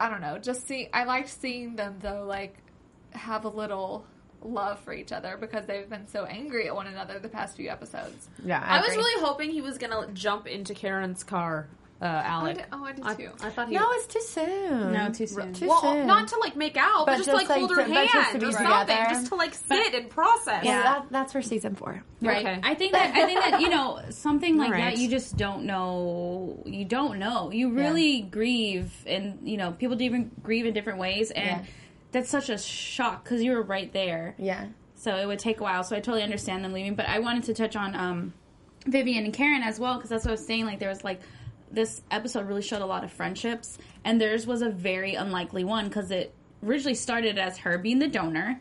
I 0.00 0.08
don't 0.08 0.20
know. 0.20 0.38
Just 0.38 0.66
see, 0.66 0.88
I 0.92 1.04
liked 1.04 1.28
seeing 1.28 1.76
them 1.76 1.96
though, 2.00 2.24
like 2.26 2.56
have 3.12 3.44
a 3.44 3.48
little 3.48 4.06
love 4.42 4.78
for 4.80 4.92
each 4.92 5.10
other 5.12 5.36
because 5.36 5.66
they've 5.66 5.88
been 5.90 6.06
so 6.08 6.24
angry 6.24 6.68
at 6.68 6.74
one 6.74 6.86
another 6.86 7.18
the 7.18 7.28
past 7.28 7.56
few 7.56 7.68
episodes. 7.68 8.28
yeah 8.44 8.62
I, 8.64 8.78
I, 8.78 8.80
was 8.80 8.96
really 8.96 9.20
hoping 9.24 9.50
he 9.50 9.60
was 9.60 9.78
gonna 9.78 10.06
jump 10.12 10.46
into 10.46 10.74
Karen's 10.74 11.24
car, 11.24 11.66
uh, 12.00 12.04
Alec. 12.04 12.58
did- 12.58 12.66
oh, 12.72 12.84
I 12.84 12.92
did 12.92 13.04
I, 13.04 13.14
too. 13.14 13.30
I 13.42 13.50
thought 13.50 13.68
he. 13.68 13.74
no 13.74 13.88
it's 13.94 14.06
too 14.06 14.20
soon 14.20 14.92
No, 14.92 15.10
too 15.10 15.26
soon. 15.26 15.52
too 15.54 15.66
well, 15.66 15.80
soon 15.82 16.06
not 16.06 16.28
to 16.28 16.38
like 16.38 16.54
make 16.54 16.76
out, 16.76 17.06
but, 17.06 17.06
But 17.06 17.16
just, 17.16 17.24
just, 17.26 17.36
like, 17.36 17.48
like, 17.48 17.58
hold 17.58 17.70
her 17.70 17.76
to- 17.82 17.88
but 17.88 17.96
hand 17.96 18.08
just 18.12 18.30
to 18.30 18.36
or 18.36 18.40
be 18.46 18.52
something, 18.52 18.96
just 19.10 19.26
to 19.26 19.34
like 19.34 19.54
sit 19.54 19.94
and 19.94 20.08
process. 20.08 20.64
well, 20.64 20.72
Yeah. 20.72 20.82
that, 20.82 21.06
that's 21.10 21.32
for 21.32 21.42
season 21.42 21.74
four 21.74 22.04
Right. 22.20 22.46
Okay. 22.46 22.60
I 22.62 22.74
think 22.74 22.92
that 22.92 23.14
I 23.16 23.26
think 23.26 23.40
that 23.40 23.60
you 23.60 23.68
know 23.70 24.00
something 24.10 24.56
like 24.56 24.68
All 24.68 24.72
right. 24.74 24.94
that 24.94 24.98
you 25.02 25.08
just 25.08 25.36
don't 25.36 25.64
know. 25.64 26.62
You 26.66 26.84
don't 26.84 27.18
know. 27.18 27.50
You 27.50 27.70
really 27.72 28.20
grieve, 28.22 28.92
and 29.06 29.40
you 29.48 29.56
know 29.56 29.72
people 29.72 29.96
do 29.96 30.04
even 30.04 30.30
grieve 30.42 30.66
in 30.66 30.74
different 30.74 30.98
ways, 31.00 31.30
and 31.32 31.46
Yeah. 31.46 31.64
That's 32.12 32.30
such 32.30 32.48
a 32.48 32.58
shock 32.58 33.24
because 33.24 33.42
you 33.42 33.52
were 33.52 33.62
right 33.62 33.92
there. 33.92 34.34
yeah 34.38 34.68
So 34.96 35.16
it 35.16 35.26
would 35.26 35.38
take 35.38 35.60
a 35.60 35.62
while. 35.62 35.84
So 35.84 35.96
I 35.96 36.00
totally 36.00 36.22
understand 36.22 36.64
them 36.64 36.72
leaving. 36.72 36.94
But 36.94 37.08
I 37.08 37.18
wanted 37.18 37.44
to 37.44 37.54
touch 37.54 37.76
on 37.76 37.94
um, 37.94 38.32
Vivian 38.86 39.24
and 39.24 39.34
Karen 39.34 39.62
as 39.62 39.78
well 39.78 39.96
because 39.96 40.10
that's 40.10 40.24
what 40.24 40.30
I 40.30 40.32
was 40.32 40.46
saying. 40.46 40.66
Like 40.66 40.78
there 40.78 40.88
was 40.88 41.04
like 41.04 41.20
this 41.70 42.02
episode 42.10 42.46
really 42.46 42.62
showed 42.62 42.82
a 42.82 42.86
lot 42.86 43.04
of 43.04 43.12
friendships, 43.12 43.78
and 44.04 44.20
theirs 44.20 44.46
was 44.46 44.62
a 44.62 44.70
very 44.70 45.14
unlikely 45.14 45.64
one 45.64 45.88
because 45.88 46.10
it 46.10 46.34
originally 46.64 46.94
started 46.94 47.38
as 47.38 47.58
her 47.58 47.78
being 47.78 47.98
the 47.98 48.08
donor, 48.08 48.58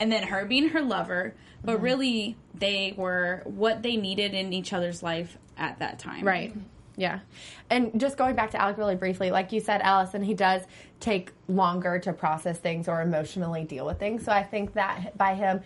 and 0.00 0.10
then 0.10 0.22
her 0.24 0.44
being 0.46 0.70
her 0.70 0.80
lover. 0.80 1.34
But 1.62 1.80
really, 1.82 2.36
they 2.54 2.94
were 2.96 3.42
what 3.44 3.82
they 3.82 3.96
needed 3.96 4.34
in 4.34 4.52
each 4.52 4.72
other's 4.72 5.02
life 5.02 5.36
at 5.58 5.80
that 5.80 5.98
time. 5.98 6.24
Right. 6.24 6.54
Yeah. 6.96 7.20
And 7.68 8.00
just 8.00 8.16
going 8.16 8.34
back 8.34 8.50
to 8.52 8.60
Alec 8.60 8.78
really 8.78 8.96
briefly, 8.96 9.30
like 9.30 9.52
you 9.52 9.60
said, 9.60 9.82
Allison, 9.82 10.22
he 10.22 10.34
does 10.34 10.62
take 10.98 11.32
longer 11.46 11.98
to 11.98 12.12
process 12.12 12.58
things 12.58 12.88
or 12.88 13.02
emotionally 13.02 13.64
deal 13.64 13.84
with 13.84 13.98
things. 13.98 14.24
So 14.24 14.32
I 14.32 14.42
think 14.42 14.72
that 14.74 15.16
by 15.16 15.34
him, 15.34 15.60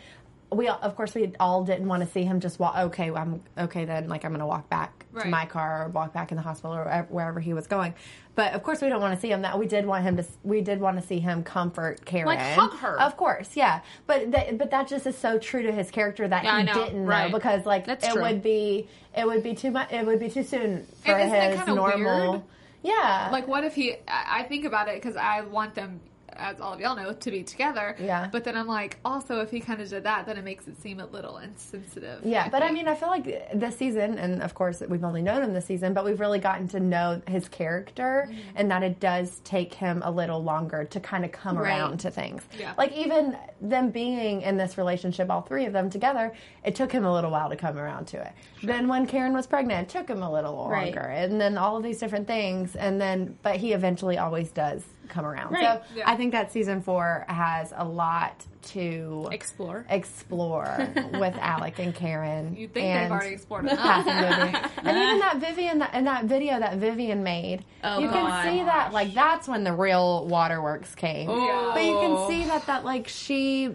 we 0.53 0.67
of 0.69 0.97
course 0.97 1.15
we 1.15 1.33
all 1.39 1.63
didn't 1.63 1.87
want 1.87 2.03
to 2.03 2.09
see 2.09 2.25
him 2.25 2.41
just 2.41 2.59
walk. 2.59 2.77
Okay, 2.77 3.11
I'm 3.11 3.41
okay 3.57 3.85
then. 3.85 4.09
Like 4.09 4.25
I'm 4.25 4.33
going 4.33 4.41
to 4.41 4.47
walk 4.47 4.69
back 4.69 5.00
to 5.19 5.27
my 5.29 5.47
car 5.47 5.85
or 5.85 5.89
walk 5.89 6.13
back 6.13 6.31
in 6.31 6.37
the 6.37 6.43
hospital 6.43 6.77
or 6.77 7.07
wherever- 7.09 7.41
he 7.41 7.53
was 7.55 7.67
going. 7.67 7.95
But 8.37 8.55
of 8.55 8.63
course 8.63 8.81
we 8.81 8.89
don't 8.89 9.01
want 9.01 9.15
to 9.15 9.21
see 9.21 9.31
him. 9.31 9.43
That 9.43 9.59
we 9.59 9.67
did 9.67 9.85
want 9.87 10.05
him 10.05 10.17
to. 10.17 10.25
We 10.45 10.61
did 10.61 10.81
want 10.81 11.01
to 11.01 11.07
see 11.07 11.19
him 11.19 11.43
comfort 11.43 12.05
Karen, 12.05 12.27
Like, 12.27 12.39
hug 12.39 12.75
her. 12.79 12.99
Of 13.01 13.17
course, 13.17 13.57
yeah. 13.57 13.81
But 14.07 14.31
that, 14.33 14.57
but 14.57 14.71
that 14.71 14.89
just 14.89 15.07
is 15.07 15.19
so 15.19 15.39
true 15.39 15.63
to 15.63 15.73
his 15.73 15.91
character 15.91 16.27
that 16.29 16.45
Yeah, 16.45 16.61
he 16.61 16.67
didn't 16.67 17.07
Right. 17.07 17.31
know 17.31 17.37
because 17.37 17.67
like 17.67 17.87
That's 17.87 18.07
it 18.07 18.13
true. 18.13 18.23
would 18.23 18.43
be 18.43 18.89
it 19.17 19.27
would 19.27 19.43
be 19.43 19.55
too 19.55 19.71
much. 19.73 19.93
It 19.93 20.07
would 20.07 20.21
be 20.21 20.31
too 20.31 20.45
soon 20.45 20.87
for 21.05 21.13
And 21.13 21.23
isn't 21.23 21.35
it 21.35 21.59
his 21.59 21.67
normal. 21.67 22.31
weird? 22.33 22.43
Yeah, 22.83 23.29
Like, 23.31 23.47
what 23.47 23.65
if 23.65 23.75
he? 23.75 23.95
I 24.09 24.41
I 24.41 24.43
think 24.45 24.65
about 24.65 24.89
it 24.89 24.95
because 24.95 25.17
I 25.17 25.43
want 25.43 25.75
them, 25.75 26.01
as 26.41 26.61
all 26.61 26.73
of 26.73 26.81
y'all 26.81 26.97
know, 26.97 27.13
to 27.13 27.31
be 27.31 27.43
together. 27.43 27.95
Yeah. 28.01 28.29
But 28.33 28.45
then 28.45 28.57
I'm 28.57 28.67
like, 28.67 28.99
also, 29.05 29.41
if 29.41 29.51
he 29.51 29.61
kind 29.61 29.81
of 29.81 29.89
did 29.89 30.05
that, 30.05 30.27
then 30.27 30.37
it 30.39 30.45
makes 30.45 30.67
it 30.67 30.81
seem 30.81 30.99
a 31.01 31.07
little 31.07 31.39
insensitive. 31.39 32.25
yeah. 32.25 32.49
But 32.49 32.63
I 32.63 32.71
mean, 32.71 32.89
I 32.89 32.95
feel 32.95 33.09
like 33.09 33.51
this 33.55 33.77
season, 33.77 34.19
and 34.19 34.43
of 34.43 34.55
course 34.55 34.83
we've 34.89 35.05
only 35.05 35.23
known 35.23 35.43
him 35.43 35.53
this 35.53 35.67
season, 35.67 35.93
but 35.95 36.05
we've 36.05 36.19
really 36.21 36.39
gotten 36.39 36.67
to 36.69 36.81
know 36.81 37.21
his 37.29 37.49
character, 37.49 38.29
Mm-hmm. 38.31 38.39
and 38.57 38.71
that 38.71 38.83
it 38.83 39.01
does 39.01 39.41
take 39.45 39.75
him 39.75 40.03
a 40.05 40.11
little 40.11 40.43
longer 40.43 40.85
to 40.85 41.01
kind 41.01 41.25
of 41.25 41.33
come 41.33 41.57
Right. 41.59 41.69
around 41.79 41.99
to 42.01 42.11
things. 42.11 42.43
Yeah. 42.59 42.73
Like 42.79 42.93
even 42.93 43.37
them 43.61 43.91
being 43.91 44.43
in 44.43 44.57
this 44.57 44.79
relationship, 44.79 45.31
all 45.31 45.43
three 45.43 45.67
of 45.67 45.73
them 45.73 45.91
together, 45.91 46.33
it 46.65 46.75
took 46.75 46.91
him 46.93 47.05
a 47.05 47.13
little 47.13 47.31
while 47.31 47.51
to 47.51 47.57
come 47.57 47.77
around 47.77 48.07
to 48.09 48.21
it. 48.21 48.33
Then 48.63 48.89
when 48.89 49.07
Karen 49.07 49.33
was 49.33 49.47
pregnant, 49.47 49.89
it 49.89 49.99
took 49.99 50.09
him 50.09 50.23
a 50.23 50.31
little 50.33 50.55
longer. 50.55 50.73
Right. 50.75 50.85
longer, 50.95 51.09
and 51.09 51.41
then 51.41 51.59
all 51.59 51.77
of 51.77 51.83
these 51.83 51.99
different 51.99 52.27
things, 52.27 52.75
and 52.77 53.01
then 53.01 53.37
but 53.43 53.57
he 53.57 53.73
eventually 53.73 54.19
always 54.19 54.51
does 54.53 54.83
come 55.11 55.27
around. 55.27 55.53
Right. 55.53 55.63
So 55.63 55.83
Yeah. 55.97 56.11
I 56.11 56.17
think 56.17 56.33
that 56.33 56.53
season 56.53 56.81
four 56.81 57.25
has 57.29 57.73
a 57.77 57.85
lot 57.85 58.45
to 58.63 59.29
Explore. 59.33 59.85
explore 59.89 60.89
with 61.15 61.35
Alec 61.37 61.79
and 61.79 61.95
Karen. 61.95 62.55
You 62.57 62.69
think 62.69 62.87
and 62.87 63.05
they've 63.07 63.11
already 63.13 63.35
explored. 63.35 63.67
Cass 63.69 64.07
and 64.07 64.97
even 64.97 65.19
that 65.19 65.37
Vivian 65.41 65.79
that, 65.81 65.95
in 65.95 66.05
that 66.05 66.25
video 66.27 66.59
that 66.59 66.77
Vivian 66.79 67.23
made, 67.23 67.65
Oh, 67.85 67.99
you 67.99 68.09
can 68.09 68.25
gosh. 68.27 68.45
see 68.49 68.63
that 68.65 68.93
like 68.93 69.13
that's 69.15 69.49
when 69.49 69.65
the 69.65 69.73
real 69.73 70.27
waterworks 70.27 70.95
came. 70.95 71.29
Yeah. 71.31 71.71
But 71.75 71.85
you 71.85 71.99
can 72.01 72.29
see 72.29 72.45
that 72.47 72.67
that 72.67 72.85
like 72.85 73.09
she 73.09 73.75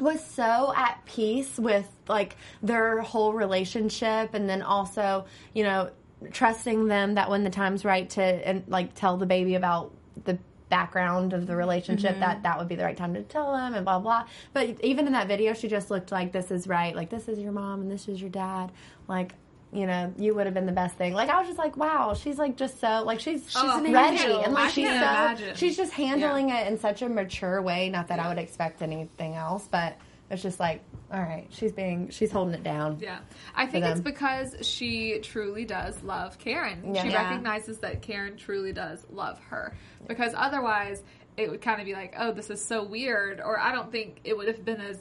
was 0.00 0.24
so 0.24 0.72
at 0.76 1.00
peace 1.06 1.56
with 1.58 1.88
like 2.08 2.36
their 2.62 3.00
whole 3.00 3.32
relationship 3.32 4.34
and 4.34 4.48
then 4.48 4.60
also, 4.62 5.24
you 5.54 5.62
know, 5.64 5.90
trusting 6.32 6.86
them 6.86 7.14
that 7.14 7.30
when 7.30 7.44
the 7.44 7.50
time's 7.50 7.84
right 7.84 8.08
to 8.10 8.22
and 8.22 8.64
like 8.68 8.94
tell 8.94 9.16
the 9.16 9.26
baby 9.26 9.54
about 9.56 9.92
the 10.24 10.38
background 10.68 11.32
of 11.32 11.46
the 11.46 11.54
relationship 11.54 12.18
that 12.20 12.36
mm-hmm. 12.36 12.42
that 12.42 12.58
would 12.58 12.68
be 12.68 12.74
the 12.74 12.84
right 12.84 12.96
time 12.96 13.14
to 13.14 13.22
tell 13.22 13.52
them 13.52 13.74
and 13.74 13.84
blah 13.84 13.98
blah. 13.98 14.24
But 14.52 14.80
even 14.82 15.06
in 15.06 15.12
that 15.12 15.28
video 15.28 15.54
she 15.54 15.68
just 15.68 15.90
looked 15.90 16.10
like 16.12 16.32
this 16.32 16.50
is 16.50 16.66
right. 16.66 16.94
Like 16.94 17.10
this 17.10 17.28
is 17.28 17.38
your 17.38 17.52
mom 17.52 17.82
and 17.82 17.90
this 17.90 18.08
is 18.08 18.20
your 18.20 18.30
dad. 18.30 18.72
Like 19.08 19.34
you 19.72 19.86
know 19.86 20.12
you 20.18 20.34
would 20.34 20.46
have 20.46 20.54
been 20.54 20.66
the 20.66 20.72
best 20.72 20.96
thing. 20.96 21.12
Like 21.12 21.28
i 21.30 21.38
was 21.38 21.46
just 21.46 21.58
like 21.58 21.76
wow 21.76 22.14
she's 22.14 22.38
like 22.38 22.56
just 22.56 22.80
so 22.80 23.02
like 23.04 23.20
she's 23.20 23.42
oh, 23.56 23.80
she's 23.80 23.90
Oh, 23.90 23.92
ready. 23.92 24.16
angel. 24.16 24.40
and 24.42 24.54
like 24.54 24.64
I 24.64 24.70
she's 24.70 24.88
so 24.88 24.94
imagine. 24.94 25.56
she's 25.56 25.76
just 25.76 25.92
handling 25.92 26.50
it 26.50 26.66
in 26.66 26.78
such 26.78 27.02
a 27.02 27.08
mature 27.08 27.60
way. 27.60 27.88
Not 27.88 28.08
that 28.08 28.18
i 28.18 28.28
would 28.28 28.38
expect 28.38 28.82
anything 28.82 29.34
else 29.34 29.68
but 29.70 29.96
it's 30.34 30.42
just 30.42 30.60
like 30.60 30.82
all 31.12 31.20
right 31.20 31.46
she's 31.50 31.72
being 31.72 32.10
she's 32.10 32.30
holding 32.30 32.54
it 32.54 32.62
down 32.62 32.98
Yeah. 33.00 33.20
I 33.54 33.66
think 33.66 33.84
it's 33.84 34.00
because 34.00 34.54
she 34.62 35.20
truly 35.20 35.64
does 35.64 36.02
love 36.02 36.38
Karen. 36.38 36.94
Yeah. 36.94 37.02
She 37.02 37.08
Yeah. 37.10 37.28
recognizes 37.30 37.78
that 37.78 38.02
Karen 38.02 38.36
truly 38.36 38.72
does 38.72 39.06
love 39.10 39.38
her. 39.50 39.74
Because 40.06 40.32
otherwise, 40.36 41.02
it 41.36 41.50
would 41.50 41.62
kind 41.62 41.80
of 41.80 41.86
be 41.86 41.94
like, 41.94 42.14
oh, 42.18 42.32
this 42.32 42.50
is 42.50 42.62
so 42.64 42.84
weird. 42.84 43.40
Or 43.40 43.58
I 43.58 43.72
don't 43.72 43.90
think 43.90 44.20
it 44.24 44.36
would 44.36 44.48
have 44.48 44.64
been 44.64 44.80
as 44.80 44.98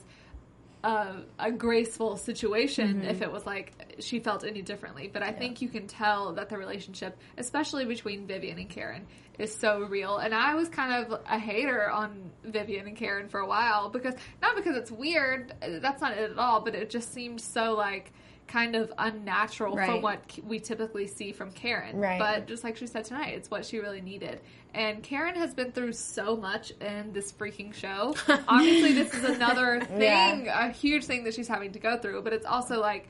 uh, 0.83 1.13
a 1.39 1.51
graceful 1.51 2.17
situation 2.17 2.95
Mm-hmm. 2.95 3.07
if 3.09 3.21
it 3.21 3.31
was 3.31 3.45
like 3.45 3.95
she 3.99 4.19
felt 4.19 4.43
any 4.43 4.61
differently. 4.61 5.09
But 5.11 5.23
I 5.23 5.31
think 5.31 5.61
you 5.61 5.69
can 5.69 5.87
tell 5.87 6.33
that 6.33 6.49
the 6.49 6.57
relationship, 6.57 7.17
especially 7.37 7.85
between 7.85 8.27
Vivian 8.27 8.59
and 8.59 8.69
Karen, 8.69 9.05
is 9.39 9.55
so 9.55 9.79
real. 9.81 10.17
And 10.17 10.33
I 10.33 10.55
was 10.55 10.69
kind 10.69 11.05
of 11.05 11.21
a 11.27 11.39
hater 11.39 11.89
on 11.89 12.31
Vivian 12.43 12.87
and 12.87 12.97
Karen 12.97 13.29
for 13.29 13.39
a 13.39 13.47
while 13.47 13.89
because 13.89 14.13
not 14.41 14.55
because 14.55 14.75
it's 14.75 14.91
weird, 14.91 15.53
that's 15.81 16.01
not 16.01 16.17
it 16.17 16.31
at 16.31 16.37
all, 16.37 16.61
but 16.61 16.75
it 16.75 16.89
just 16.89 17.13
seemed 17.13 17.39
so 17.39 17.73
like 17.73 18.11
kind 18.47 18.75
of 18.75 18.91
unnatural 18.97 19.75
from 19.75 20.01
what 20.01 20.19
we 20.45 20.59
typically 20.59 21.07
see 21.07 21.31
from 21.31 21.51
Karen. 21.51 21.99
Right. 21.99 22.19
But 22.19 22.47
just 22.47 22.63
like 22.63 22.77
she 22.77 22.87
said 22.87 23.05
tonight, 23.05 23.33
it's 23.35 23.49
what 23.49 23.65
she 23.65 23.79
really 23.79 24.01
needed. 24.01 24.41
And 24.73 25.03
Karen 25.03 25.35
has 25.35 25.53
been 25.53 25.71
through 25.71 25.93
so 25.93 26.35
much 26.35 26.71
in 26.81 27.13
this 27.13 27.31
freaking 27.31 27.73
show. 27.73 28.15
Obviously, 28.47 28.93
this 28.93 29.13
is 29.13 29.23
another 29.23 29.81
thing, 29.85 30.47
a 30.47 30.69
huge 30.69 31.05
thing 31.05 31.23
that 31.25 31.33
she's 31.33 31.47
having 31.47 31.71
to 31.73 31.79
go 31.79 31.97
through, 31.97 32.21
but 32.23 32.33
it's 32.33 32.45
also 32.45 32.79
like 32.79 33.07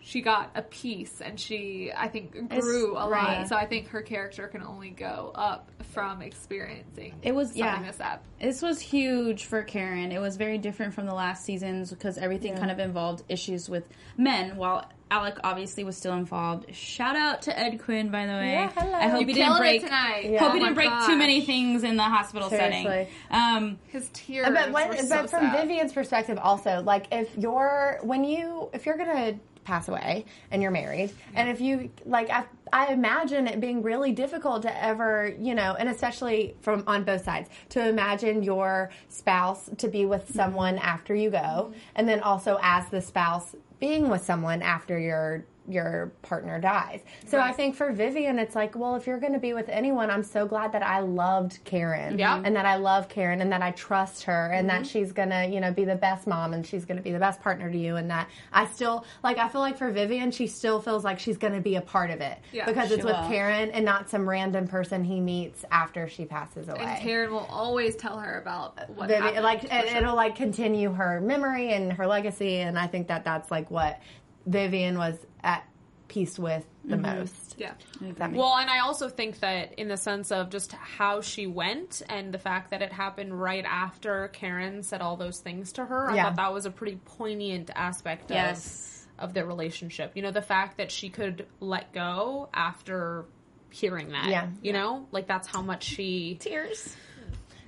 she 0.00 0.20
got 0.20 0.50
a 0.54 0.62
piece 0.62 1.20
and 1.20 1.38
she, 1.38 1.92
I 1.96 2.08
think, 2.08 2.32
grew 2.48 2.96
a 2.96 3.08
right. 3.08 3.38
lot. 3.40 3.48
So 3.48 3.56
I 3.56 3.66
think 3.66 3.88
her 3.88 4.02
character 4.02 4.48
can 4.48 4.62
only 4.62 4.90
go 4.90 5.32
up 5.34 5.70
from 5.98 6.22
experiencing 6.22 7.14
It 7.22 7.34
was- 7.34 7.56
yeah. 7.56 7.82
this 7.82 8.00
up. 8.00 8.24
This 8.40 8.62
was 8.62 8.80
huge 8.80 9.44
for 9.46 9.62
Karen. 9.62 10.12
It 10.12 10.20
was 10.20 10.36
very 10.36 10.58
different 10.58 10.94
from 10.94 11.06
the 11.06 11.14
last 11.14 11.44
seasons 11.44 11.90
because 11.90 12.18
everything 12.18 12.56
kind 12.56 12.70
of 12.70 12.78
involved 12.78 13.24
issues 13.28 13.68
with 13.68 13.84
men, 14.16 14.56
while 14.56 14.88
Alec 15.10 15.38
obviously 15.42 15.84
was 15.84 15.96
still 15.96 16.12
involved. 16.12 16.72
Shout 16.74 17.16
out 17.16 17.42
to 17.42 17.58
Ed 17.58 17.80
Quinn, 17.82 18.10
by 18.10 18.26
the 18.26 18.32
way. 18.32 18.50
Yeah, 18.52 18.70
hello. 18.76 18.92
I 18.94 19.08
hope 19.08 19.22
You 19.22 19.26
he 19.28 19.32
didn't 19.32 19.46
killed 19.46 19.56
it 19.56 19.60
break 19.60 19.82
tonight. 19.82 20.30
Yeah. 20.30 20.38
Hope 20.40 20.50
Oh 20.50 20.52
he 20.52 20.58
didn't 20.60 20.74
break 20.74 20.88
gosh. 20.90 21.06
too 21.06 21.16
many 21.16 21.40
things 21.40 21.82
in 21.82 21.96
the 21.96 22.02
hospital 22.02 22.50
setting. 22.50 23.06
Um, 23.30 23.78
His 23.88 24.08
tears. 24.12 24.48
but 24.52 24.70
when, 24.70 24.88
were 24.88 24.94
but 24.96 25.04
so 25.06 25.26
from 25.26 25.46
sad. 25.50 25.62
Vivian's 25.66 25.92
perspective, 25.94 26.38
also 26.40 26.82
like 26.82 27.06
if 27.10 27.28
you're 27.38 27.98
when 28.02 28.22
you 28.22 28.68
if 28.74 28.84
you're 28.86 28.98
gonna 28.98 29.38
pass 29.68 29.88
away 29.88 30.24
and 30.50 30.62
you're 30.62 30.70
married, 30.82 31.10
and 31.34 31.48
if 31.48 31.60
you 31.60 31.90
like, 32.06 32.30
I, 32.30 32.44
I 32.72 32.92
imagine 32.92 33.46
it 33.46 33.60
being 33.60 33.82
really 33.82 34.12
difficult 34.12 34.62
to 34.62 34.84
ever, 34.90 35.34
you 35.38 35.54
know, 35.54 35.76
and 35.78 35.88
especially 35.88 36.56
from 36.60 36.82
on 36.86 37.04
both 37.04 37.22
sides, 37.24 37.48
to 37.70 37.86
imagine 37.86 38.42
your 38.42 38.90
spouse 39.08 39.70
to 39.76 39.86
be 39.88 40.06
with 40.06 40.24
mm-hmm. 40.24 40.38
someone 40.40 40.78
after 40.78 41.14
you 41.14 41.30
go, 41.30 41.38
mm-hmm. 41.38 41.78
and 41.96 42.08
then 42.08 42.20
also 42.20 42.58
as 42.62 42.88
the 42.88 43.02
spouse 43.02 43.54
being 43.78 44.08
with 44.08 44.24
someone 44.24 44.62
after 44.62 44.98
your 44.98 45.44
your 45.68 46.12
partner 46.22 46.58
dies. 46.60 47.00
So 47.26 47.40
I 47.40 47.52
think 47.52 47.74
for 47.74 47.92
Vivian, 47.92 48.38
it's 48.38 48.54
like, 48.54 48.76
well, 48.76 48.96
if 48.96 49.06
you're 49.06 49.20
going 49.20 49.32
to 49.32 49.38
be 49.38 49.52
with 49.52 49.68
anyone, 49.68 50.10
I'm 50.10 50.22
so 50.22 50.46
glad 50.46 50.72
that 50.72 50.82
I 50.82 51.00
loved 51.00 51.58
Karen, 51.64 52.18
Yeah. 52.18 52.40
and 52.44 52.56
that 52.56 52.66
I 52.66 52.76
love 52.76 53.08
Karen, 53.08 53.40
and 53.40 53.52
that 53.52 53.62
I 53.62 53.72
trust 53.72 54.22
her, 54.24 54.50
and 54.52 54.68
that 54.70 54.82
mm-hmm. 54.82 54.84
she's 54.84 55.12
gonna, 55.12 55.46
you 55.46 55.60
know, 55.60 55.72
be 55.72 55.84
the 55.84 55.94
best 55.94 56.26
mom, 56.26 56.54
and 56.54 56.66
she's 56.66 56.84
gonna 56.84 57.02
be 57.02 57.12
the 57.12 57.18
best 57.18 57.40
partner 57.40 57.70
to 57.70 57.78
you, 57.78 57.96
and 57.96 58.10
that 58.10 58.28
I 58.52 58.66
still 58.66 59.04
like. 59.22 59.38
I 59.38 59.48
feel 59.48 59.60
like 59.60 59.76
for 59.76 59.90
Vivian, 59.90 60.30
she 60.30 60.46
still 60.46 60.80
feels 60.80 61.04
like 61.04 61.18
she's 61.18 61.36
gonna 61.36 61.60
be 61.60 61.76
a 61.76 61.80
part 61.80 62.10
of 62.10 62.20
it 62.20 62.38
Yeah, 62.52 62.66
because 62.66 62.90
it's 62.90 63.02
she 63.02 63.06
with 63.06 63.16
will. 63.16 63.28
Karen 63.28 63.70
and 63.70 63.84
not 63.84 64.08
some 64.10 64.28
random 64.28 64.66
person 64.66 65.04
he 65.04 65.20
meets 65.20 65.64
after 65.70 66.08
she 66.08 66.24
passes 66.24 66.68
away. 66.68 66.80
And 66.80 67.00
Karen 67.00 67.30
will 67.30 67.46
always 67.50 67.96
tell 67.96 68.18
her 68.18 68.40
about 68.40 68.78
uh, 68.78 68.84
what 68.94 69.08
Vivi- 69.08 69.20
happened. 69.20 69.42
like 69.42 69.64
it, 69.64 69.88
sure. 69.88 69.96
it'll 69.98 70.16
like 70.16 70.34
continue 70.34 70.92
her 70.92 71.20
memory 71.20 71.72
and 71.72 71.92
her 71.92 72.06
legacy 72.06 72.56
and 72.58 72.78
i 72.78 72.86
think 72.86 73.08
that 73.08 73.24
that's 73.24 73.50
like 73.50 73.70
what 73.70 74.00
vivian 74.48 74.98
was 74.98 75.14
at 75.42 75.64
peace 76.08 76.38
with 76.38 76.64
the 76.84 76.96
mm-hmm. 76.96 77.18
most 77.18 77.54
Yeah. 77.58 77.74
That 78.00 78.30
makes- 78.30 78.38
Well, 78.38 78.56
and 78.56 78.70
I 78.70 78.78
also 78.80 79.08
think 79.10 79.40
that 79.40 79.74
in 79.78 79.88
the 79.88 79.96
sense 79.96 80.32
of 80.32 80.48
just 80.48 80.72
how 80.72 81.20
she 81.20 81.46
went 81.46 82.02
and 82.08 82.32
the 82.32 82.38
fact 82.38 82.70
that 82.70 82.80
it 82.80 82.92
happened 82.92 83.38
right 83.38 83.64
after 83.66 84.28
Karen 84.28 84.82
said 84.82 85.02
all 85.02 85.16
those 85.16 85.40
things 85.40 85.72
to 85.72 85.84
her, 85.84 86.10
I 86.10 86.16
Yeah. 86.16 86.22
thought 86.24 86.36
that 86.36 86.54
was 86.54 86.64
a 86.64 86.70
pretty 86.70 86.96
poignant 87.04 87.70
aspect 87.74 88.30
Yes. 88.30 88.94
of 88.94 88.98
of 89.18 89.34
their 89.34 89.44
relationship. 89.46 90.12
You 90.14 90.22
know, 90.22 90.30
the 90.30 90.40
fact 90.42 90.76
that 90.76 90.92
she 90.92 91.08
could 91.08 91.46
let 91.58 91.92
go 91.92 92.48
after 92.54 93.24
hearing 93.70 94.10
that. 94.10 94.28
Yeah. 94.28 94.48
You 94.62 94.72
know? 94.72 95.08
Like 95.10 95.26
that's 95.26 95.48
how 95.48 95.60
much 95.60 95.82
she 95.82 96.36
tears. 96.36 96.96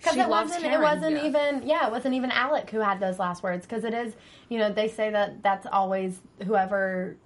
Because 0.01 0.17
it 0.17 0.29
wasn't 0.29 0.65
it 0.65 0.81
wasn't 0.81 1.17
yeah. 1.17 1.27
even 1.27 1.63
yeah 1.67 1.87
it 1.87 1.91
wasn't 1.91 2.15
even 2.15 2.31
alec 2.31 2.71
who 2.71 2.79
had 2.81 2.99
those 3.01 3.19
last 3.19 3.43
words 3.43 3.67
because 3.67 3.85
it 3.85 3.95
is 3.95 4.15
you 4.49 4.59
know 4.59 4.73
they 4.73 4.89
say 4.89 5.11
that 5.11 5.43
that's 5.43 5.67
always 5.71 6.21
whoever 6.47 7.17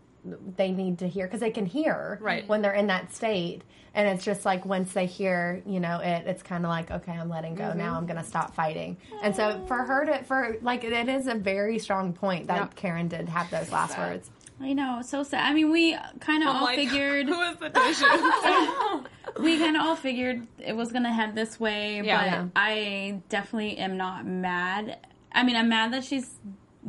they 0.57 0.71
need 0.73 0.99
to 0.99 1.07
hear 1.09 1.27
because 1.27 1.41
they 1.41 1.51
can 1.51 1.67
hear 1.67 2.19
Right. 2.21 2.49
when 2.49 2.63
they're 2.63 2.73
in 2.73 2.87
that 2.89 3.15
state 3.15 3.63
and 3.95 4.09
it's 4.09 4.25
just 4.25 4.45
like 4.45 4.65
once 4.65 4.93
they 4.93 5.05
hear 5.07 5.63
you 5.67 5.81
know 5.81 5.99
it 6.01 6.27
it's 6.27 6.43
kind 6.43 6.65
of 6.65 6.71
like 6.71 6.91
okay 6.91 7.13
i'm 7.13 7.29
letting 7.29 7.55
go 7.55 7.65
Mm-hmm. 7.65 7.79
now 7.79 7.97
i'm 7.97 8.07
gonna 8.07 8.25
stop 8.25 8.55
fighting 8.55 8.97
and 9.23 9.37
so 9.37 9.63
for 9.69 9.77
her 9.85 10.07
to 10.07 10.25
for 10.25 10.57
like 10.63 10.83
it 10.85 11.09
is 11.09 11.27
a 11.27 11.35
very 11.35 11.79
strong 11.79 12.13
point 12.13 12.47
that 12.49 12.57
Yep. 12.59 12.75
karen 12.75 13.09
did 13.09 13.29
have 13.29 13.51
those 13.51 13.71
last 13.71 13.97
words 13.99 14.31
I 14.61 14.73
know, 14.73 15.01
so 15.03 15.23
sad. 15.25 15.45
I 15.45 15.53
mean, 15.53 15.71
we 15.71 15.97
kind 16.21 16.43
of 16.43 16.49
all 16.55 16.62
like, 16.64 16.77
figured 16.88 17.27
who 17.29 17.40
is 17.43 17.57
the 17.57 17.71
patient? 17.71 19.09
we 19.45 19.59
kind 19.59 19.77
of 19.77 19.83
all 19.83 19.97
figured 19.97 20.47
it 20.59 20.75
was 20.77 20.93
gonna 20.93 21.12
head 21.12 21.35
this 21.35 21.59
way, 21.59 22.01
Yeah. 22.03 22.19
but 22.19 22.27
Yeah. 22.27 22.47
I 22.57 23.21
definitely 23.29 23.79
am 23.79 23.97
not 23.97 24.25
mad. 24.27 24.99
I 25.33 25.43
mean, 25.43 25.57
I'm 25.57 25.69
mad 25.69 25.93
that 25.93 26.05
she's 26.05 26.31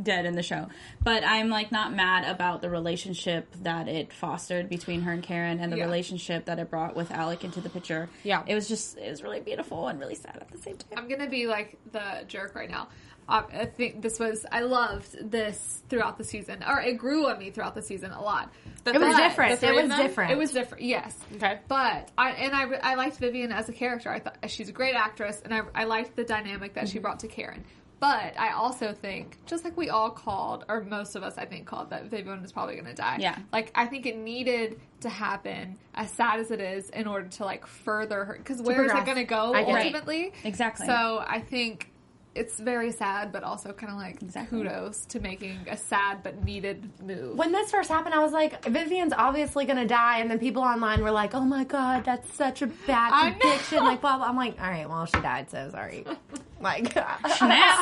dead 0.02 0.26
in 0.26 0.36
the 0.36 0.44
show, 0.44 0.68
but 1.02 1.24
I'm 1.26 1.50
like 1.50 1.72
not 1.72 1.94
mad 1.94 2.26
about 2.30 2.62
the 2.62 2.70
relationship 2.70 3.48
that 3.64 3.88
it 3.88 4.12
fostered 4.14 4.68
between 4.70 5.02
her 5.02 5.14
and 5.14 5.24
Karen, 5.24 5.60
and 5.60 5.72
the 5.72 5.78
Yeah. 5.78 5.86
relationship 5.86 6.46
that 6.46 6.60
it 6.60 6.70
brought 6.70 6.96
with 6.96 7.12
Alec 7.12 7.44
into 7.46 7.62
the 7.62 7.70
picture. 7.70 8.10
Yeah. 8.24 8.44
it 8.46 8.54
was 8.56 8.68
just 8.68 8.98
it 8.98 9.10
was 9.10 9.24
really 9.24 9.40
beautiful 9.40 9.88
and 9.88 10.00
really 10.00 10.16
sad 10.16 10.38
at 10.40 10.50
the 10.52 10.58
same 10.60 10.78
time. 10.78 11.00
I'm 11.00 11.08
gonna 11.08 11.30
be 11.30 11.48
like 11.48 11.78
the 11.92 12.26
jerk 12.28 12.54
right 12.56 12.70
now. 12.70 12.90
I 13.28 13.66
think 13.66 14.02
this 14.02 14.20
was 14.20 14.46
I 14.52 14.62
loved 14.62 15.32
this 15.32 15.82
throughout 15.90 16.18
the 16.18 16.24
season, 16.24 16.64
or 16.68 16.80
it 16.80 16.98
grew 16.98 17.28
on 17.28 17.40
me 17.40 17.50
throughout 17.50 17.74
the 17.76 17.82
season 17.82 18.12
a 18.12 18.22
lot. 18.22 18.52
it 18.86 18.94
was 19.00 19.16
But- 19.16 19.18
different 19.18 19.64
it 19.64 19.74
was 19.74 19.88
them? 19.90 20.00
different 20.02 20.32
It 20.32 20.38
was 20.38 20.52
different, 20.52 20.84
yes. 20.84 21.18
Okay. 21.36 21.60
But 21.68 22.12
I 22.18 22.32
and 22.32 22.54
I 22.56 22.64
I 22.92 22.96
liked 22.96 23.18
Vivian 23.18 23.52
as 23.52 23.68
a 23.70 23.74
character. 23.74 24.10
I 24.12 24.20
thought 24.20 24.38
she's 24.48 24.70
a 24.70 24.74
great 24.74 24.96
actress, 24.96 25.42
and 25.44 25.54
I 25.54 25.62
I 25.74 25.84
liked 25.86 26.16
the 26.16 26.24
dynamic 26.24 26.74
that 26.76 26.86
Mm-hmm. 26.86 26.92
she 26.94 27.00
brought 27.00 27.20
to 27.22 27.28
Karen. 27.28 27.64
But 27.98 28.38
I 28.38 28.52
also 28.52 28.92
think, 28.94 29.38
just 29.46 29.64
like 29.64 29.78
we 29.78 29.90
all 29.90 30.10
called, 30.12 30.66
or 30.68 30.82
most 30.84 31.16
of 31.16 31.24
us, 31.24 31.38
I 31.38 31.46
think, 31.46 31.66
called 31.66 31.92
that 31.92 32.04
Vivian 32.06 32.42
was 32.42 32.52
probably 32.52 32.76
going 32.76 32.86
to 32.88 32.94
die. 32.94 33.18
Yeah. 33.22 33.38
Like 33.54 33.72
I 33.74 33.86
think 33.88 34.06
it 34.06 34.18
needed 34.18 34.80
to 35.00 35.10
happen, 35.10 35.78
as 35.96 36.12
sad 36.12 36.40
as 36.42 36.52
it 36.52 36.60
is, 36.60 36.90
in 36.90 37.08
order 37.08 37.30
to 37.30 37.46
like 37.46 37.66
further 37.66 38.26
her. 38.26 38.34
Because 38.38 38.62
where 38.62 38.84
is 38.86 38.92
it 38.92 39.06
going 39.06 39.18
to 39.18 39.24
go 39.24 39.54
I 39.54 39.64
get 39.64 39.70
it. 39.70 39.76
ultimately? 39.78 40.34
Exactly. 40.44 40.86
So 40.86 41.24
I 41.26 41.40
think 41.40 41.90
it's 42.36 42.60
very 42.60 42.92
sad, 42.92 43.32
but 43.32 43.44
also 43.44 43.72
kind 43.74 43.92
of 43.92 43.98
like 43.98 44.22
Exactly. 44.22 44.60
kudos 44.62 45.06
to 45.08 45.20
making 45.20 45.58
a 45.70 45.78
sad 45.78 46.22
but 46.22 46.44
needed 46.44 46.90
move. 47.02 47.38
when 47.38 47.52
this 47.52 47.72
first 47.72 47.90
happened, 47.90 48.14
I 48.14 48.20
was 48.20 48.32
like, 48.34 48.64
Vivian's 48.66 49.14
obviously 49.14 49.66
gonna 49.66 49.86
die, 49.88 50.20
and 50.20 50.30
then 50.30 50.38
people 50.40 50.62
online 50.62 51.02
were 51.02 51.12
like, 51.12 51.34
"Oh 51.34 51.46
my 51.46 51.64
god, 51.64 52.04
that's 52.06 52.34
such 52.34 52.62
a 52.62 52.68
bad 52.68 53.38
prediction!" 53.40 53.80
Like, 53.80 54.02
blah 54.02 54.18
blah. 54.18 54.28
I'm 54.28 54.36
like, 54.36 54.60
all 54.62 54.70
right, 54.70 54.88
well, 54.88 55.06
she 55.06 55.20
died, 55.22 55.50
so 55.50 55.70
sorry. 55.72 56.06
my 56.62 56.82
god. 56.82 57.18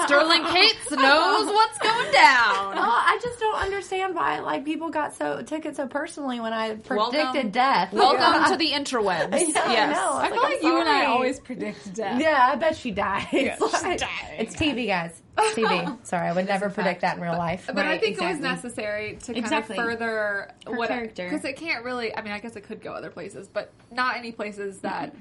Sterling 0.06 0.44
Cates 0.46 0.92
knows 0.92 1.46
what's 1.58 1.78
going 1.80 2.12
down. 2.12 2.78
I 3.14 3.20
just 3.22 3.40
don't 3.40 3.56
understand 3.62 4.16
why 4.16 4.40
like 4.40 4.66
people 4.66 4.90
got 4.90 5.16
so 5.16 5.42
took 5.44 5.66
it 5.66 5.76
so 5.76 5.86
personally 5.88 6.40
when 6.40 6.52
I 6.52 6.76
predicted 6.76 7.20
Welcome- 7.24 7.50
death. 7.52 7.94
Welcome 7.94 8.22
Yeah. 8.22 8.46
to 8.50 8.58
the 8.58 8.72
interwebs. 8.72 9.34
I 9.34 9.44
know, 9.44 9.72
yes. 9.72 9.98
I 9.98 10.02
know. 10.02 10.18
I 10.18 10.30
feel 10.30 10.38
I'm 10.40 10.52
like 10.52 10.64
you 10.64 10.80
and 10.80 10.90
I 10.90 11.06
always 11.06 11.40
predict 11.40 11.94
death. 11.94 12.20
Yeah, 12.20 12.50
I 12.52 12.56
bet 12.56 12.76
she 12.76 12.90
dies. 12.92 13.28
Like, 13.84 14.00
dying. 14.00 14.40
It's 14.40 14.56
TV, 14.56 14.88
guys. 14.88 15.22
TV. 15.38 15.98
Sorry, 16.06 16.28
I 16.28 16.34
would 16.34 16.46
never 16.48 16.70
predict 16.70 17.02
that 17.02 17.18
in 17.18 17.22
real 17.24 17.34
life. 17.38 17.66
But 17.68 17.80
I 17.80 17.92
Right, 17.92 18.02
think 18.02 18.20
it 18.22 18.24
was 18.26 18.40
necessary 18.40 19.18
to 19.22 19.26
kind 19.34 19.38
Exactly. 19.38 19.78
of 19.78 19.84
further 19.84 20.52
Her 20.66 20.76
what 20.76 20.90
character. 20.90 21.30
because 21.30 21.44
it 21.46 21.56
can't 21.58 21.84
really. 21.84 22.16
I 22.16 22.22
mean, 22.22 22.32
I 22.34 22.40
guess 22.40 22.56
it 22.56 22.62
could 22.62 22.82
go 22.82 22.94
other 22.94 23.10
places, 23.10 23.48
but 23.48 23.72
not 23.92 24.16
any 24.18 24.32
places 24.32 24.80
that 24.82 25.14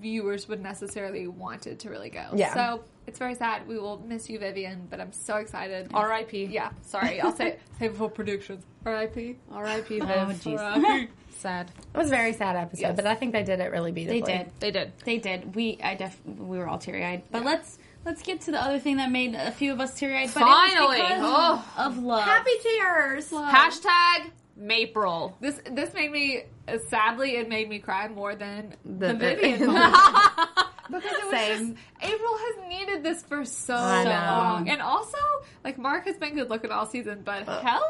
viewers 0.00 0.48
would 0.48 0.62
necessarily 0.62 1.26
want 1.26 1.66
it 1.66 1.80
to 1.80 1.90
really 1.90 2.10
go. 2.10 2.26
Yeah. 2.34 2.54
So 2.54 2.84
it's 3.06 3.18
very 3.18 3.34
sad. 3.34 3.66
We 3.66 3.78
will 3.78 3.98
miss 4.06 4.28
you, 4.28 4.38
Vivian, 4.38 4.86
but 4.90 5.00
I'm 5.00 5.12
so 5.12 5.36
excited. 5.36 5.90
R.I.P. 5.94 6.46
Yeah. 6.46 6.70
Sorry, 6.82 7.20
I'll 7.20 7.34
say 7.34 7.58
save 7.78 7.92
it 7.92 7.96
for 7.96 8.10
predictions. 8.10 8.64
R.I.P. 8.84 9.36
R.I.P. 9.50 10.00
Oh, 10.00 10.06
jeez. 10.06 11.08
Sad. 11.30 11.70
It 11.94 11.98
was 11.98 12.06
a 12.06 12.10
very 12.10 12.32
sad 12.32 12.56
episode, 12.56 12.80
Yes. 12.80 12.96
but 12.96 13.06
I 13.06 13.14
think 13.14 13.32
they 13.32 13.42
did 13.42 13.60
it 13.60 13.70
really 13.70 13.92
beautifully. 13.92 14.22
They 14.22 14.38
did. 14.38 14.52
They 14.58 14.70
did. 14.70 14.92
They 15.04 15.18
did. 15.18 15.54
We 15.54 15.78
I 15.82 15.94
def 15.94 16.18
we 16.24 16.56
were 16.56 16.66
all 16.66 16.78
teary 16.78 17.04
eyed. 17.04 17.24
But 17.30 17.44
let's 17.44 17.78
let's 18.06 18.22
get 18.22 18.40
to 18.42 18.52
the 18.52 18.62
other 18.62 18.78
thing 18.78 18.96
that 18.96 19.10
made 19.10 19.34
a 19.34 19.50
few 19.50 19.72
of 19.72 19.80
us 19.80 19.98
teary 19.98 20.16
eyed. 20.16 20.30
Finally. 20.30 20.96
because 20.96 21.20
oh. 21.22 21.72
of 21.76 21.98
love. 21.98 22.24
Happy 22.24 22.52
tears. 22.62 23.30
Hashtag 23.30 24.30
Mapril. 24.58 25.34
This 25.40 25.60
this 25.70 25.92
made 25.92 26.10
me 26.10 26.44
sadly 26.88 27.36
it 27.36 27.48
made 27.48 27.68
me 27.68 27.78
cry 27.78 28.08
more 28.08 28.34
than 28.34 28.74
the, 28.84 29.08
The- 29.08 29.14
uh, 29.14 29.18
Vivian 29.18 29.66
moment. 29.72 29.94
because 30.90 31.04
it 31.12 31.24
was 31.24 31.30
Same. 31.30 31.74
just 31.74 32.12
April 32.14 32.36
has 32.38 32.68
needed 32.68 33.02
this 33.02 33.22
for 33.22 33.44
so 33.44 33.74
I 33.74 34.04
know. 34.04 34.10
long, 34.10 34.68
and 34.68 34.80
also 34.82 35.18
like 35.64 35.78
Mark 35.78 36.06
has 36.06 36.16
been 36.16 36.34
good 36.34 36.48
looking 36.50 36.70
all 36.70 36.86
season, 36.86 37.22
but 37.24 37.44
hello, 37.44 37.80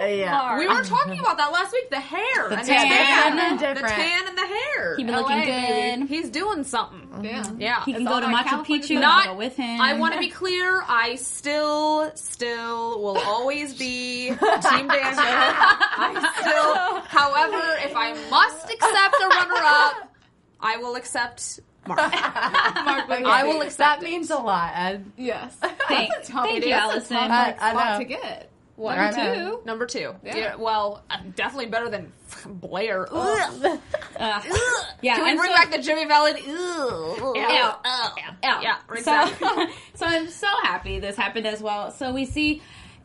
uh, 0.00 0.06
yeah. 0.06 0.32
Mark. 0.32 0.58
We 0.58 0.68
were 0.68 0.82
talking 0.82 1.18
about 1.20 1.36
that 1.38 1.52
last 1.52 1.72
week. 1.72 1.90
The 1.90 2.00
hair, 2.00 2.48
The 2.48 2.58
and 2.58 2.66
tan. 2.66 3.36
the, 3.36 3.56
Different. 3.58 3.80
the 3.82 3.88
tan 3.88 4.28
and 4.28 4.38
the 4.38 4.46
hair. 4.46 4.96
He 4.96 5.04
be 5.04 5.10
LA, 5.12 5.18
looking 5.18 5.38
baby. 5.40 6.00
good. 6.00 6.08
He's 6.08 6.30
doing 6.30 6.64
something. 6.64 7.24
yeah. 7.24 7.44
Yeah. 7.58 7.84
He 7.84 7.92
can 7.92 8.04
go 8.04 8.20
to 8.20 8.26
that 8.26 8.34
Machu 8.34 8.48
California 8.48 8.84
Picchu. 8.86 9.00
Not- 9.00 9.26
and 9.26 9.32
go 9.34 9.38
with 9.38 9.56
him. 9.56 9.80
I 9.80 9.94
want 9.94 10.14
to 10.14 10.20
be 10.20 10.28
clear. 10.30 10.82
I 10.88 11.14
still, 11.16 12.10
still 12.16 13.00
will 13.02 13.18
always 13.18 13.74
be 13.74 14.28
Team 14.28 14.36
Daniel. 14.38 14.88
I 14.88 16.32
still, 16.40 17.00
however, 17.20 17.62
if 17.84 17.94
I 17.96 18.12
must 18.30 18.64
accept 18.70 19.14
a 19.22 19.28
runner-up, 19.28 20.12
I 20.60 20.76
will 20.78 20.96
accept 20.96 21.60
Mark. 21.86 21.98
Mark, 22.12 23.08
but 23.08 23.24
I 23.24 23.44
will 23.44 23.60
accept 23.62 23.78
That 23.78 24.02
it. 24.02 24.10
means 24.10 24.30
a 24.30 24.36
lot. 24.36 24.72
Ed. 24.74 25.04
yes. 25.16 25.54
Thank, 25.88 26.10
That's 26.12 26.28
a 26.28 26.32
tough- 26.32 26.44
thank 26.46 26.58
it 26.64 26.68
you, 26.68 26.74
is 26.74 26.80
a 26.80 26.82
Allison. 26.82 27.16
tough, 27.16 27.30
I- 27.30 27.42
like, 27.46 27.62
I 27.62 27.70
spot 27.72 27.92
know. 27.92 27.98
to 27.98 28.04
get. 28.04 28.48
What? 28.76 28.96
Number 28.96 29.12
two. 29.12 29.22
know. 29.40 29.60
Number 29.66 29.86
two. 29.86 30.14
Yeah. 30.24 30.36
Yeah, 30.36 30.54
well, 30.56 31.02
uh, 31.10 31.18
definitely 31.36 31.66
better 31.66 31.88
than 31.90 32.12
Blair. 32.46 33.06
Uh, 33.12 33.50
yeah, 35.02 35.16
Can 35.16 35.24
we 35.24 35.30
and 35.30 35.38
bring 35.38 35.50
so- 35.50 35.56
back 35.56 35.70
the 35.70 35.78
Jimmy 35.78 36.06
Fallon? 36.06 36.36
Ugh. 36.36 37.32
Yeah. 37.36 37.74
Ugh. 37.84 38.12
Yeah, 38.42 38.60
Yeah, 38.62 38.76
exactly. 38.92 39.46
So, 39.48 39.66
so 39.94 40.06
I'm 40.06 40.28
so 40.28 40.46
happy 40.62 40.98
this 41.00 41.16
happened 41.16 41.46
as 41.46 41.60
well. 41.62 41.90
So 41.90 42.12
we 42.12 42.24
see 42.24 42.62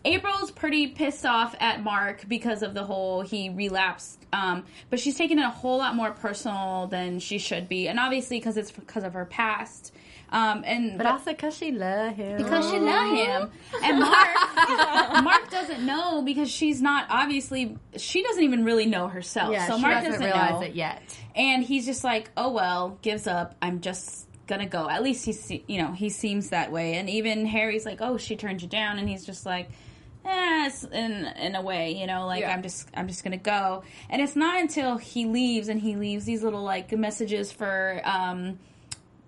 April's 0.07 0.51
pretty 0.51 0.87
pissed 0.87 1.25
off 1.25 1.55
at 1.59 1.83
Mark 1.83 2.23
because 2.27 2.63
of 2.63 2.73
the 2.73 2.83
whole 2.83 3.21
he 3.21 3.49
relapsed, 3.49 4.25
um, 4.33 4.63
but 4.89 4.99
she's 4.99 5.15
taking 5.17 5.39
it 5.39 5.43
a 5.45 5.49
whole 5.49 5.77
lot 5.77 5.95
more 5.95 6.11
personal 6.11 6.87
than 6.87 7.19
she 7.19 7.37
should 7.37 7.67
be, 7.67 7.87
and 7.87 7.99
obviously 7.99 8.39
because 8.39 8.57
it's 8.57 8.71
because 8.71 9.03
of 9.03 9.13
her 9.13 9.25
past. 9.25 9.93
Um, 10.29 10.63
and 10.65 10.97
But 10.97 11.07
also 11.07 11.31
because 11.31 11.55
she 11.55 11.71
loved 11.71 12.17
him. 12.17 12.37
because 12.37 12.69
she 12.69 12.77
loved 12.79 13.15
him. 13.17 13.49
And 13.81 13.99
Mark, 13.99 14.27
Mark 15.23 15.49
doesn't 15.49 15.85
know 15.85 16.21
because 16.21 16.51
she's 16.51 16.81
not 16.81 17.07
obviously 17.09 17.77
she 17.95 18.23
doesn't 18.23 18.43
even 18.43 18.65
really 18.65 18.85
know 18.87 19.07
herself. 19.07 19.53
yeah, 19.53 19.67
so 19.67 19.77
Mark 19.77 19.93
doesn't, 19.95 20.11
doesn't 20.11 20.25
realize 20.25 20.51
know. 20.51 20.61
it 20.63 20.75
yet. 20.75 21.01
And 21.33 21.63
he's 21.63 21.85
just 21.85 22.03
like, 22.03 22.29
oh 22.35 22.51
well, 22.51 22.97
gives 23.01 23.25
up. 23.25 23.55
I'm 23.61 23.79
just 23.79 24.27
gonna 24.47 24.65
go. 24.65 24.89
At 24.89 25.01
least 25.01 25.23
he's, 25.25 25.49
you 25.67 25.81
know, 25.81 25.93
he 25.93 26.09
seems 26.09 26.49
that 26.49 26.73
way. 26.73 26.95
And 26.95 27.09
even 27.09 27.45
Harry's 27.45 27.85
like, 27.85 27.99
oh, 28.01 28.17
she 28.17 28.35
turned 28.35 28.61
you 28.61 28.67
down, 28.67 28.99
and 28.99 29.07
he's 29.07 29.25
just 29.25 29.45
like, 29.45 29.69
eh, 30.27 30.69
in 30.91 31.25
in 31.39 31.55
a 31.55 31.61
way, 31.61 31.91
you 31.93 32.05
know, 32.07 32.25
like 32.25 32.41
Yeah. 32.41 32.53
I'm 32.53 32.61
just 32.61 32.87
I'm 32.95 33.07
just 33.07 33.23
gonna 33.23 33.37
go. 33.37 33.83
And 34.09 34.21
it's 34.21 34.35
not 34.35 34.59
until 34.59 34.97
he 34.97 35.25
leaves 35.25 35.67
and 35.69 35.79
he 35.79 35.95
leaves 35.95 36.25
these 36.25 36.43
little 36.43 36.63
like 36.63 36.91
messages 36.91 37.51
for 37.51 38.01
um 38.03 38.59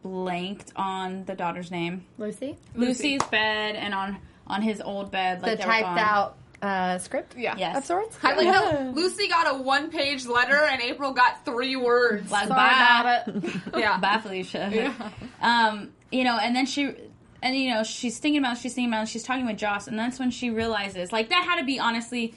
blanked 0.02 0.72
on 0.76 1.26
the 1.26 1.36
daughter's 1.36 1.72
name, 1.72 2.06
Lucy? 2.18 2.56
Lucy's 2.76 3.22
bed, 3.24 3.76
and 3.76 3.93
on 3.93 4.18
on 4.47 4.62
his 4.62 4.82
old 4.82 5.12
bed, 5.12 5.41
like 5.41 5.58
the 5.58 5.64
typed 5.64 5.84
gone. 5.84 5.97
out 6.00 6.36
uh, 6.62 6.97
script 6.97 7.36
Yeah. 7.38 7.56
Yes. 7.58 7.78
of 7.78 7.86
sorts? 7.86 8.18
I 8.24 8.34
like 8.34 8.47
how 8.47 8.89
Lucy 8.91 9.28
got 9.30 9.54
a 9.56 9.62
one-page 9.62 10.26
letter 10.26 10.56
and 10.66 10.82
April 10.82 11.14
got 11.14 11.45
three 11.45 11.76
words. 11.78 12.30
Like, 12.32 12.47
Sorry 12.50 12.60
bye. 12.60 13.00
about 13.02 13.28
it. 13.45 13.54
Yeah. 13.78 13.97
Bye, 14.00 14.18
Felicia. 14.18 14.93
Um, 15.41 15.91
you 16.12 16.24
know, 16.26 16.38
and 16.38 16.54
then 16.56 16.66
she, 16.66 16.93
and 17.41 17.55
you 17.55 17.69
know, 17.73 17.83
she's 17.83 18.17
thinking 18.19 18.39
about, 18.39 18.57
it, 18.57 18.59
she's 18.61 18.73
thinking 18.73 18.91
about, 18.93 19.03
it, 19.03 19.09
she's 19.09 19.23
talking 19.23 19.45
with 19.45 19.57
Joss, 19.57 19.87
and 19.87 19.97
that's 19.97 20.19
when 20.19 20.31
she 20.31 20.49
realizes, 20.49 21.11
like, 21.11 21.29
that 21.29 21.43
had 21.45 21.59
to 21.59 21.65
be 21.65 21.79
honestly 21.79 22.33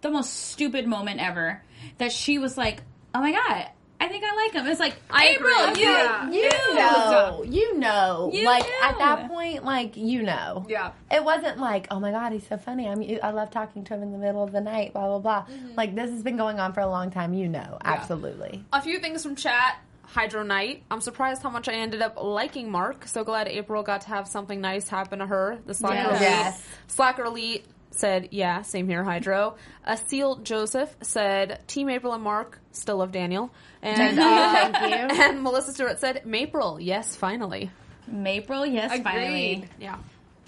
the 0.00 0.10
most 0.10 0.32
stupid 0.32 0.86
moment 0.86 1.20
ever. 1.20 1.62
That 1.98 2.12
she 2.12 2.38
was 2.38 2.56
like, 2.56 2.82
"Oh 3.14 3.20
my 3.20 3.30
god, 3.32 3.68
I 4.00 4.08
think 4.08 4.24
I 4.26 4.34
like 4.36 4.52
him." 4.52 4.66
It's 4.66 4.80
like, 4.80 4.96
I 5.10 5.28
April, 5.28 5.52
agree. 5.70 5.82
you, 5.82 5.88
Yeah. 5.90 6.30
You 6.30 6.40
you 6.40 6.74
know, 6.74 7.44
you 7.46 7.78
know, 7.78 8.30
You 8.32 8.44
like 8.46 8.62
knew. 8.64 8.72
at 8.82 8.98
that 8.98 9.28
point, 9.28 9.64
like 9.64 9.96
you 9.98 10.22
know, 10.22 10.64
Yeah. 10.68 10.92
It 11.10 11.22
wasn't 11.22 11.58
like, 11.58 11.86
oh 11.90 12.00
my 12.00 12.10
god, 12.10 12.32
he's 12.32 12.46
so 12.46 12.56
funny. 12.56 12.88
I 12.88 12.94
mean, 12.94 13.18
I 13.22 13.30
love 13.32 13.50
talking 13.50 13.84
to 13.84 13.94
him 13.94 14.02
in 14.02 14.12
the 14.12 14.18
middle 14.18 14.42
of 14.42 14.52
the 14.52 14.60
night. 14.62 14.92
Blah 14.94 15.06
blah 15.08 15.18
blah. 15.18 15.42
Mm-hmm. 15.54 15.74
Like 15.76 15.94
this 15.94 16.10
has 16.10 16.22
been 16.22 16.36
going 16.38 16.58
on 16.58 16.72
for 16.72 16.80
a 16.80 16.86
long 16.88 17.10
time. 17.10 17.34
You 17.34 17.48
know, 17.48 17.78
absolutely. 17.84 18.64
A 18.72 18.80
few 18.80 18.98
things 19.00 19.22
from 19.22 19.36
chat. 19.36 19.78
Hydro 20.06 20.42
Knight. 20.42 20.84
I'm 20.90 21.00
surprised 21.00 21.42
how 21.42 21.50
much 21.50 21.68
I 21.68 21.74
ended 21.74 22.02
up 22.02 22.16
liking 22.22 22.70
Mark. 22.70 23.06
So 23.08 23.24
glad 23.24 23.48
April 23.48 23.82
got 23.82 24.02
to 24.02 24.08
have 24.08 24.28
something 24.28 24.60
nice 24.60 24.88
happen 24.88 25.18
to 25.20 25.26
her. 25.26 25.58
The 25.66 25.74
Slacker 25.74 25.94
Yes. 25.96 26.08
Elite. 26.10 26.20
Yes. 26.22 26.66
Slacker 26.88 27.24
Elite 27.24 27.64
said, 27.90 28.28
yeah, 28.32 28.62
same 28.62 28.88
here, 28.88 29.04
Hydro. 29.04 29.56
Uh, 29.84 29.96
Seal 29.96 30.36
Joseph 30.36 30.94
said, 31.02 31.62
Team 31.68 31.88
April 31.88 32.12
and 32.12 32.22
Mark, 32.24 32.58
still 32.72 32.96
love 32.96 33.12
Daniel. 33.12 33.50
And, 33.82 34.18
uh, 34.18 34.72
Thank 34.72 34.76
you. 35.12 35.16
and 35.22 35.42
Melissa 35.42 35.72
Stewart 35.72 36.00
said, 36.00 36.22
Mapril, 36.26 36.78
yes, 36.80 37.14
finally. 37.14 37.70
Mapril, 38.10 38.70
yes, 38.72 38.90
Agreed. 38.90 39.04
finally, 39.04 39.68
Yeah. 39.78 39.96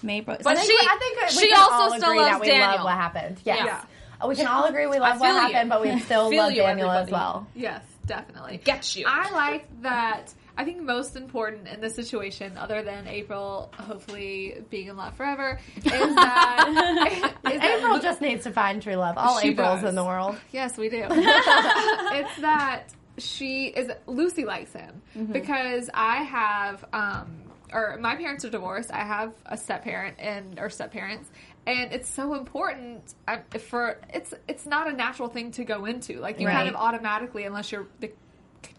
Mapril. 0.03 0.43
But 0.43 0.47
I 0.47 0.55
think, 0.55 0.79
she- 0.81 0.87
I 0.87 0.97
think 0.99 1.21
we 1.21 1.27
she 1.29 1.49
can 1.49 1.57
also 1.59 1.73
all 1.73 1.89
still 1.97 2.09
agree 2.09 2.19
loves 2.19 2.31
that 2.31 2.41
we 2.41 2.47
Daniel. 2.47 2.69
love 2.75 2.83
what 2.83 2.93
happened. 2.95 3.37
Yes. 3.45 3.65
Yeah. 3.65 4.27
We 4.27 4.35
can 4.35 4.47
all 4.47 4.65
agree 4.65 4.87
we 4.87 4.99
love 4.99 5.13
feel 5.13 5.19
what 5.21 5.27
you. 5.49 5.53
happened, 5.53 5.69
but 5.69 5.81
we 5.81 5.99
still 5.99 6.29
Feel 6.31 6.43
love 6.43 6.51
you, 6.51 6.63
Daniel 6.63 6.89
as 6.91 7.09
well. 7.09 7.47
Yes, 7.55 7.83
definitely. 8.07 8.59
Get 8.63 8.95
you. 8.95 9.05
I 9.07 9.29
like 9.31 9.81
that. 9.83 10.33
I 10.59 10.63
think 10.65 10.81
most 10.81 11.15
important 11.15 11.67
in 11.67 11.81
this 11.81 11.93
situation, 11.93 12.57
other 12.57 12.81
than 12.81 13.05
April 13.07 13.71
hopefully 13.77 14.63
being 14.71 14.87
in 14.87 14.97
love 14.97 15.13
forever, 15.15 15.59
is 15.77 15.83
that, 15.91 17.33
is 17.51 17.59
that 17.59 17.77
April 17.77 17.99
just 17.99 18.21
needs 18.21 18.43
to 18.45 18.51
find 18.51 18.81
true 18.81 18.95
love. 18.95 19.15
All 19.19 19.39
Aprils 19.39 19.81
does. 19.81 19.89
in 19.89 19.95
the 19.95 20.03
world. 20.03 20.35
Yes, 20.51 20.75
we 20.77 20.89
do. 20.89 21.05
it's 21.11 22.35
that 22.41 22.85
she 23.19 23.67
is 23.67 23.91
Lucy 24.07 24.45
likes 24.45 24.73
him 24.73 25.01
Mm-hmm. 25.15 25.31
because 25.33 25.89
I 25.93 26.17
have 26.23 26.85
um 26.93 27.41
or 27.73 27.97
my 27.99 28.15
parents 28.15 28.45
are 28.45 28.49
divorced. 28.49 28.91
I 28.91 29.03
have 29.03 29.33
a 29.45 29.57
step 29.57 29.83
parent 29.83 30.15
and 30.19 30.57
or 30.59 30.69
step 30.69 30.91
parents, 30.91 31.29
and 31.67 31.91
it's 31.93 32.09
so 32.09 32.33
important 32.33 33.13
uh, 33.27 33.37
for 33.59 33.99
it's 34.13 34.33
it's 34.47 34.65
not 34.65 34.87
a 34.87 34.93
natural 34.93 35.27
thing 35.29 35.51
to 35.51 35.63
go 35.63 35.85
into. 35.85 36.19
Like 36.19 36.39
you 36.39 36.47
kind 36.47 36.67
of 36.69 36.75
automatically, 36.75 37.43
unless 37.43 37.71
you're 37.71 37.87
the 37.99 38.11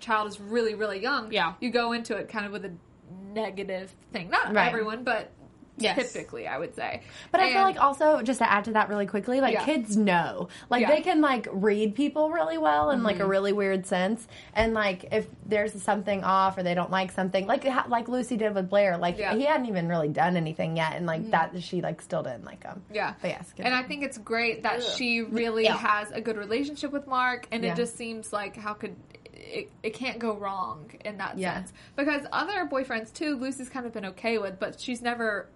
child 0.00 0.26
is 0.28 0.40
really 0.40 0.74
really 0.74 1.00
young, 1.00 1.30
Yeah. 1.32 1.54
you 1.60 1.70
go 1.70 1.92
into 1.92 2.16
it 2.16 2.28
kind 2.28 2.46
of 2.46 2.52
with 2.52 2.64
a 2.64 2.72
negative 3.32 3.94
thing. 4.12 4.30
Not 4.30 4.52
Right. 4.54 4.66
everyone, 4.68 5.04
but. 5.04 5.30
Yes. 5.78 6.12
Typically, 6.12 6.46
I 6.46 6.58
would 6.58 6.74
say, 6.74 7.02
But 7.30 7.40
I 7.40 7.52
feel 7.52 7.62
like 7.62 7.80
also 7.80 8.22
just 8.22 8.38
to 8.38 8.50
add 8.50 8.64
to 8.64 8.72
that 8.72 8.88
really 8.88 9.06
quickly, 9.06 9.40
like 9.40 9.54
Yeah. 9.54 9.64
kids 9.64 9.96
know, 9.96 10.48
like 10.70 10.82
Yeah. 10.82 10.90
they 10.90 11.00
can 11.00 11.20
like 11.20 11.46
read 11.50 11.94
people 11.94 12.30
really 12.30 12.58
well 12.58 12.90
in 12.90 13.02
like 13.02 13.16
a 13.16 13.20
mm-hmm. 13.20 13.30
really 13.30 13.52
weird 13.52 13.86
sense, 13.86 14.26
and 14.54 14.74
like 14.74 15.06
if 15.12 15.26
there's 15.46 15.80
something 15.82 16.24
off 16.24 16.58
or 16.58 16.62
they 16.62 16.74
don't 16.74 16.90
like 16.90 17.12
something, 17.12 17.46
like 17.46 17.64
like 17.88 18.08
Lucy 18.08 18.36
did 18.36 18.54
with 18.54 18.68
Blair, 18.68 18.98
like 18.98 19.18
Yeah. 19.18 19.34
he 19.34 19.44
hadn't 19.44 19.66
even 19.66 19.88
really 19.88 20.08
done 20.08 20.36
anything 20.36 20.76
yet, 20.76 20.94
and 20.94 21.06
like 21.06 21.22
mm-hmm. 21.22 21.30
that 21.30 21.62
she 21.62 21.80
like 21.80 22.00
still 22.02 22.22
didn't 22.22 22.44
like 22.44 22.62
him. 22.62 22.82
Yeah. 22.92 23.14
But 23.20 23.30
yes, 23.30 23.54
And 23.58 23.74
I 23.74 23.82
think 23.82 24.02
it's 24.04 24.18
great 24.18 24.62
that 24.62 24.82
she 24.82 25.22
really 25.22 25.66
has 25.66 26.10
a 26.10 26.20
good 26.20 26.36
relationship 26.36 26.92
with 26.92 27.06
Mark, 27.06 27.46
and 27.50 27.64
it 27.64 27.76
just 27.76 27.96
seems 27.96 28.32
like 28.32 28.56
how 28.56 28.74
could 28.74 28.96
it, 29.32 29.70
it 29.82 29.94
can't 29.94 30.18
go 30.18 30.36
wrong 30.36 30.90
in 31.04 31.18
that 31.18 31.38
Yeah. 31.38 31.54
sense 31.54 31.72
because 31.96 32.26
other 32.32 32.66
boyfriends 32.66 33.12
too, 33.12 33.36
Lucy's 33.36 33.68
kind 33.68 33.86
of 33.86 33.92
been 33.92 34.06
okay 34.06 34.38
with, 34.38 34.58
but 34.58 34.78
she's 34.80 35.00
never 35.00 35.48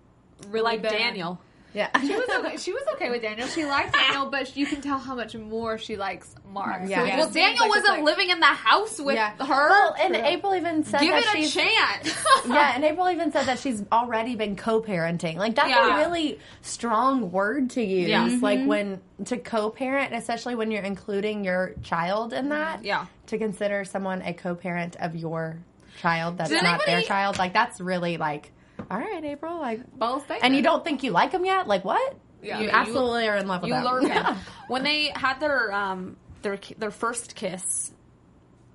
really 0.48 0.64
like 0.64 0.82
been, 0.82 0.92
Daniel. 0.92 1.40
Yeah. 1.74 1.88
She 2.00 2.14
was 2.14 2.28
okay. 2.28 2.56
She 2.58 2.72
was 2.72 2.82
okay 2.94 3.10
with 3.10 3.22
Daniel. 3.22 3.48
She 3.48 3.64
liked 3.64 3.94
Daniel, 3.94 4.26
but 4.26 4.56
you 4.56 4.66
can 4.66 4.80
tell 4.80 4.98
how 4.98 5.14
much 5.14 5.34
more 5.34 5.78
she 5.78 5.96
likes 5.96 6.34
Mark. 6.52 6.82
Yeah. 6.86 7.02
it 7.02 7.08
Yeah. 7.08 7.16
Well, 7.18 7.30
Daniel 7.30 7.60
like 7.60 7.70
wasn't 7.70 7.88
like- 7.88 8.02
living 8.02 8.30
in 8.30 8.40
the 8.40 8.46
house 8.46 9.00
with 9.00 9.14
Yeah. 9.14 9.30
her. 9.38 9.70
Well, 9.70 9.94
and 9.98 10.14
April 10.14 10.54
even 10.54 10.84
said 10.84 11.00
Give 11.00 11.10
that 11.12 11.22
it 11.22 11.34
a 11.34 11.42
she's 11.42 11.54
chance. 11.54 12.24
yeah, 12.46 12.72
and 12.74 12.84
April 12.84 13.08
even 13.08 13.32
said 13.32 13.46
that 13.46 13.58
she's 13.58 13.82
already 13.90 14.36
been 14.36 14.56
co-parenting. 14.56 15.36
Like 15.36 15.54
that's 15.54 15.70
Yeah. 15.70 15.94
a 15.94 15.98
really 15.98 16.38
strong 16.60 17.30
word 17.30 17.70
to 17.70 17.82
use. 17.82 18.08
Yeah. 18.08 18.38
Like 18.40 18.60
mm-hmm. 18.60 18.68
when 18.68 19.00
to 19.24 19.38
co-parent, 19.38 20.14
especially 20.14 20.54
when 20.54 20.70
you're 20.70 20.82
including 20.82 21.44
your 21.44 21.74
child 21.82 22.32
in 22.32 22.40
mm-hmm. 22.40 22.50
that. 22.50 22.84
Yeah. 22.84 23.06
To 23.28 23.38
consider 23.38 23.84
someone 23.86 24.20
a 24.22 24.34
co-parent 24.34 24.96
of 24.96 25.16
your 25.16 25.56
child 26.00 26.36
that's 26.36 26.50
Did 26.50 26.62
not 26.62 26.84
their 26.84 27.00
child, 27.02 27.38
like 27.38 27.54
that's 27.54 27.80
really 27.80 28.18
like, 28.18 28.52
all 28.90 28.98
right, 28.98 29.24
April, 29.24 29.58
like, 29.60 29.80
bold 29.98 30.20
statement. 30.22 30.44
and 30.44 30.56
you 30.56 30.62
don't 30.62 30.84
think 30.84 31.02
you 31.02 31.10
like 31.10 31.32
them 31.32 31.44
yet? 31.44 31.66
Like 31.66 31.84
what? 31.84 32.16
Yeah. 32.42 32.58
you 32.58 32.64
You- 32.66 32.70
absolutely 32.70 33.28
are 33.28 33.36
in 33.36 33.46
love 33.46 33.62
with 33.62 33.68
You 33.68 33.74
them. 33.74 33.84
learn 33.84 34.06
him. 34.10 34.36
When 34.68 34.82
they 34.82 35.12
had 35.14 35.38
their 35.40 35.72
um 35.72 36.16
their 36.42 36.58
their 36.78 36.90
first 36.90 37.34
kiss, 37.34 37.92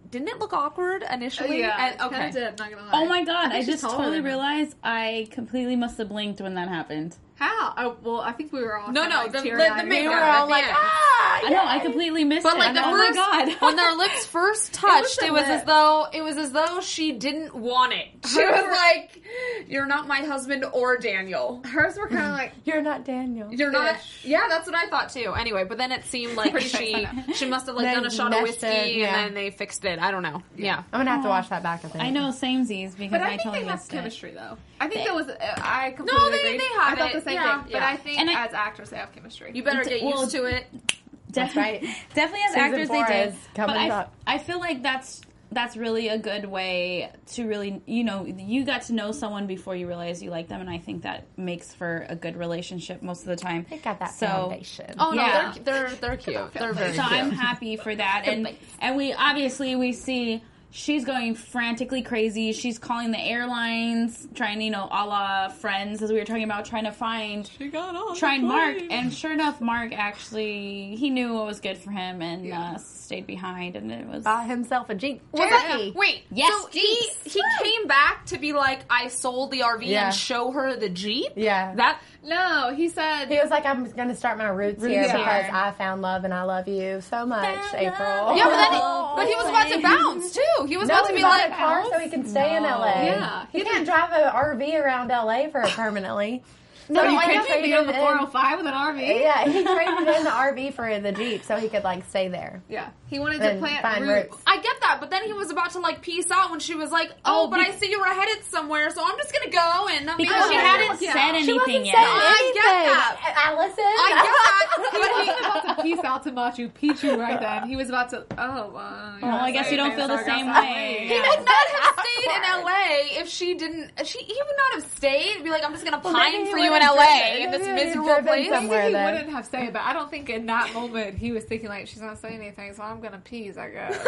didn't 0.10 0.28
it 0.30 0.40
look 0.40 0.54
awkward 0.54 1.04
initially? 1.10 1.60
Yeah, 1.60 1.76
And- 1.88 1.96
it 1.96 2.00
kinda 2.00 2.16
okay. 2.18 2.32
did, 2.32 2.60
not 2.60 2.70
gonna 2.70 2.84
lie. 2.84 2.90
Oh 2.94 3.06
my 3.08 3.24
god! 3.26 3.48
I, 3.48 3.50
think 3.50 3.66
she's 3.66 3.82
just 3.82 3.96
totally 3.96 4.22
realized 4.22 4.76
I 4.84 5.28
completely 5.32 5.76
must 5.76 5.98
have 5.98 6.08
blinked 6.10 6.40
when 6.42 6.54
that 6.56 6.70
happened. 6.70 7.16
How? 7.38 7.74
Oh, 7.78 7.96
well, 8.04 8.22
I 8.22 8.32
think 8.32 8.52
we 8.52 8.64
were 8.64 8.78
all 8.78 8.92
No, 8.92 9.02
kinda, 9.02 9.16
no, 9.16 9.22
like, 9.24 9.32
the- 9.32 9.42
the- 9.42 9.50
the 9.50 9.80
We 9.84 9.90
main- 9.90 10.06
were 10.06 10.12
We're 10.16 10.24
all 10.24 10.50
like, 10.50 10.66
ah, 10.68 11.42
I 11.46 11.50
know 11.50 11.64
I 11.66 11.80
completely 11.80 12.24
missed 12.24 12.44
But 12.44 12.56
it. 12.56 12.60
like 12.60 12.74
the 12.74 12.82
like, 12.82 12.92
first, 12.92 13.20
oh 13.20 13.32
my 13.32 13.46
god! 13.46 13.56
when 13.62 13.76
their 13.76 13.94
lips 13.96 14.26
first 14.26 14.74
touched, 14.74 15.20
the 15.20 15.28
it 15.28 15.34
was 15.34 15.44
as 15.44 15.64
though 15.66 16.08
it 16.12 16.22
was 16.24 16.38
as 16.38 16.52
though 16.52 16.82
she 16.82 17.12
didn't 17.12 17.54
want 17.56 17.94
it. 17.94 18.08
She 18.28 18.44
was 18.44 18.66
like, 18.66 19.22
"You're 19.68 19.86
not 19.86 20.08
my 20.08 20.20
husband 20.22 20.66
or 20.74 20.98
Daniel. 20.98 21.62
Hers 21.66 21.98
were 21.98 22.08
kind 22.08 22.26
of 22.26 22.32
like 22.40 22.54
You're 22.66 22.82
not 22.82 23.06
Daniel. 23.06 23.54
You're 23.54 23.72
not." 23.72 23.96
Ish. 23.98 24.26
Yeah, 24.26 24.48
that's 24.50 24.66
what 24.66 24.76
I 24.76 24.88
thought 24.88 25.10
too. 25.10 25.34
Anyway, 25.34 25.64
but 25.64 25.78
then 25.78 25.92
it 25.92 26.06
seemed 26.06 26.36
like 26.36 26.58
she 26.60 26.68
fixed, 26.70 26.96
I 26.96 27.02
know. 27.28 27.34
she 27.34 27.46
must 27.46 27.68
have 27.68 27.76
like 27.76 27.94
done 27.94 28.06
a 28.06 28.10
shot 28.10 28.34
of 28.34 28.42
whiskey 28.42 28.66
it, 28.68 28.96
yeah. 28.98 29.16
and 29.16 29.28
then 29.28 29.34
they 29.36 29.52
fixed 29.52 29.86
it. 29.86 30.00
I 30.00 30.10
don't 30.12 30.24
know. 30.24 30.42
Yeah. 30.56 30.78
I'm 30.92 31.00
gonna 31.02 31.12
have 31.12 31.24
to 31.24 31.30
watch 31.30 31.50
that 31.50 31.62
back. 31.64 31.86
I 31.86 31.88
think. 31.90 32.04
I 32.04 32.10
know 32.10 32.30
samesies 32.30 32.98
because 32.98 33.12
But 33.12 33.22
I, 33.22 33.26
I, 33.26 33.30
think 33.30 33.42
totally 33.44 33.60
they 33.64 33.70
have 33.70 33.76
missed 33.80 33.94
it. 33.94 33.96
chemistry, 33.96 34.32
though. 34.32 34.58
I 34.80 34.88
think 34.88 35.02
They- 35.02 35.06
that 35.06 35.16
was. 35.16 35.28
Uh, 35.30 35.36
I 35.58 35.92
completely 35.92 36.24
No, 36.24 36.30
they- 36.32 36.38
agree. 36.40 36.58
they 36.58 36.80
have 36.80 37.00
it. 37.00 37.27
The 37.28 37.32
same 37.32 37.42
Yeah, 37.42 37.64
thing. 37.64 37.72
yeah. 37.72 37.80
But 37.80 37.84
I 37.84 37.96
think 37.98 38.20
And 38.20 38.30
I- 38.30 38.46
as 38.46 38.54
actors, 38.54 38.90
they 38.90 38.98
have 38.98 39.12
chemistry. 39.14 39.52
You 39.54 39.64
better 39.64 39.84
get 39.84 40.04
Well, 40.04 40.22
used 40.22 40.32
to 40.32 40.46
it. 40.46 40.68
That's 41.30 41.56
right. 41.56 41.82
Definitely 42.14 42.42
as 42.46 42.54
Season 42.54 42.60
actors 42.62 42.90
they 42.90 43.04
did. 43.04 43.36
but 43.56 43.70
I. 43.70 44.06
I 44.26 44.38
feel 44.38 44.60
like 44.60 44.82
that's 44.82 45.22
that's 45.52 45.78
really 45.78 46.10
a 46.10 46.18
good 46.18 46.44
way 46.46 47.10
to 47.26 47.48
really 47.48 47.82
you 47.86 48.04
know 48.04 48.26
you 48.26 48.66
got 48.66 48.82
to 48.84 48.94
know 48.94 49.12
someone 49.12 49.46
before 49.48 49.76
you 49.76 49.88
realize 49.88 50.24
you 50.24 50.30
like 50.32 50.48
them, 50.48 50.62
and 50.62 50.70
I 50.70 50.78
think 50.78 51.04
that 51.04 51.26
makes 51.38 51.74
for 51.76 52.06
a 52.10 52.16
good 52.16 52.38
relationship 52.38 53.02
most 53.04 53.22
of 53.22 53.28
the 53.28 53.36
time. 53.36 53.66
They 53.70 53.78
got 53.78 54.00
that 54.00 54.12
So- 54.14 54.26
foundation. 54.26 54.96
Oh 55.00 55.12
no, 55.12 55.22
Yeah. 55.22 55.54
they're 55.64 55.90
they're 55.90 55.96
they're 55.96 56.18
cute. 56.18 56.54
They're 56.54 56.74
very 56.74 56.94
So 56.96 57.02
cute. 57.04 57.12
I'm 57.12 57.32
happy 57.32 57.76
for 57.76 57.94
that, 57.94 58.24
and 58.26 58.48
and 58.80 58.96
we 58.98 59.14
obviously 59.14 59.76
we 59.76 59.92
see 59.94 60.42
she's 60.70 61.06
going 61.06 61.36
frantically 61.36 62.02
crazy. 62.02 62.52
She's 62.54 62.78
calling 62.80 63.12
the 63.12 63.20
airlines, 63.20 64.28
trying 64.36 64.62
you 64.62 64.70
know 64.72 64.88
a 64.92 65.06
la 65.06 65.48
Friends 65.50 66.02
as 66.02 66.12
we 66.12 66.18
were 66.20 66.26
talking 66.26 66.44
about, 66.44 66.66
trying 66.66 66.84
to 66.86 66.92
find 66.92 67.50
She 67.58 67.68
got 67.70 67.96
on. 67.96 68.16
trying 68.16 68.46
Mark, 68.46 68.78
and 68.90 69.14
sure 69.14 69.32
enough, 69.34 69.62
Mark 69.62 69.94
actually 69.94 70.96
he 70.96 71.10
knew 71.10 71.34
what 71.34 71.46
was 71.46 71.60
good 71.60 71.78
for 71.78 71.92
him 71.92 72.22
and 72.22 72.52
uh, 72.52 72.78
stayed 72.78 73.26
behind, 73.28 73.76
and 73.76 73.92
it 73.92 74.08
was 74.08 74.24
Bought 74.24 74.48
himself 74.48 74.90
a 74.90 74.96
Jeep. 74.96 75.22
Was 75.32 75.42
Cherokee. 75.50 75.86
that, 75.92 75.96
wait, 75.96 76.24
Yes, 76.32 76.54
so 76.62 76.68
he 76.72 77.10
he 77.26 77.42
came 77.64 77.88
back 77.88 78.26
to 78.28 78.38
be 78.38 78.54
like, 78.54 78.82
I 78.90 79.08
sold 79.08 79.52
the 79.52 79.62
RV 79.62 79.86
Yeah. 79.86 80.08
and 80.08 80.16
show 80.16 80.52
her 80.52 80.76
the 80.76 80.90
Jeep. 80.90 81.32
Yeah. 81.36 81.74
that 81.76 82.02
No, 82.24 82.74
he 82.76 82.90
said. 82.90 83.26
He 83.30 83.40
was 83.40 83.50
like, 83.50 83.66
I'm 83.66 83.90
going 83.92 84.10
to 84.10 84.16
start 84.16 84.38
my 84.38 84.48
roots 84.50 84.84
here 84.84 85.02
Roots 85.02 85.12
because. 85.14 85.46
I 85.52 85.72
found 85.78 86.02
love 86.02 86.24
and 86.26 86.34
I 86.34 86.44
love 86.44 86.68
you 86.68 87.00
so 87.02 87.26
much, 87.26 87.44
Found 87.46 87.76
April. 87.76 88.10
love. 88.26 88.38
yeah, 88.38 88.44
but 88.46 88.56
then 88.56 88.72
he, 88.74 88.80
Oh, 88.82 89.14
but 89.16 89.28
he 89.28 89.36
was 89.36 89.50
about 89.50 89.70
to 89.70 89.82
bounce 89.82 90.34
too. 90.34 90.66
He 90.68 90.78
was 90.78 90.90
No, 90.90 90.96
about 90.96 91.08
to 91.08 91.14
he 91.14 91.20
be 91.20 91.24
like, 91.24 91.52
a 91.52 91.56
car 91.56 91.84
so 91.90 92.00
he 92.00 92.10
can 92.10 92.26
stay 92.28 92.56
in 92.58 92.64
LA. 92.64 92.86
Yeah. 93.04 93.46
he 93.52 93.64
can't 93.64 93.86
drive 93.86 94.12
an 94.12 94.32
RV 94.32 94.82
around 94.84 95.10
LA 95.10 95.48
for 95.50 95.62
permanently. 95.70 96.44
No, 96.90 97.04
you 97.04 97.18
I 97.18 97.26
can't 97.26 97.46
traded 97.48 97.64
be 97.66 97.74
on 97.76 97.86
the 97.88 97.94
in- 97.94 98.00
405 98.00 98.58
with 98.58 98.68
an 98.68 98.74
RV. 98.74 99.22
Yeah, 99.22 99.44
he 99.46 99.64
traded 99.64 100.16
in 100.16 100.24
the 100.24 100.30
RV 100.48 100.74
for 100.74 101.00
the 101.00 101.12
Jeep 101.12 101.44
so 101.44 101.58
he 101.58 101.70
could 101.70 101.84
like 101.84 102.08
stay 102.10 102.28
there. 102.28 102.62
Yeah. 102.70 102.90
He 103.08 103.20
wanted 103.20 103.40
to 103.40 103.56
plant 103.60 103.82
find 103.82 104.06
roots. 104.06 104.32
roots. 104.32 104.44
I 104.46 104.58
get 104.60 104.82
that, 104.82 104.98
but 105.00 105.10
then 105.10 105.24
he 105.24 105.32
was 105.32 105.50
about 105.50 105.72
to 105.72 105.80
like 105.80 106.02
peace 106.02 106.30
out 106.30 106.52
when 106.52 106.60
she 106.60 106.76
was 106.76 106.92
like, 106.92 107.12
Oh, 107.26 107.46
Oh, 107.46 107.48
but 107.50 107.58
be- 107.58 107.68
I 107.68 107.72
see 107.72 107.90
you 107.90 108.00
were 108.00 108.06
headed 108.06 108.44
somewhere, 108.46 108.90
so 108.90 109.02
I'm 109.04 109.18
just 109.18 109.32
gonna 109.32 109.52
go 109.52 109.88
and 109.92 110.10
I 110.10 110.18
mean, 110.18 110.28
because 110.28 110.50
she 110.50 110.56
hadn't 110.56 111.02
yeah. 111.02 111.14
said 111.14 111.40
She 111.46 111.54
wasn't 111.54 111.70
anything 111.70 111.84
saying 111.84 111.86
yet. 111.86 111.96
I 111.98 112.52
get 112.54 112.64
that. 112.66 113.44
Allison. 113.46 113.84
I 113.86 114.10
get 114.24 114.36
that, 114.44 114.92
but 114.92 115.12
He 115.18 115.24
he, 115.24 115.32
was 115.32 115.40
about 115.40 115.78
to 115.78 115.84
peace 115.84 116.04
out 116.04 116.24
to 116.24 116.32
Machu 116.32 116.72
Picchu 116.72 117.18
right 117.18 117.40
then. 117.40 117.70
He 117.70 117.76
was 117.76 117.90
about 117.90 118.10
to. 118.10 118.26
Oh, 118.38 118.72
well. 118.74 119.18
Well, 119.22 119.36
I 119.36 119.52
guess 119.52 119.72
you 119.72 119.78
don't 119.78 119.96
feel 119.96 120.08
the 120.08 120.24
same 120.26 120.48
way. 120.48 121.06
He 121.08 121.16
would 121.16 121.46
not 121.46 121.68
have 121.82 122.06
stayed 122.06 122.32
in 122.36 122.42
LA 122.64 123.22
if 123.22 123.30
she 123.30 123.54
didn't. 123.56 123.92
She 124.06 124.20
he 124.20 124.34
would 124.34 124.58
not 124.58 124.82
have 124.82 124.92
stayed. 124.98 125.44
Be 125.44 125.50
like, 125.50 125.64
I'm 125.64 125.72
just 125.72 125.86
gonna 125.86 126.00
pine 126.00 126.46
for 126.52 126.58
you 126.58 126.72
in 126.82 126.88
LA 126.88 127.44
in 127.46 127.52
this 127.52 127.66
miserable 127.68 128.16
place. 128.24 128.50
somewhere. 128.50 128.80
Maybe 128.84 128.88
he 128.88 128.94
then. 128.94 129.14
wouldn't 129.14 129.30
have 129.32 129.46
said 129.46 129.64
it, 129.64 129.74
but 129.74 129.82
I 129.82 129.94
don't 129.94 130.10
think 130.10 130.30
in 130.30 130.46
that 130.48 130.74
moment 130.74 131.18
he 131.18 131.32
was 131.32 131.44
thinking 131.44 131.70
like 131.70 131.88
she's 131.88 132.02
not 132.02 132.18
saying 132.20 132.40
anything, 132.42 132.74
so 132.74 132.84
I'm 132.84 133.00
gonna 133.02 133.22
peace. 133.24 133.58
I 133.58 133.70
guess. 133.70 133.98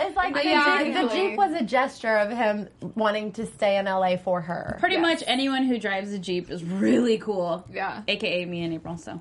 It's 0.00 0.14
like 0.16 0.34
the, 0.34 0.44
Yeah, 0.44 0.82
Jeep, 0.84 0.94
the. 0.94 1.08
Jeep 1.14 1.36
was 1.38 1.52
a 1.54 1.64
gesture 1.64 2.16
of 2.18 2.30
him 2.30 2.68
wanting 2.94 3.32
to 3.32 3.46
stay 3.46 3.78
in 3.78 3.86
LA 3.86 4.16
for 4.16 4.40
her. 4.40 4.76
Pretty 4.80 4.96
Yes. 4.96 5.02
much 5.02 5.24
anyone 5.26 5.64
who 5.64 5.78
drives 5.78 6.12
a 6.12 6.18
Jeep 6.18 6.50
is 6.50 6.62
really 6.62 7.16
cool. 7.18 7.64
Yeah. 7.72 8.02
AKA 8.06 8.44
me 8.44 8.62
and 8.64 8.74
April, 8.74 8.96
so. 8.98 9.20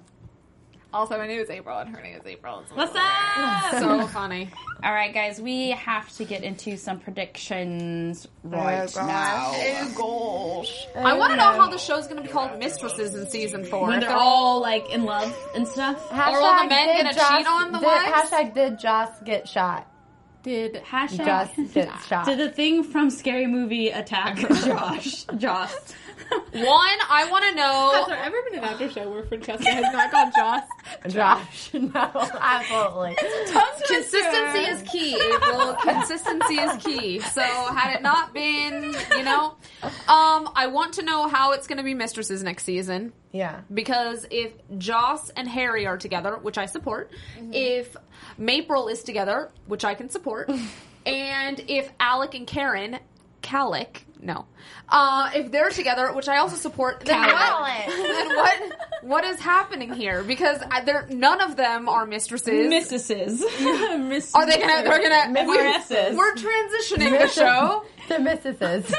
Also, 0.94 1.18
my 1.18 1.28
name 1.28 1.40
is 1.40 1.50
April, 1.50 1.78
and 1.78 1.94
her 1.94 2.02
name 2.02 2.18
is 2.18 2.26
April. 2.26 2.64
So 2.70 2.76
What's 2.76 2.96
up? 2.96 3.80
so 3.82 4.08
funny. 4.14 4.50
All 4.82 4.94
right, 4.94 5.14
guys, 5.14 5.40
we 5.42 5.72
have 5.72 6.10
to 6.16 6.24
get 6.24 6.44
into 6.44 6.78
some 6.78 7.00
predictions 7.00 8.26
oh, 8.46 8.50
right 8.50 8.94
gosh. 8.94 8.96
now. 8.96 9.52
Oh, 9.54 10.62
gosh. 10.64 10.88
I 10.96 11.14
want 11.14 11.32
to 11.32 11.38
know 11.38 11.52
how 11.52 11.70
the 11.70 11.78
show's 11.78 12.06
going 12.08 12.18
to 12.18 12.24
be 12.24 12.30
called 12.30 12.58
Mistresses 12.58 13.16
in 13.16 13.30
season 13.30 13.66
four. 13.66 13.88
When 13.88 14.02
If 14.02 14.08
they're 14.08 14.18
all 14.18 14.62
like 14.62 14.90
in 14.90 15.04
love 15.04 15.36
and 15.56 15.68
stuff. 15.68 16.10
Hashtag 16.10 16.32
Or 16.32 16.42
will 16.42 16.64
the 16.64 16.70
men 16.70 16.88
did 16.88 17.16
gonna 17.18 17.38
cheat 17.38 17.48
on 17.48 17.72
the 17.74 17.80
did, 17.80 17.86
wives? 17.86 18.30
Hashtag 18.30 18.54
did 18.54 18.80
Joss 18.80 19.10
get 19.26 19.48
shot? 19.48 19.92
Did 20.44 20.76
hashtag 20.76 21.26
Joss 21.26 21.74
get 21.74 21.90
shot. 22.08 22.26
did 22.28 22.40
the 22.40 22.50
thing 22.50 22.84
from 22.84 23.10
Scary 23.10 23.48
Movie 23.48 23.90
attack 23.90 24.38
Josh? 24.64 25.26
Josh. 25.38 25.74
One, 26.30 26.98
I 27.10 27.28
want 27.30 27.46
to 27.46 27.56
know. 27.56 27.92
Has 27.94 28.08
there 28.08 28.18
ever 28.18 28.38
been 28.50 28.60
an 28.60 28.66
after 28.66 28.90
show 28.90 29.10
where 29.10 29.24
Francesca 29.24 29.70
has 29.70 29.94
not 29.94 30.12
called 30.12 30.34
Josh? 30.36 30.64
Josh. 31.10 31.74
No, 31.74 32.30
absolutely. 32.40 33.16
Consistency 33.88 34.60
is 34.60 34.82
key, 34.84 35.16
April. 35.16 35.74
Consistency 35.76 36.56
is 36.56 36.84
key. 36.84 37.20
So 37.20 37.42
had 37.42 37.96
it 37.96 38.02
not 38.02 38.34
been, 38.34 38.96
you 39.12 39.24
know, 39.24 39.56
um, 39.84 40.50
I 40.56 40.70
want 40.72 40.94
to 40.94 41.04
know 41.04 41.28
how 41.28 41.52
it's 41.52 41.68
going 41.68 41.78
to 41.78 41.84
be 41.84 41.94
Mistresses 41.94 42.44
next 42.44 42.64
season. 42.64 43.14
Yeah. 43.32 43.62
Because 43.74 44.26
if 44.32 44.54
Joss 44.78 45.30
and 45.30 45.48
Harry 45.48 45.86
are 45.86 45.98
together, 45.98 46.38
which 46.38 46.58
I 46.58 46.66
support, 46.66 47.12
if 47.52 47.96
Mapril 48.40 48.92
is 48.92 49.04
together, 49.04 49.52
which 49.68 49.86
I 49.86 49.94
can 49.96 50.10
support, 50.10 50.50
and 51.06 51.64
if 51.68 51.92
Alec 52.00 52.34
and 52.36 52.48
Karen, 52.48 53.00
Calic, 53.42 54.07
no, 54.22 54.46
uh, 54.90 55.32
if 55.36 55.52
they're 55.52 55.70
together, 55.70 56.12
which 56.14 56.28
I 56.28 56.38
also 56.38 56.56
support, 56.56 57.02
then 57.02 57.20
what, 57.20 57.88
then 57.88 58.28
what, 58.36 58.80
what 59.02 59.24
is 59.24 59.40
happening 59.40 59.94
here? 59.94 60.24
Because 60.24 60.62
I, 60.72 60.82
they're, 60.82 61.08
none 61.10 61.42
of 61.42 61.56
them 61.56 61.88
are 61.90 62.06
mistresses. 62.06 62.70
Mistresses. 62.70 63.42
Miss- 64.00 64.34
are 64.36 64.46
they 64.46 64.60
gonna? 64.60 64.84
They're 64.84 65.02
gonna. 65.02 65.32
Mistresses. 65.32 66.18
We're 66.18 66.36
transitioning 66.36 67.20
the 67.20 67.28
show. 67.28 67.86
The 68.08 68.20
mistresses. 68.20 68.90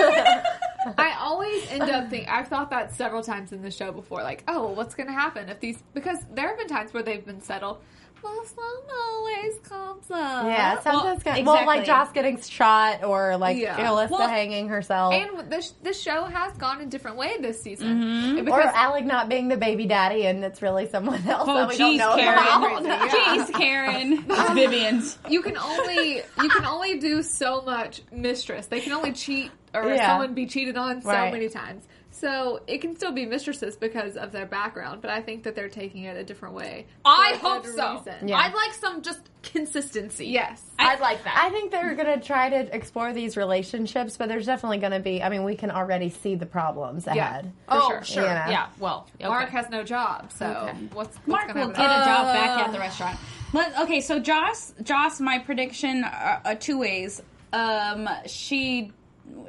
I 0.98 1.16
always 1.18 1.66
end 1.70 1.84
up 1.84 2.10
thinking. 2.10 2.28
I've 2.28 2.48
thought 2.48 2.68
that 2.68 2.94
several 2.94 3.22
times 3.22 3.52
in 3.52 3.62
the 3.62 3.70
show 3.70 3.90
before. 3.90 4.22
Like, 4.22 4.44
oh, 4.46 4.68
what's 4.68 4.94
going 4.94 5.06
to 5.06 5.14
happen 5.14 5.48
if 5.48 5.60
these? 5.60 5.82
Because 5.94 6.18
there 6.34 6.48
have 6.48 6.58
been 6.58 6.68
times 6.68 6.92
where 6.92 7.02
they've 7.02 7.24
been 7.24 7.40
settled. 7.40 7.78
Well, 8.22 8.44
some 8.44 8.64
always 9.00 9.58
comes 9.62 10.10
up. 10.10 10.44
yeah, 10.46 10.80
sometimes 10.80 11.24
Well, 11.24 11.34
well, 11.44 11.44
well, 11.56 11.66
like 11.66 11.80
exactly. 11.80 11.86
Joss 11.86 12.12
getting 12.12 12.40
shot 12.40 13.04
or 13.04 13.36
like 13.36 13.56
Yeah. 13.58 13.76
Alyssa 13.86 14.10
Well, 14.10 14.28
hanging 14.28 14.68
herself. 14.68 15.14
And 15.14 15.50
this 15.50 15.72
this 15.82 16.00
show 16.00 16.24
has 16.24 16.52
gone 16.56 16.80
a 16.80 16.86
different 16.86 17.16
way 17.16 17.36
this 17.40 17.62
season 17.62 18.02
Mm-hmm. 18.02 18.48
or 18.48 18.60
Alec 18.60 19.04
not 19.04 19.28
being 19.28 19.48
the 19.48 19.56
baby 19.56 19.86
daddy 19.86 20.26
and 20.26 20.44
it's 20.44 20.62
really 20.62 20.88
someone 20.88 21.26
else 21.26 21.44
Oh, 21.48 21.54
that 21.54 21.68
we 21.68 21.76
don't 21.76 21.94
jeez, 21.94 21.98
know 21.98 22.14
Karen. 22.16 22.84
about. 22.86 23.10
Jeez, 23.10 23.54
Karen. 23.54 24.24
It's 24.28 24.50
Vivian's. 24.54 25.18
you 25.28 25.42
can 25.42 25.56
only 25.56 26.16
you 26.42 26.48
can 26.48 26.64
only 26.64 26.98
do 26.98 27.22
so 27.22 27.62
much 27.62 28.02
mistress. 28.12 28.66
They 28.66 28.80
can 28.80 28.92
only 28.92 29.12
cheat 29.12 29.50
or 29.74 29.88
Yeah. 29.88 30.08
someone 30.08 30.34
be 30.34 30.46
cheated 30.46 30.76
on 30.76 31.02
so 31.02 31.08
Right. 31.08 31.32
many 31.32 31.48
times. 31.48 31.84
So 32.18 32.60
it 32.66 32.78
can 32.80 32.96
still 32.96 33.12
be 33.12 33.26
mistresses 33.26 33.76
because 33.76 34.16
of 34.16 34.32
their 34.32 34.46
background, 34.46 35.00
but 35.02 35.10
I 35.10 35.22
think 35.22 35.44
that 35.44 35.54
they're 35.54 35.68
taking 35.68 36.02
it 36.04 36.16
a 36.16 36.24
different 36.24 36.54
way. 36.54 36.86
I 37.04 37.38
hope 37.40 37.64
so. 37.64 38.02
Yeah. 38.24 38.36
I'd 38.38 38.54
like 38.54 38.72
some 38.72 39.02
just 39.02 39.20
consistency. 39.44 40.26
Yes. 40.26 40.62
I'd 40.80 40.98
like 41.00 41.22
that. 41.24 41.40
I 41.40 41.50
think 41.50 41.70
they're 41.70 41.94
going 41.94 42.18
to 42.18 42.24
try 42.24 42.48
to 42.50 42.74
explore 42.74 43.12
these 43.12 43.36
relationships, 43.36 44.16
but 44.16 44.28
there's 44.28 44.46
definitely 44.46 44.78
going 44.78 44.92
to 44.92 45.00
be. 45.00 45.22
I 45.22 45.28
mean, 45.28 45.44
we 45.44 45.54
can 45.54 45.70
already 45.70 46.10
see 46.10 46.34
the 46.34 46.46
problems 46.46 47.06
ahead. 47.06 47.52
oh, 47.68 47.88
sure. 47.88 48.04
sure. 48.04 48.22
Yeah. 48.24 48.50
Yeah. 48.50 48.66
Well, 48.80 49.06
okay. 49.20 49.28
Mark 49.28 49.50
has 49.50 49.70
no 49.70 49.84
job, 49.84 50.32
so 50.32 50.46
Okay. 50.46 50.78
what's, 50.92 51.14
what's 51.16 51.28
Mark 51.28 51.46
gonna 51.48 51.60
will 51.60 51.74
happen? 51.74 51.82
get 51.84 52.00
a 52.00 52.04
job 52.04 52.34
back 52.34 52.66
at 52.66 52.72
the 52.72 52.78
restaurant. 52.80 53.18
But 53.52 53.78
okay, 53.82 54.00
so 54.00 54.18
Joss, 54.18 54.74
Joss, 54.82 55.20
my 55.20 55.38
prediction 55.38 56.04
uh, 56.04 56.40
uh, 56.44 56.54
two 56.56 56.78
ways. 56.78 57.22
Um, 57.52 58.08
she 58.26 58.92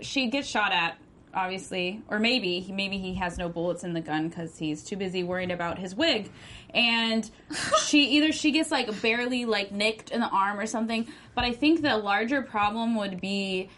she 0.02 0.28
gets 0.28 0.48
shot 0.48 0.72
at, 0.72 0.98
obviously, 1.34 2.02
or 2.08 2.20
maybe 2.20 2.72
maybe 2.74 2.98
he 2.98 3.16
has 3.16 3.38
no 3.38 3.50
bullets 3.50 3.84
in 3.84 3.94
the 3.94 4.02
gun 4.02 4.30
because 4.30 4.58
he's 4.58 4.84
too 4.84 4.96
busy 4.96 5.24
worrying 5.24 5.52
about 5.52 5.78
his 5.78 5.96
wig, 5.96 6.30
and 6.74 7.30
she 7.82 8.04
either 8.18 8.32
she 8.32 8.52
gets 8.52 8.72
like 8.72 9.02
barely 9.02 9.46
like 9.46 9.72
nicked 9.72 10.12
in 10.12 10.20
the 10.20 10.30
arm 10.30 10.60
or 10.60 10.66
something. 10.66 11.08
But 11.36 11.46
I 11.46 11.54
think 11.54 11.82
the 11.82 11.98
larger 11.98 12.42
problem 12.42 12.96
would 12.96 13.22
be 13.22 13.70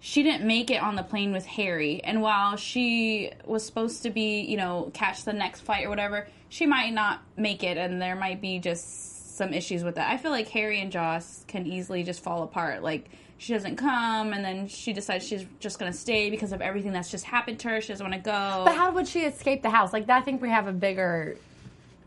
she 0.00 0.22
didn't 0.22 0.46
make 0.46 0.70
it 0.70 0.82
on 0.82 0.94
the 0.94 1.02
plane 1.02 1.32
with 1.32 1.46
Harry. 1.46 2.00
And 2.04 2.22
while 2.22 2.56
she 2.56 3.32
was 3.44 3.64
supposed 3.64 4.02
to 4.04 4.10
be, 4.10 4.42
you 4.42 4.56
know, 4.56 4.90
catch 4.94 5.24
the 5.24 5.32
next 5.32 5.62
flight 5.62 5.86
or 5.86 5.88
whatever, 5.88 6.28
she 6.48 6.66
might 6.66 6.92
not 6.92 7.22
make 7.36 7.64
it, 7.64 7.76
and 7.76 8.00
there 8.00 8.14
might 8.14 8.40
be 8.40 8.58
just 8.58 9.36
some 9.36 9.52
issues 9.52 9.82
with 9.84 9.96
that. 9.96 10.10
I 10.10 10.16
feel 10.16 10.30
like 10.30 10.48
Harry 10.48 10.80
and 10.80 10.92
Joss 10.92 11.44
can 11.48 11.66
easily 11.66 12.02
just 12.02 12.22
fall 12.22 12.42
apart. 12.42 12.82
Like, 12.82 13.10
she 13.38 13.52
doesn't 13.52 13.76
come, 13.76 14.32
and 14.32 14.44
then 14.44 14.66
she 14.68 14.92
decides 14.92 15.26
she's 15.26 15.44
just 15.60 15.78
going 15.78 15.90
to 15.92 15.96
stay 15.96 16.30
because 16.30 16.52
of 16.52 16.60
everything 16.62 16.92
that's 16.92 17.10
just 17.10 17.24
happened 17.24 17.58
to 17.60 17.68
her. 17.68 17.80
She 17.80 17.88
doesn't 17.88 18.04
want 18.08 18.14
to 18.22 18.30
go. 18.30 18.62
But 18.64 18.74
how 18.76 18.92
would 18.92 19.06
she 19.06 19.20
escape 19.20 19.62
the 19.62 19.70
house? 19.70 19.92
Like, 19.92 20.08
I 20.08 20.20
think 20.22 20.40
we 20.40 20.48
have 20.50 20.66
a 20.68 20.72
bigger. 20.72 21.36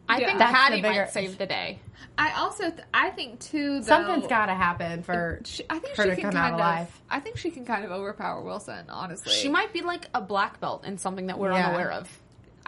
I 0.07 0.19
Yeah. 0.19 0.25
think 0.27 0.39
That's 0.39 0.51
Patty 0.51 0.75
the 0.77 0.81
bigger- 0.87 1.01
might 1.01 1.11
save 1.11 1.37
the 1.37 1.45
day. 1.45 1.79
I 2.17 2.31
also, 2.33 2.71
th- 2.71 2.81
I 2.93 3.11
think 3.11 3.39
too, 3.39 3.79
though, 3.79 3.85
Something's 3.85 4.25
got 4.27 4.47
to 4.47 4.55
happen 4.55 5.03
for 5.03 5.39
She, 5.45 5.63
I 5.69 5.77
think 5.79 5.95
her 5.97 6.03
she 6.03 6.09
to 6.09 6.15
can 6.15 6.23
come 6.23 6.31
kind 6.33 6.45
out 6.45 6.53
of. 6.53 6.59
alive. 6.59 7.01
I 7.11 7.19
think 7.19 7.37
she 7.37 7.51
can 7.51 7.63
kind 7.65 7.85
of 7.85 7.91
overpower 7.91 8.41
Wilson. 8.41 8.85
Honestly, 8.89 9.31
She 9.31 9.47
might 9.49 9.71
be 9.71 9.81
like 9.81 10.07
a 10.15 10.19
black 10.21 10.59
belt 10.59 10.83
in 10.83 10.97
something 10.97 11.27
that 11.27 11.37
we're 11.37 11.51
Yeah. 11.53 11.67
unaware 11.67 11.91
of. 11.91 12.09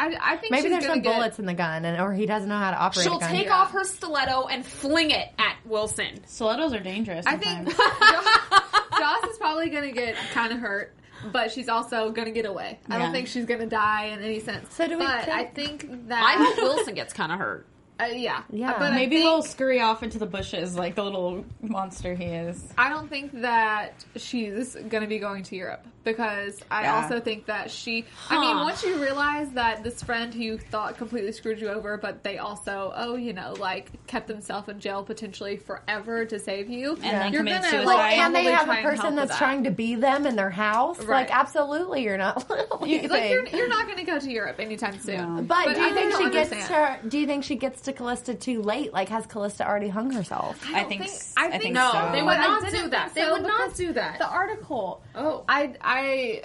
I, 0.01 0.33
I 0.33 0.37
think 0.37 0.51
Maybe 0.51 0.63
she's 0.63 0.71
there's 0.71 0.83
gonna 0.85 0.95
some 0.95 1.01
get, 1.03 1.15
bullets 1.15 1.37
in 1.39 1.45
the 1.45 1.53
gun, 1.53 1.85
and 1.85 2.01
or 2.01 2.11
he 2.13 2.25
doesn't 2.25 2.49
know 2.49 2.57
how 2.57 2.71
to 2.71 2.77
operate. 2.77 3.03
She'll 3.03 3.17
a 3.17 3.19
gun. 3.19 3.31
take 3.31 3.45
Yeah. 3.45 3.55
off 3.57 3.71
her 3.71 3.83
stiletto 3.83 4.47
and 4.47 4.65
fling 4.65 5.11
it 5.11 5.29
at 5.37 5.55
Wilson. 5.65 6.25
Stilettos 6.25 6.73
are 6.73 6.79
dangerous. 6.79 7.25
I 7.27 7.37
think 7.37 7.69
sometimes. 7.71 8.71
Joss 8.97 9.23
is 9.31 9.37
probably 9.37 9.69
going 9.69 9.83
to 9.87 9.91
get 9.91 10.15
kind 10.33 10.51
of 10.53 10.59
hurt, 10.59 10.95
but 11.31 11.51
she's 11.51 11.69
also 11.69 12.11
going 12.11 12.25
to 12.25 12.31
get 12.33 12.45
away. 12.45 12.79
I 12.89 12.97
Yeah. 12.97 13.03
don't 13.03 13.11
think 13.11 13.27
she's 13.27 13.45
going 13.45 13.59
to 13.61 13.67
die 13.67 14.05
in 14.07 14.21
any 14.23 14.39
sense. 14.39 14.73
So 14.73 14.87
do 14.87 14.97
we 14.97 15.05
But 15.05 15.25
think- 15.25 15.37
I 15.37 15.45
think 15.45 16.07
that 16.07 16.23
I 16.23 16.43
hope 16.43 16.57
Wilson 16.57 16.93
gets 16.95 17.13
kind 17.13 17.31
of 17.31 17.37
hurt. 17.39 17.65
uh, 17.99 18.05
yeah, 18.05 18.41
Yeah. 18.51 18.73
But 18.79 18.93
Maybe 18.93 19.17
I 19.17 19.19
think, 19.19 19.21
he'll 19.29 19.41
scurry 19.43 19.79
off 19.81 20.01
into 20.03 20.17
the 20.17 20.25
bushes 20.25 20.75
like 20.75 20.95
the 20.95 21.03
little 21.03 21.45
monster 21.61 22.15
he 22.15 22.25
is. 22.25 22.73
I 22.77 22.89
don't 22.89 23.07
think 23.09 23.41
that 23.41 24.03
she's 24.15 24.73
going 24.73 25.01
to 25.03 25.07
be 25.07 25.19
going 25.19 25.43
to 25.43 25.55
Europe 25.55 25.85
because 26.03 26.59
I 26.71 26.83
Yeah. 26.83 27.01
also 27.03 27.19
think 27.19 27.45
that 27.45 27.71
she. 27.71 28.05
I 28.29 28.39
mean, 28.39 28.57
once 28.57 28.83
you 28.83 29.01
realize 29.01 29.49
that 29.51 29.83
this 29.83 30.01
friend 30.01 30.33
who 30.33 30.41
you 30.41 30.57
thought 30.57 30.97
completely 30.97 31.31
screwed 31.31 31.59
you 31.61 31.69
over, 31.69 31.97
but 31.97 32.23
they 32.23 32.37
also, 32.37 32.91
oh, 32.95 33.15
you 33.15 33.33
know, 33.33 33.53
like 33.59 34.05
kept 34.07 34.27
themselves 34.27 34.67
in 34.69 34.79
jail 34.79 35.03
potentially 35.03 35.57
forever 35.57 36.25
to 36.25 36.39
save 36.39 36.69
you, 36.69 36.91
And 36.95 37.01
then 37.03 37.33
you're 37.33 37.41
commit 37.41 37.61
gonna 37.61 37.69
suicide. 37.71 37.85
like, 37.85 38.17
and 38.17 38.35
they 38.35 38.43
have 38.45 38.69
a 38.69 38.81
person 38.81 39.15
that's 39.15 39.31
that. 39.31 39.37
trying 39.37 39.63
to 39.65 39.71
be 39.71 39.95
them 39.95 40.25
in 40.25 40.35
their 40.35 40.49
house. 40.49 40.99
Right. 40.99 41.21
Like, 41.27 41.35
absolutely, 41.35 42.03
you're 42.03 42.17
not. 42.17 42.43
You- 42.81 43.07
like 43.07 43.29
you're, 43.29 43.45
you're 43.47 43.67
not 43.69 43.85
going 43.85 43.97
to 43.99 44.03
go 44.03 44.17
to 44.19 44.31
Europe 44.31 44.59
anytime 44.59 44.99
soon. 44.99 45.35
No. 45.35 45.41
But, 45.43 45.65
do 45.75 45.81
you 45.81 45.87
I 45.87 45.91
think 45.93 46.11
don't 46.11 46.23
she 46.25 46.29
gets 46.31 46.51
understand. 46.51 47.03
to? 47.03 47.09
Do 47.09 47.19
you 47.19 47.27
think 47.27 47.43
she 47.43 47.55
gets 47.55 47.81
to 47.81 47.93
Calista 47.93 48.33
too 48.33 48.61
late? 48.63 48.91
Like, 48.91 49.09
has 49.09 49.25
Calista 49.27 49.67
already 49.67 49.87
hung 49.89 50.09
herself? 50.11 50.59
I 50.67 50.79
don't 50.81 50.89
think. 50.89 51.01
think- 51.03 51.13
s- 51.13 51.33
I 51.37 51.45
I 51.45 51.49
think 51.51 51.63
think 51.63 51.75
No, 51.75 51.91
so. 51.91 52.09
they 52.11 52.21
would 52.23 52.37
not 52.37 52.69
do 52.71 52.87
that. 52.89 53.13
They 53.13 53.21
so 53.21 53.33
would 53.33 53.43
not 53.43 53.75
do 53.75 53.93
that. 53.93 54.17
The 54.19 54.27
article. 54.27 55.01
Oh. 55.15 55.43
I 55.47 55.73
I 55.91 56.41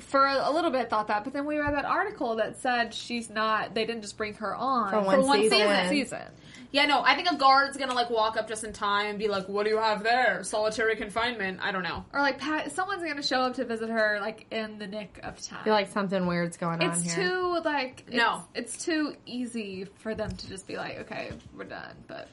for 0.00 0.26
a 0.26 0.50
little 0.50 0.70
bit 0.70 0.88
thought 0.90 1.08
that, 1.08 1.24
but 1.24 1.32
then 1.32 1.44
we 1.44 1.58
read 1.58 1.74
that 1.74 1.84
article 1.84 2.36
that 2.36 2.56
said 2.60 2.94
she's 2.94 3.28
not. 3.30 3.74
They 3.74 3.84
didn't 3.84 4.02
just 4.02 4.16
bring 4.16 4.34
her 4.34 4.54
on 4.54 4.90
For 4.90 5.00
one 5.00 5.26
one 5.26 5.40
season. 5.42 5.58
season. 5.58 5.88
season. 5.88 6.22
Yeah, 6.70 6.86
no, 6.86 7.02
I 7.02 7.14
think 7.14 7.30
a 7.30 7.36
guard's 7.36 7.76
gonna 7.76 7.92
like 7.94 8.08
walk 8.08 8.38
up 8.38 8.48
just 8.48 8.64
in 8.64 8.72
time 8.72 9.06
and 9.06 9.18
be 9.18 9.28
like, 9.28 9.46
"What 9.48 9.64
do 9.64 9.70
you 9.70 9.76
have 9.78 10.02
there? 10.02 10.42
Solitary 10.42 10.96
confinement?" 10.96 11.60
I 11.62 11.70
don't 11.70 11.82
know. 11.82 12.04
Or 12.14 12.20
like 12.20 12.38
Pat, 12.38 12.72
someone's 12.72 13.02
gonna 13.04 13.22
show 13.22 13.42
up 13.42 13.54
to 13.56 13.64
visit 13.66 13.90
her 13.90 14.18
like 14.22 14.46
in 14.50 14.78
the 14.78 14.86
nick 14.86 15.20
of 15.22 15.38
time. 15.42 15.58
I 15.60 15.64
feel 15.64 15.74
like 15.74 15.90
something 15.92 16.26
weird's 16.26 16.56
going 16.56 16.82
on 16.82 16.90
it's 16.90 17.14
too 17.14 17.60
like 17.64 18.04
it's, 18.06 18.16
No. 18.16 18.44
it's 18.54 18.82
too 18.82 19.14
easy 19.26 19.84
for 19.98 20.14
them 20.14 20.34
to 20.34 20.48
just 20.48 20.66
be 20.66 20.76
like, 20.76 21.00
okay, 21.00 21.32
we're 21.56 21.64
done. 21.64 21.94
But 22.06 22.28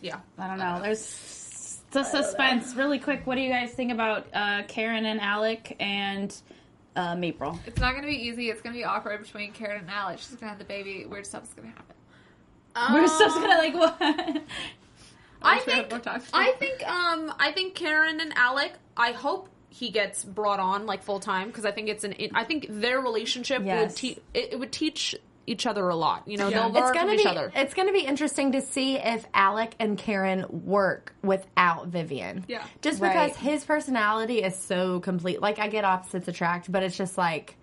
Yeah, 0.00 0.18
I 0.38 0.48
don't 0.48 0.58
know. 0.58 0.80
There's 0.82 0.98
the 1.94 2.04
suspense. 2.04 2.74
Really 2.76 2.98
quick, 2.98 3.26
what 3.26 3.36
do 3.36 3.40
you 3.40 3.50
guys 3.50 3.72
think 3.72 3.90
about 3.90 4.26
uh, 4.34 4.62
Karen 4.68 5.06
and 5.06 5.20
Alec 5.20 5.74
and 5.80 6.34
um, 6.96 7.24
April? 7.24 7.58
it's 7.66 7.80
not 7.80 7.94
gonna 7.94 8.06
be 8.06 8.14
easy. 8.26 8.50
It's 8.50 8.60
gonna 8.60 8.76
be 8.76 8.84
awkward 8.84 9.22
between 9.22 9.52
Karen 9.52 9.80
and 9.80 9.90
Alec. 9.90 10.18
She's 10.18 10.34
gonna 10.36 10.50
have 10.50 10.58
the 10.58 10.64
baby. 10.64 11.06
Weird 11.06 11.26
stuff's 11.26 11.54
gonna 11.54 11.68
happen. 11.68 12.94
We're 12.94 13.06
still 13.08 13.30
gonna 13.30 13.56
like 13.58 13.74
what? 13.74 13.96
I 15.42 15.58
think. 15.60 15.92
I 16.32 16.52
think 16.58 16.86
um 16.88 17.32
I 17.38 17.52
think 17.52 17.74
Karen 17.74 18.20
and 18.20 18.32
Alec. 18.36 18.72
I 18.96 19.12
hope 19.12 19.48
he 19.68 19.90
gets 19.90 20.24
brought 20.24 20.60
on 20.60 20.86
like 20.86 21.02
full 21.02 21.20
time 21.20 21.48
because 21.48 21.64
I 21.64 21.70
think 21.72 21.88
it's 21.88 22.04
an. 22.04 22.14
I 22.34 22.44
think 22.44 22.66
their 22.68 23.00
relationship 23.00 23.58
would 23.58 23.66
Yes. 23.66 23.94
te- 23.94 24.18
it, 24.32 24.52
it 24.52 24.58
would 24.58 24.72
teach 24.72 25.14
each 25.46 25.66
other 25.66 25.88
a 25.88 25.94
lot. 25.96 26.26
You 26.26 26.36
know, 26.38 26.48
Yeah. 26.48 26.62
they'll 26.62 26.70
learn 26.72 26.82
it's 26.90 26.98
gonna 26.98 27.12
each 27.12 27.22
be 27.22 27.26
other. 27.26 27.52
it's 27.54 27.74
gonna 27.74 27.92
be 27.92 28.00
interesting 28.00 28.52
to 28.52 28.60
see 28.60 28.96
if 28.96 29.26
Alec 29.34 29.74
and 29.78 29.98
Karen 29.98 30.44
work 30.64 31.14
without 31.22 31.88
Vivian. 31.88 32.44
Yeah. 32.48 32.62
Just 32.82 33.00
Right. 33.00 33.12
because 33.12 33.36
his 33.36 33.64
personality 33.64 34.42
is 34.42 34.56
so 34.56 35.00
complete. 35.00 35.40
Like 35.42 35.58
I 35.58 35.68
get 35.68 35.84
opposites 35.84 36.28
attract, 36.28 36.70
but 36.72 36.82
it's 36.82 36.96
just 36.96 37.18
like 37.18 37.56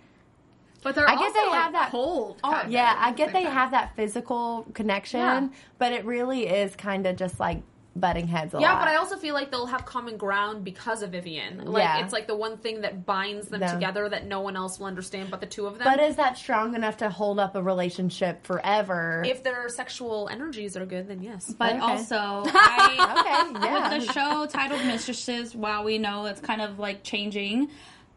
But 0.83 0.95
they're 0.95 1.07
I 1.09 1.15
guess 1.15 1.33
they 1.33 1.41
like, 1.45 1.51
have 1.53 1.73
that- 1.73 1.91
cold. 1.91 2.39
Oh, 2.43 2.53
of, 2.61 2.69
yeah, 2.71 2.95
I 2.97 3.11
the 3.11 3.17
get 3.17 3.27
same 3.27 3.33
they 3.33 3.43
time. 3.43 3.53
have 3.53 3.71
that 3.71 3.95
physical 3.95 4.65
connection, 4.73 5.19
Yeah. 5.19 5.47
but 5.77 5.91
it 5.91 6.05
really 6.05 6.47
is 6.47 6.75
kind 6.75 7.05
of 7.05 7.15
just 7.15 7.39
like 7.39 7.61
butting 7.95 8.25
heads 8.27 8.53
a 8.53 8.59
Yeah, 8.59 8.71
lot. 8.73 8.79
but 8.81 8.87
I 8.87 8.95
also 8.95 9.17
feel 9.17 9.33
like 9.33 9.51
they'll 9.51 9.65
have 9.65 9.85
common 9.85 10.15
ground 10.15 10.63
because 10.63 11.01
of 11.01 11.11
Vivian. 11.11 11.65
Like 11.65 11.83
Yeah. 11.83 12.03
it's 12.03 12.13
like 12.13 12.25
the 12.25 12.35
one 12.35 12.57
thing 12.57 12.81
that 12.81 13.05
binds 13.05 13.49
them 13.49 13.59
Them. 13.59 13.73
together 13.75 14.07
that 14.07 14.25
no 14.25 14.39
one 14.39 14.55
else 14.55 14.79
will 14.79 14.85
understand 14.87 15.29
but 15.29 15.41
the 15.41 15.45
two 15.45 15.65
of 15.67 15.77
them. 15.77 15.83
But 15.83 15.99
is 15.99 16.15
that 16.15 16.37
strong 16.37 16.73
enough 16.73 16.97
to 16.97 17.09
hold 17.09 17.37
up 17.37 17.55
a 17.55 17.61
relationship 17.61 18.45
forever? 18.45 19.23
if 19.25 19.43
their 19.43 19.67
sexual 19.67 20.29
energies 20.31 20.77
are 20.77 20.85
good, 20.85 21.07
then 21.09 21.21
yes. 21.21 21.53
But 21.57 21.73
Okay. 21.73 21.79
also, 21.81 22.15
I, 22.15 23.51
okay, 23.59 23.65
yeah. 23.67 23.89
with 23.97 24.07
the 24.07 24.13
show 24.13 24.45
titled 24.45 24.85
Mistresses, 24.85 25.53
while 25.53 25.83
we 25.83 25.97
know 25.97 26.25
it's 26.27 26.39
kind 26.41 26.61
of 26.61 26.79
like 26.79 27.03
changing, 27.03 27.65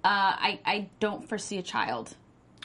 uh, 0.05 0.09
I 0.39 0.61
I 0.64 0.89
don't 1.01 1.29
foresee 1.29 1.59
a 1.59 1.62
child. 1.62 2.14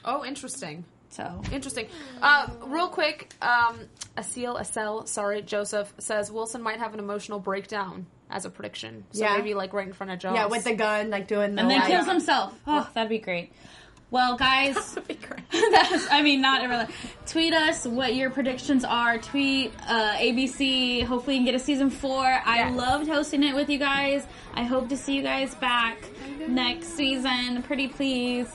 Oh, 0.06 0.24
interesting. 0.24 0.86
So 1.10 1.42
Interesting. 1.52 1.88
Uh, 2.22 2.48
real 2.66 2.88
quick, 2.88 3.34
um, 3.42 3.80
Asil, 4.18 4.60
Asel, 4.60 5.08
sorry, 5.08 5.42
Joseph 5.42 5.92
says 5.98 6.32
Wilson 6.32 6.62
might 6.62 6.78
have 6.80 6.94
an 6.94 7.00
emotional 7.00 7.40
breakdown 7.40 8.06
as 8.30 8.46
a 8.46 8.50
prediction. 8.50 9.04
So 9.12 9.24
Yeah. 9.24 9.36
maybe 9.38 9.54
like 9.56 9.74
right 9.74 9.88
in 9.88 9.94
front 9.94 10.12
of 10.12 10.20
Joss. 10.20 10.36
yeah, 10.36 10.46
with 10.46 10.64
the 10.66 10.76
gun, 10.76 11.10
like 11.10 11.28
doing 11.28 11.56
the 11.56 11.62
and 11.62 11.70
then 11.72 11.80
like- 11.80 11.88
kills 11.90 12.06
himself. 12.08 12.54
Oh, 12.68 12.88
that'd 12.94 13.10
be 13.10 13.18
great. 13.18 13.52
Well, 14.12 14.38
guys, 14.38 14.74
That'd 14.96 15.08
be 15.08 15.14
great. 15.16 15.42
That's, 15.72 16.08
I 16.12 16.24
mean, 16.24 16.42
not 16.42 16.68
really. 16.68 16.88
Tweet 17.28 17.54
us 17.54 17.86
what 17.86 18.16
your 18.16 18.32
predictions 18.32 18.84
are. 18.84 19.20
Tweet 19.20 19.72
uh, 19.88 20.14
ABC. 20.14 21.04
Hopefully, 21.04 21.36
you 21.36 21.40
can 21.42 21.46
get 21.46 21.54
a 21.56 21.60
season 21.64 21.92
four. 21.92 22.24
I 22.26 22.58
Yes. 22.70 22.76
loved 22.76 23.08
hosting 23.08 23.44
it 23.44 23.54
with 23.54 23.70
you 23.70 23.78
guys. 23.78 24.26
I 24.56 24.64
hope 24.64 24.90
to 24.90 24.98
see 24.98 25.16
you 25.16 25.22
guys 25.22 25.54
back 25.56 25.98
next 26.48 26.96
season. 26.96 27.62
Pretty 27.62 27.88
please 27.88 28.48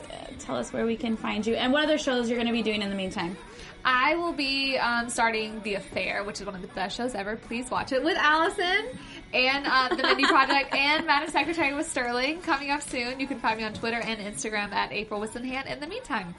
tell 0.45 0.57
us 0.57 0.73
where 0.73 0.87
we 0.87 0.97
can 0.97 1.17
find 1.17 1.47
you 1.47 1.55
and 1.55 1.73
what 1.73 1.85
other 1.85 1.99
shows 1.99 2.29
you're 2.29 2.39
going 2.39 2.47
to 2.47 2.53
be 2.53 2.63
doing 2.63 2.83
in 2.83 2.91
the 2.91 2.97
meantime. 2.97 3.37
I 3.85 4.15
will 4.17 4.33
be 4.33 4.79
um, 4.79 5.09
starting 5.09 5.61
The 5.63 5.75
Affair, 5.75 6.25
which 6.25 6.41
is 6.41 6.47
one 6.47 6.55
of 6.55 6.63
the 6.63 6.69
best 6.69 6.97
shows 6.97 7.15
ever. 7.15 7.37
Please 7.37 7.71
watch 7.71 7.93
it 7.93 8.03
with 8.03 8.17
Allison 8.17 8.87
and 9.33 9.67
uh, 9.67 9.89
The 9.95 10.03
Mindy 10.03 10.25
Project 10.29 10.75
and 10.75 11.07
Madam 11.07 11.29
Secretary 11.31 11.75
with 11.75 11.87
Sterling 11.89 12.41
coming 12.41 12.71
up 12.71 12.83
soon. 12.83 13.21
You 13.21 13.27
can 13.27 13.39
find 13.41 13.59
me 13.59 13.65
on 13.65 13.75
Twitter 13.75 13.99
and 14.01 14.21
Instagram 14.21 14.73
at 14.73 14.93
April 14.93 15.21
Wissenhand. 15.21 15.67
In 15.71 15.81
the 15.81 15.87
meantime, 15.87 16.35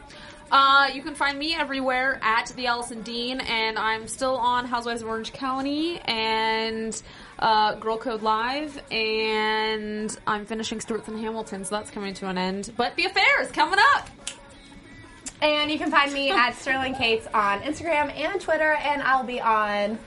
Uh, 0.52 0.90
you 0.94 1.02
can 1.02 1.16
find 1.16 1.40
me 1.40 1.56
everywhere 1.56 2.20
at 2.22 2.54
the 2.56 2.68
Allison 2.68 3.02
Dean, 3.02 3.40
and 3.40 3.80
I'm 3.80 4.08
still 4.08 4.36
on 4.38 4.66
Housewives 4.66 5.02
of 5.02 5.08
Orange 5.08 5.34
County 5.34 6.00
and 6.06 7.02
uh, 7.40 7.74
Girl 7.76 7.98
Code 7.98 8.22
Live, 8.22 8.80
and 8.92 10.16
I'm 10.28 10.46
finishing 10.46 10.80
Stewart's 10.82 11.08
and 11.08 11.20
Hamilton, 11.20 11.66
so 11.66 11.76
that's 11.76 11.90
coming 11.90 12.14
to 12.16 12.28
an 12.30 12.38
end. 12.38 12.72
But 12.78 12.96
the 12.96 13.06
affair 13.06 13.42
is 13.42 13.50
coming 13.52 13.80
up. 13.96 14.08
And 15.46 15.70
you 15.70 15.78
can 15.78 15.92
find 15.92 16.12
me 16.12 16.32
at 16.32 16.56
Sterling 16.56 16.96
Cates 16.96 17.28
on 17.32 17.62
Instagram 17.62 18.12
and 18.18 18.42
Twitter, 18.42 18.74
and 18.74 19.04
I'll 19.04 19.24
be 19.24 19.40
on 19.40 20.00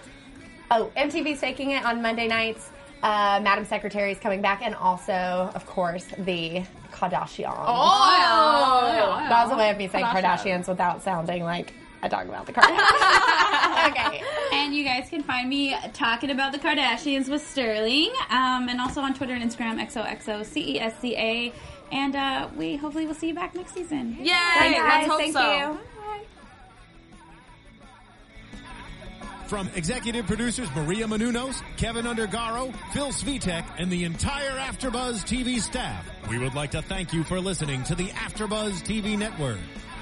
oh 0.72 0.90
MTV's 0.96 1.40
Taking 1.40 1.70
It 1.70 1.84
on 1.84 2.02
Monday 2.02 2.26
nights, 2.26 2.70
Uh, 3.04 3.38
Madam 3.40 3.64
Secretary 3.64 4.10
is 4.10 4.18
coming 4.18 4.42
back, 4.42 4.62
and 4.62 4.74
also, 4.74 5.12
of 5.54 5.64
course, 5.66 6.06
the 6.18 6.64
Kardashians. 6.92 7.54
Oh, 7.56 9.24
That 9.28 9.44
was 9.44 9.52
a 9.52 9.56
way 9.56 9.70
of 9.70 9.76
me 9.78 9.86
saying 9.86 10.04
Kardashian. 10.04 10.22
Kardashians 10.64 10.66
without 10.68 11.02
sounding 11.04 11.44
like 11.44 11.72
I 12.02 12.08
talk 12.08 12.24
about 12.26 12.46
the 12.46 12.52
Kardashians. 12.52 13.88
okay. 13.90 14.22
And 14.52 14.74
you 14.74 14.82
guys 14.84 15.08
can 15.08 15.22
find 15.22 15.48
me 15.48 15.76
talking 15.94 16.30
about 16.30 16.50
the 16.52 16.58
Kardashians 16.58 17.28
with 17.28 17.46
Sterling, 17.48 18.10
um, 18.30 18.68
and 18.68 18.80
also 18.80 19.00
on 19.02 19.14
Twitter 19.14 19.34
and 19.34 19.48
Instagram, 19.48 19.78
XOXOCESCA. 19.86 21.52
And 21.90 22.14
uh, 22.14 22.48
we 22.56 22.76
hopefully 22.76 23.06
will 23.06 23.14
see 23.14 23.28
you 23.28 23.34
back 23.34 23.54
next 23.54 23.74
season. 23.74 24.16
Yay! 24.20 24.26
Bye, 24.32 24.72
guys. 24.72 25.08
Let's 25.08 25.08
hope 25.08 25.20
Thank 25.20 25.32
so. 25.32 25.72
you. 25.72 25.78
From 29.48 29.70
executive 29.74 30.26
producers 30.26 30.68
Maria 30.76 31.06
Menounos, 31.06 31.62
Kevin 31.78 32.04
Undergaro, 32.04 32.74
Phil 32.92 33.08
Svitek, 33.08 33.64
and 33.78 33.90
the 33.90 34.04
entire 34.04 34.50
AfterBuzz 34.50 35.24
TV 35.24 35.58
staff, 35.58 36.06
we 36.28 36.38
would 36.38 36.54
like 36.54 36.72
to 36.72 36.82
thank 36.82 37.14
you 37.14 37.24
for 37.24 37.40
listening 37.40 37.82
to 37.84 37.94
the 37.94 38.08
AfterBuzz 38.08 38.82
TV 38.82 39.16
network. 39.16 39.56